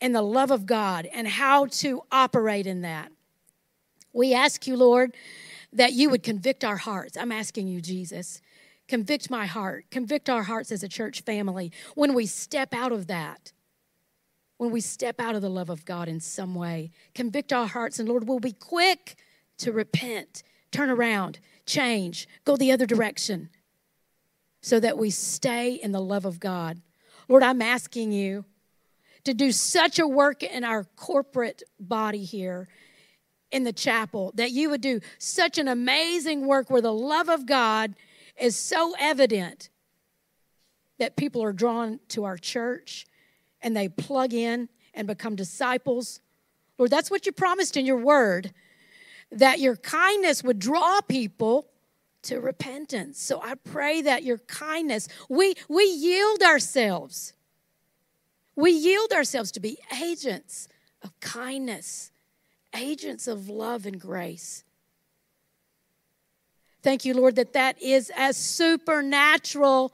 in 0.00 0.12
the 0.12 0.22
love 0.22 0.50
of 0.50 0.66
God 0.66 1.08
and 1.12 1.26
how 1.26 1.66
to 1.66 2.02
operate 2.12 2.66
in 2.66 2.82
that. 2.82 3.10
We 4.12 4.34
ask 4.34 4.66
you, 4.66 4.76
Lord, 4.76 5.14
that 5.72 5.92
you 5.92 6.10
would 6.10 6.22
convict 6.22 6.64
our 6.64 6.76
hearts. 6.76 7.16
I'm 7.16 7.32
asking 7.32 7.68
you, 7.68 7.80
Jesus. 7.80 8.40
Convict 8.86 9.30
my 9.30 9.46
heart. 9.46 9.86
Convict 9.90 10.28
our 10.28 10.44
hearts 10.44 10.70
as 10.70 10.82
a 10.82 10.88
church 10.88 11.22
family 11.22 11.72
when 11.94 12.14
we 12.14 12.26
step 12.26 12.74
out 12.74 12.92
of 12.92 13.06
that. 13.06 13.52
When 14.56 14.70
we 14.70 14.80
step 14.80 15.20
out 15.20 15.34
of 15.34 15.42
the 15.42 15.50
love 15.50 15.70
of 15.70 15.84
God 15.84 16.08
in 16.08 16.20
some 16.20 16.54
way, 16.54 16.90
convict 17.14 17.52
our 17.52 17.66
hearts, 17.66 17.98
and 17.98 18.08
Lord, 18.08 18.28
we'll 18.28 18.38
be 18.38 18.52
quick 18.52 19.16
to 19.58 19.72
repent, 19.72 20.42
turn 20.70 20.90
around, 20.90 21.40
change, 21.66 22.28
go 22.44 22.56
the 22.56 22.72
other 22.72 22.86
direction, 22.86 23.50
so 24.60 24.80
that 24.80 24.96
we 24.96 25.10
stay 25.10 25.74
in 25.74 25.92
the 25.92 26.00
love 26.00 26.24
of 26.24 26.40
God. 26.40 26.80
Lord, 27.28 27.42
I'm 27.42 27.62
asking 27.62 28.12
you 28.12 28.44
to 29.24 29.34
do 29.34 29.52
such 29.52 29.98
a 29.98 30.06
work 30.06 30.42
in 30.42 30.64
our 30.64 30.84
corporate 30.96 31.62
body 31.80 32.24
here 32.24 32.68
in 33.50 33.64
the 33.64 33.72
chapel 33.72 34.32
that 34.34 34.50
you 34.50 34.70
would 34.70 34.80
do 34.80 35.00
such 35.18 35.58
an 35.58 35.68
amazing 35.68 36.46
work 36.46 36.70
where 36.70 36.82
the 36.82 36.92
love 36.92 37.28
of 37.28 37.46
God 37.46 37.94
is 38.38 38.56
so 38.56 38.94
evident 38.98 39.70
that 40.98 41.16
people 41.16 41.42
are 41.42 41.52
drawn 41.52 42.00
to 42.08 42.24
our 42.24 42.36
church 42.36 43.06
and 43.64 43.76
they 43.76 43.88
plug 43.88 44.32
in 44.32 44.68
and 44.92 45.08
become 45.08 45.34
disciples. 45.34 46.20
Lord, 46.78 46.90
that's 46.90 47.10
what 47.10 47.26
you 47.26 47.32
promised 47.32 47.76
in 47.76 47.84
your 47.84 47.98
word 47.98 48.52
that 49.32 49.58
your 49.58 49.74
kindness 49.74 50.44
would 50.44 50.60
draw 50.60 51.00
people 51.00 51.66
to 52.22 52.38
repentance. 52.38 53.20
So 53.20 53.40
I 53.42 53.54
pray 53.54 54.02
that 54.02 54.22
your 54.22 54.38
kindness, 54.38 55.08
we 55.28 55.54
we 55.68 55.84
yield 55.84 56.42
ourselves. 56.42 57.32
We 58.54 58.70
yield 58.70 59.12
ourselves 59.12 59.50
to 59.52 59.60
be 59.60 59.78
agents 60.00 60.68
of 61.02 61.18
kindness, 61.20 62.12
agents 62.74 63.26
of 63.26 63.48
love 63.48 63.86
and 63.86 64.00
grace. 64.00 64.62
Thank 66.82 67.04
you, 67.04 67.14
Lord, 67.14 67.36
that 67.36 67.54
that 67.54 67.80
is 67.82 68.12
as 68.14 68.36
supernatural 68.36 69.92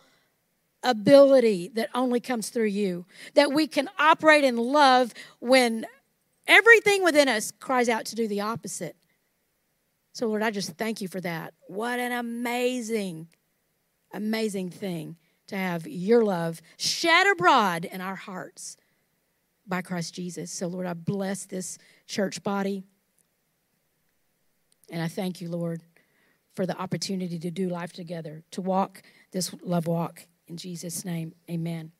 ability 0.83 1.71
that 1.75 1.91
only 1.95 2.21
comes 2.21 2.49
through 2.49 2.67
you. 2.67 3.07
That 3.35 3.53
we 3.53 3.67
can 3.67 3.89
operate 3.99 4.45
in 4.45 4.57
love 4.57 5.13
when 5.39 5.87
everything 6.47 7.05
within 7.05 7.29
us 7.29 7.51
cries 7.51 7.89
out 7.89 8.05
to 8.07 8.17
do 8.17 8.27
the 8.27 8.41
opposite. 8.41 8.97
So, 10.13 10.27
Lord, 10.27 10.43
I 10.43 10.51
just 10.51 10.73
thank 10.73 11.01
you 11.01 11.09
for 11.09 11.21
that. 11.21 11.55
What 11.69 12.01
an 12.01 12.13
amazing, 12.13 13.29
amazing 14.13 14.71
thing 14.71 15.17
to 15.47 15.57
have 15.57 15.87
your 15.87 16.25
love 16.25 16.61
shed 16.77 17.27
abroad 17.27 17.85
in 17.85 18.01
our 18.01 18.17
hearts 18.17 18.77
by 19.67 19.83
Christ 19.83 20.15
Jesus. 20.15 20.51
So, 20.51 20.67
Lord, 20.67 20.87
I 20.87 20.95
bless 20.95 21.47
this 21.47 21.79
church 22.07 22.43
body. 22.43 22.85
And 24.91 25.01
I 25.01 25.09
thank 25.09 25.41
you, 25.41 25.49
Lord, 25.49 25.83
for 26.55 26.67
the 26.67 26.77
opportunity 26.77 27.39
to 27.39 27.51
do 27.51 27.69
life 27.69 27.93
together, 27.93 28.43
to 28.51 28.61
walk 28.61 29.03
this 29.31 29.55
love 29.63 29.87
walk. 29.87 30.27
In 30.51 30.57
Jesus' 30.57 31.05
name, 31.05 31.33
amen. 31.49 31.93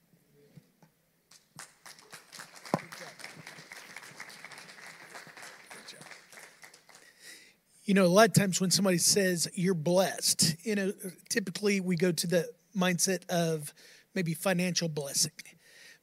You 7.85 7.95
know, 7.95 8.05
a 8.05 8.09
lot 8.09 8.27
of 8.27 8.33
times 8.35 8.61
when 8.61 8.73
somebody 8.73 8.99
says 8.99 9.49
you're 9.55 9.73
blessed, 9.75 10.57
you 10.67 10.75
know, 10.75 10.93
typically 11.29 11.79
we 11.79 11.95
go 11.95 12.11
to 12.11 12.27
the 12.27 12.51
mindset 12.77 13.23
of 13.31 13.73
maybe 14.17 14.35
financial 14.35 14.89
blessing, 14.89 15.31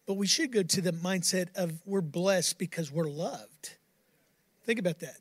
but 0.05 0.13
we 0.13 0.25
should 0.25 0.53
go 0.53 0.63
to 0.63 0.79
the 0.79 0.93
mindset 0.93 1.49
of 1.53 1.81
we're 1.85 1.99
blessed 1.99 2.57
because 2.57 2.93
we're 2.93 3.09
loved. 3.09 3.75
Think 4.65 4.79
about 4.79 4.99
that. 4.99 5.19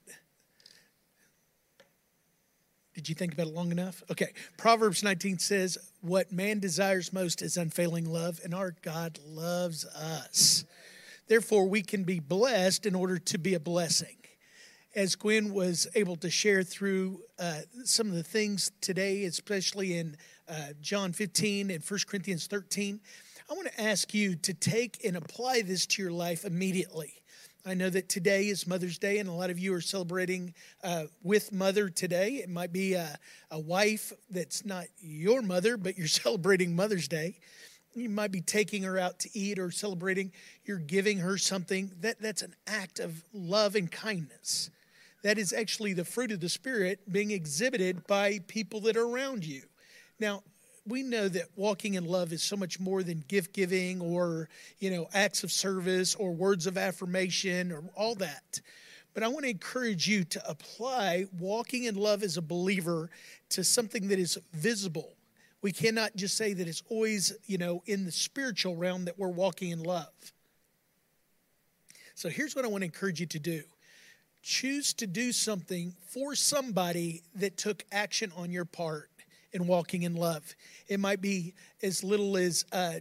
Did 2.96 3.10
you 3.10 3.14
think 3.14 3.34
about 3.34 3.48
it 3.48 3.52
long 3.52 3.70
enough? 3.72 4.02
Okay. 4.10 4.32
Proverbs 4.56 5.02
19 5.02 5.38
says, 5.38 5.76
What 6.06 6.30
man 6.30 6.60
desires 6.60 7.12
most 7.12 7.42
is 7.42 7.56
unfailing 7.56 8.04
love, 8.04 8.38
and 8.44 8.54
our 8.54 8.76
God 8.80 9.18
loves 9.26 9.84
us. 9.86 10.64
Therefore, 11.26 11.68
we 11.68 11.82
can 11.82 12.04
be 12.04 12.20
blessed 12.20 12.86
in 12.86 12.94
order 12.94 13.18
to 13.18 13.38
be 13.38 13.54
a 13.54 13.60
blessing. 13.60 14.16
As 14.94 15.16
Gwen 15.16 15.52
was 15.52 15.88
able 15.96 16.14
to 16.16 16.30
share 16.30 16.62
through 16.62 17.22
uh, 17.40 17.62
some 17.82 18.06
of 18.06 18.14
the 18.14 18.22
things 18.22 18.70
today, 18.80 19.24
especially 19.24 19.98
in 19.98 20.16
uh, 20.48 20.74
John 20.80 21.12
15 21.12 21.72
and 21.72 21.82
1 21.82 22.00
Corinthians 22.06 22.46
13, 22.46 23.00
I 23.50 23.54
want 23.54 23.66
to 23.66 23.80
ask 23.80 24.14
you 24.14 24.36
to 24.36 24.54
take 24.54 25.04
and 25.04 25.16
apply 25.16 25.62
this 25.62 25.86
to 25.86 26.02
your 26.02 26.12
life 26.12 26.44
immediately. 26.44 27.14
I 27.68 27.74
know 27.74 27.90
that 27.90 28.08
today 28.08 28.46
is 28.46 28.64
Mother's 28.64 28.96
Day, 28.96 29.18
and 29.18 29.28
a 29.28 29.32
lot 29.32 29.50
of 29.50 29.58
you 29.58 29.74
are 29.74 29.80
celebrating 29.80 30.54
uh, 30.84 31.06
with 31.24 31.50
Mother 31.50 31.88
today. 31.88 32.34
It 32.34 32.48
might 32.48 32.72
be 32.72 32.94
a, 32.94 33.18
a 33.50 33.58
wife 33.58 34.12
that's 34.30 34.64
not 34.64 34.84
your 35.00 35.42
mother, 35.42 35.76
but 35.76 35.98
you're 35.98 36.06
celebrating 36.06 36.76
Mother's 36.76 37.08
Day. 37.08 37.40
You 37.92 38.08
might 38.08 38.30
be 38.30 38.40
taking 38.40 38.84
her 38.84 39.00
out 39.00 39.18
to 39.20 39.36
eat 39.36 39.58
or 39.58 39.72
celebrating. 39.72 40.30
You're 40.64 40.78
giving 40.78 41.18
her 41.18 41.36
something. 41.36 41.90
That, 42.02 42.22
that's 42.22 42.42
an 42.42 42.54
act 42.68 43.00
of 43.00 43.24
love 43.32 43.74
and 43.74 43.90
kindness. 43.90 44.70
That 45.24 45.36
is 45.36 45.52
actually 45.52 45.92
the 45.92 46.04
fruit 46.04 46.30
of 46.30 46.38
the 46.38 46.48
Spirit 46.48 47.00
being 47.10 47.32
exhibited 47.32 48.06
by 48.06 48.38
people 48.46 48.80
that 48.82 48.96
are 48.96 49.08
around 49.08 49.44
you. 49.44 49.62
Now, 50.20 50.44
we 50.86 51.02
know 51.02 51.28
that 51.28 51.46
walking 51.56 51.94
in 51.94 52.04
love 52.04 52.32
is 52.32 52.42
so 52.42 52.56
much 52.56 52.78
more 52.78 53.02
than 53.02 53.24
gift 53.28 53.52
giving 53.52 54.00
or 54.00 54.48
you 54.78 54.90
know 54.90 55.08
acts 55.12 55.42
of 55.42 55.50
service 55.50 56.14
or 56.14 56.32
words 56.32 56.66
of 56.66 56.78
affirmation 56.78 57.72
or 57.72 57.82
all 57.96 58.14
that. 58.16 58.60
But 59.12 59.22
i 59.22 59.28
want 59.28 59.44
to 59.44 59.50
encourage 59.50 60.06
you 60.06 60.24
to 60.24 60.48
apply 60.48 61.26
walking 61.38 61.84
in 61.84 61.96
love 61.96 62.22
as 62.22 62.36
a 62.36 62.42
believer 62.42 63.10
to 63.50 63.64
something 63.64 64.08
that 64.08 64.18
is 64.18 64.38
visible. 64.52 65.14
We 65.62 65.72
cannot 65.72 66.14
just 66.14 66.36
say 66.36 66.52
that 66.52 66.68
it's 66.68 66.82
always 66.88 67.32
you 67.46 67.58
know 67.58 67.82
in 67.86 68.04
the 68.04 68.12
spiritual 68.12 68.76
realm 68.76 69.04
that 69.06 69.18
we're 69.18 69.28
walking 69.28 69.70
in 69.70 69.82
love. 69.82 70.32
So 72.14 72.28
here's 72.28 72.54
what 72.54 72.64
i 72.64 72.68
want 72.68 72.82
to 72.82 72.86
encourage 72.86 73.20
you 73.20 73.26
to 73.26 73.38
do. 73.38 73.62
Choose 74.42 74.94
to 74.94 75.08
do 75.08 75.32
something 75.32 75.92
for 76.08 76.36
somebody 76.36 77.22
that 77.34 77.56
took 77.56 77.84
action 77.90 78.32
on 78.36 78.52
your 78.52 78.64
part 78.64 79.10
in 79.56 79.66
walking 79.66 80.02
in 80.02 80.14
love. 80.14 80.54
It 80.86 81.00
might 81.00 81.20
be 81.20 81.54
as 81.82 82.04
little 82.04 82.36
as 82.36 82.64
uh, 82.72 83.00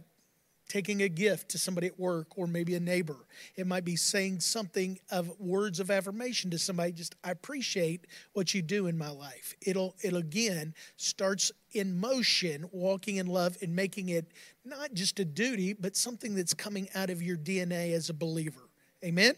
taking 0.68 1.02
a 1.02 1.08
gift 1.08 1.50
to 1.50 1.58
somebody 1.58 1.86
at 1.86 2.00
work 2.00 2.36
or 2.36 2.46
maybe 2.46 2.74
a 2.74 2.80
neighbor. 2.80 3.16
It 3.54 3.66
might 3.66 3.84
be 3.84 3.94
saying 3.94 4.40
something 4.40 4.98
of 5.10 5.38
words 5.38 5.78
of 5.80 5.90
affirmation 5.90 6.50
to 6.50 6.58
somebody. 6.58 6.92
Just 6.92 7.14
I 7.22 7.30
appreciate 7.30 8.06
what 8.32 8.54
you 8.54 8.62
do 8.62 8.86
in 8.86 8.98
my 8.98 9.10
life. 9.10 9.54
It'll 9.60 9.94
it 10.02 10.14
again 10.14 10.74
starts 10.96 11.52
in 11.72 11.98
motion, 12.00 12.68
walking 12.72 13.16
in 13.16 13.26
love 13.26 13.56
and 13.62 13.76
making 13.76 14.08
it 14.08 14.32
not 14.64 14.94
just 14.94 15.20
a 15.20 15.24
duty, 15.24 15.72
but 15.74 15.94
something 15.94 16.34
that's 16.34 16.54
coming 16.54 16.88
out 16.94 17.10
of 17.10 17.22
your 17.22 17.36
DNA 17.36 17.92
as 17.92 18.10
a 18.10 18.14
believer. 18.14 18.68
Amen. 19.04 19.34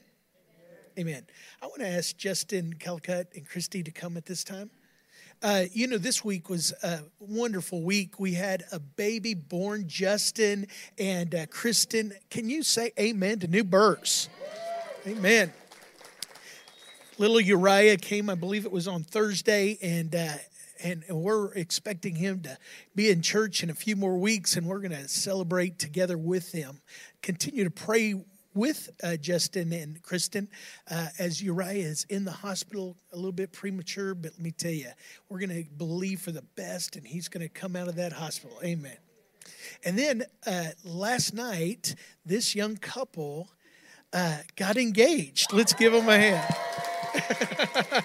Amen. 0.97 1.11
Amen. 1.11 1.27
I 1.61 1.67
want 1.67 1.81
to 1.81 1.89
ask 1.89 2.17
Justin 2.17 2.75
Calcutt 2.79 3.37
and 3.37 3.47
Christy 3.47 3.83
to 3.83 3.91
come 3.91 4.17
at 4.17 4.25
this 4.25 4.45
time. 4.45 4.71
Uh, 5.41 5.65
you 5.73 5.87
know, 5.87 5.99
this 5.99 6.25
week 6.25 6.51
was 6.51 6.73
a 6.83 6.99
wonderful 7.21 7.81
week. 7.83 8.19
We 8.19 8.35
had 8.35 8.65
a 8.73 8.81
baby 8.81 9.35
born, 9.35 9.85
Justin 9.87 10.67
and 10.99 11.33
uh, 11.33 11.47
Kristen. 11.47 12.13
Can 12.29 12.51
you 12.51 12.65
say 12.65 12.91
amen 12.99 13.39
to 13.41 13.47
new 13.47 13.63
births? 13.63 14.29
Amen. 15.07 15.53
Little 17.19 17.41
Uriah 17.41 17.99
came, 17.99 18.29
I 18.29 18.35
believe 18.35 18.65
it 18.65 18.73
was 18.73 18.89
on 18.89 19.05
Thursday, 19.05 19.79
and 19.81 20.13
uh, 20.13 20.35
and, 20.83 21.05
and 21.09 21.23
we're 21.23 21.53
expecting 21.55 22.17
him 22.17 22.41
to 22.41 22.59
be 22.97 23.11
in 23.11 23.23
church 23.23 23.63
in 23.63 23.71
a 23.71 23.75
few 23.75 23.95
more 23.95 24.19
weeks, 24.19 24.57
and 24.57 24.67
we're 24.67 24.81
going 24.81 24.91
to 24.91 25.09
celebrate 25.09 25.79
together 25.79 26.19
with 26.19 26.51
him. 26.51 26.81
Continue 27.23 27.63
to 27.63 27.71
pray 27.71 28.15
with 28.59 28.91
uh, 29.05 29.17
Justin 29.17 29.73
and 29.73 30.03
Kristen 30.03 30.49
uh, 30.91 31.07
as 31.19 31.41
Uriah 31.41 31.87
is 31.87 32.05
in 32.11 32.25
the 32.25 32.33
hospital, 32.33 32.97
a 33.13 33.17
little 33.17 33.31
bit 33.31 33.53
premature, 33.53 34.15
but 34.17 34.33
let 34.33 34.41
me 34.41 34.51
tell 34.51 34.73
you, 34.73 34.89
we're 35.29 35.39
going 35.39 35.65
to 35.65 35.71
believe 35.77 36.21
for 36.21 36.33
the 36.33 36.43
best 36.57 36.97
and 36.97 37.07
he's 37.07 37.29
going 37.29 37.43
to 37.43 37.49
come 37.49 37.77
out 37.77 37.87
of 37.87 37.95
that 37.95 38.13
hospital. 38.13 38.59
Amen. 38.65 38.97
And 39.85 39.97
then 39.97 40.25
uh, 40.45 40.71
last 40.85 41.35
night, 41.35 41.95
this 42.27 42.57
young 42.57 42.77
couple 42.77 43.49
uh, 44.13 44.39
got 44.57 44.77
engaged. 44.77 45.53
Let's 45.53 45.73
give 45.73 45.93
them 45.93 46.09
a 46.09 46.19
hand. 46.19 46.55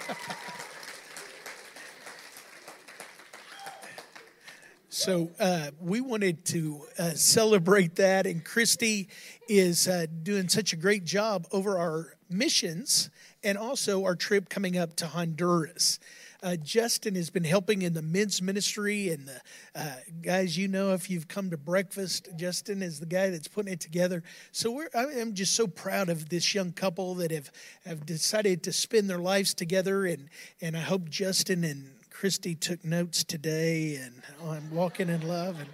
So 5.04 5.28
uh, 5.38 5.70
we 5.82 6.00
wanted 6.00 6.46
to 6.46 6.80
uh, 6.98 7.10
celebrate 7.10 7.96
that, 7.96 8.26
and 8.26 8.42
Christy 8.42 9.10
is 9.50 9.86
uh, 9.86 10.06
doing 10.22 10.48
such 10.48 10.72
a 10.72 10.76
great 10.76 11.04
job 11.04 11.46
over 11.52 11.76
our 11.76 12.16
missions 12.30 13.10
and 13.42 13.58
also 13.58 14.04
our 14.04 14.16
trip 14.16 14.48
coming 14.48 14.78
up 14.78 14.96
to 14.96 15.06
Honduras. 15.06 16.00
Uh, 16.42 16.56
Justin 16.56 17.16
has 17.16 17.28
been 17.28 17.44
helping 17.44 17.82
in 17.82 17.92
the 17.92 18.00
men's 18.00 18.40
ministry, 18.40 19.10
and 19.10 19.28
the 19.28 19.42
uh, 19.74 19.96
guys, 20.22 20.56
you 20.56 20.68
know, 20.68 20.94
if 20.94 21.10
you've 21.10 21.28
come 21.28 21.50
to 21.50 21.58
breakfast, 21.58 22.30
Justin 22.34 22.80
is 22.80 22.98
the 22.98 23.04
guy 23.04 23.28
that's 23.28 23.46
putting 23.46 23.74
it 23.74 23.80
together. 23.80 24.22
So 24.52 24.84
I 24.94 25.04
am 25.04 25.34
just 25.34 25.54
so 25.54 25.66
proud 25.66 26.08
of 26.08 26.30
this 26.30 26.54
young 26.54 26.72
couple 26.72 27.14
that 27.16 27.30
have 27.30 27.52
have 27.84 28.06
decided 28.06 28.62
to 28.62 28.72
spend 28.72 29.10
their 29.10 29.18
lives 29.18 29.52
together, 29.52 30.06
and 30.06 30.30
and 30.62 30.74
I 30.74 30.80
hope 30.80 31.10
Justin 31.10 31.62
and 31.62 31.90
Christy 32.14 32.54
took 32.54 32.84
notes 32.84 33.24
today, 33.24 33.96
and 33.96 34.22
I'm 34.48 34.70
walking 34.70 35.08
in 35.08 35.26
love. 35.26 35.58
And 35.58 35.68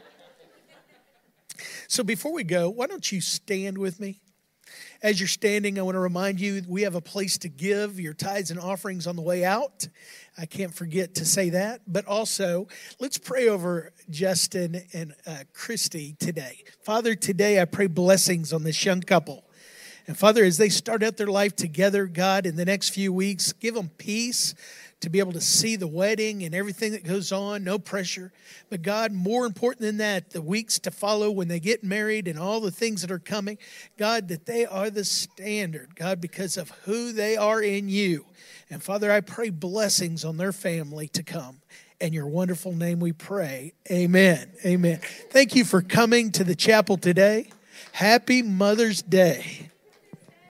so 1.86 2.02
before 2.02 2.32
we 2.32 2.44
go, 2.44 2.70
why 2.70 2.86
don't 2.86 3.12
you 3.12 3.20
stand 3.20 3.76
with 3.76 4.00
me? 4.00 4.22
As 5.02 5.20
you're 5.20 5.28
standing, 5.28 5.78
I 5.78 5.82
want 5.82 5.96
to 5.96 6.00
remind 6.00 6.40
you 6.40 6.62
we 6.66 6.82
have 6.82 6.94
a 6.94 7.00
place 7.02 7.36
to 7.38 7.50
give 7.50 8.00
your 8.00 8.14
tithes 8.14 8.50
and 8.50 8.58
offerings 8.58 9.06
on 9.06 9.16
the 9.16 9.22
way 9.22 9.44
out. 9.44 9.86
I 10.38 10.46
can't 10.46 10.74
forget 10.74 11.14
to 11.16 11.26
say 11.26 11.50
that. 11.50 11.82
But 11.86 12.06
also, 12.06 12.68
let's 12.98 13.18
pray 13.18 13.46
over 13.48 13.92
Justin 14.08 14.82
and 14.94 15.14
uh, 15.26 15.44
Christy 15.52 16.16
today. 16.18 16.64
Father, 16.80 17.14
today 17.14 17.60
I 17.60 17.66
pray 17.66 17.86
blessings 17.86 18.54
on 18.54 18.64
this 18.64 18.82
young 18.82 19.02
couple. 19.02 19.44
And 20.06 20.16
Father, 20.16 20.42
as 20.42 20.56
they 20.56 20.70
start 20.70 21.02
out 21.02 21.18
their 21.18 21.26
life 21.26 21.54
together, 21.54 22.06
God, 22.06 22.46
in 22.46 22.56
the 22.56 22.64
next 22.64 22.88
few 22.88 23.12
weeks, 23.12 23.52
give 23.52 23.74
them 23.74 23.90
peace 23.98 24.54
to 25.00 25.08
be 25.08 25.18
able 25.18 25.32
to 25.32 25.40
see 25.40 25.76
the 25.76 25.86
wedding 25.86 26.42
and 26.42 26.54
everything 26.54 26.92
that 26.92 27.04
goes 27.04 27.32
on, 27.32 27.64
no 27.64 27.78
pressure. 27.78 28.32
But 28.68 28.82
God, 28.82 29.12
more 29.12 29.46
important 29.46 29.80
than 29.80 29.96
that, 29.96 30.30
the 30.30 30.42
weeks 30.42 30.78
to 30.80 30.90
follow 30.90 31.30
when 31.30 31.48
they 31.48 31.60
get 31.60 31.82
married 31.82 32.28
and 32.28 32.38
all 32.38 32.60
the 32.60 32.70
things 32.70 33.00
that 33.00 33.10
are 33.10 33.18
coming, 33.18 33.58
God, 33.96 34.28
that 34.28 34.46
they 34.46 34.66
are 34.66 34.90
the 34.90 35.04
standard, 35.04 35.96
God, 35.96 36.20
because 36.20 36.56
of 36.56 36.70
who 36.84 37.12
they 37.12 37.36
are 37.36 37.62
in 37.62 37.88
you. 37.88 38.26
And 38.68 38.82
Father, 38.82 39.10
I 39.10 39.20
pray 39.20 39.50
blessings 39.50 40.24
on 40.24 40.36
their 40.36 40.52
family 40.52 41.08
to 41.08 41.22
come. 41.22 41.60
In 42.00 42.12
your 42.12 42.26
wonderful 42.26 42.72
name 42.72 43.00
we 43.00 43.12
pray. 43.12 43.74
Amen. 43.90 44.52
Amen. 44.64 45.00
Thank 45.30 45.54
you 45.54 45.64
for 45.64 45.82
coming 45.82 46.30
to 46.32 46.44
the 46.44 46.54
chapel 46.54 46.96
today. 46.96 47.50
Happy 47.92 48.42
Mother's 48.42 49.02
Day. 49.02 49.69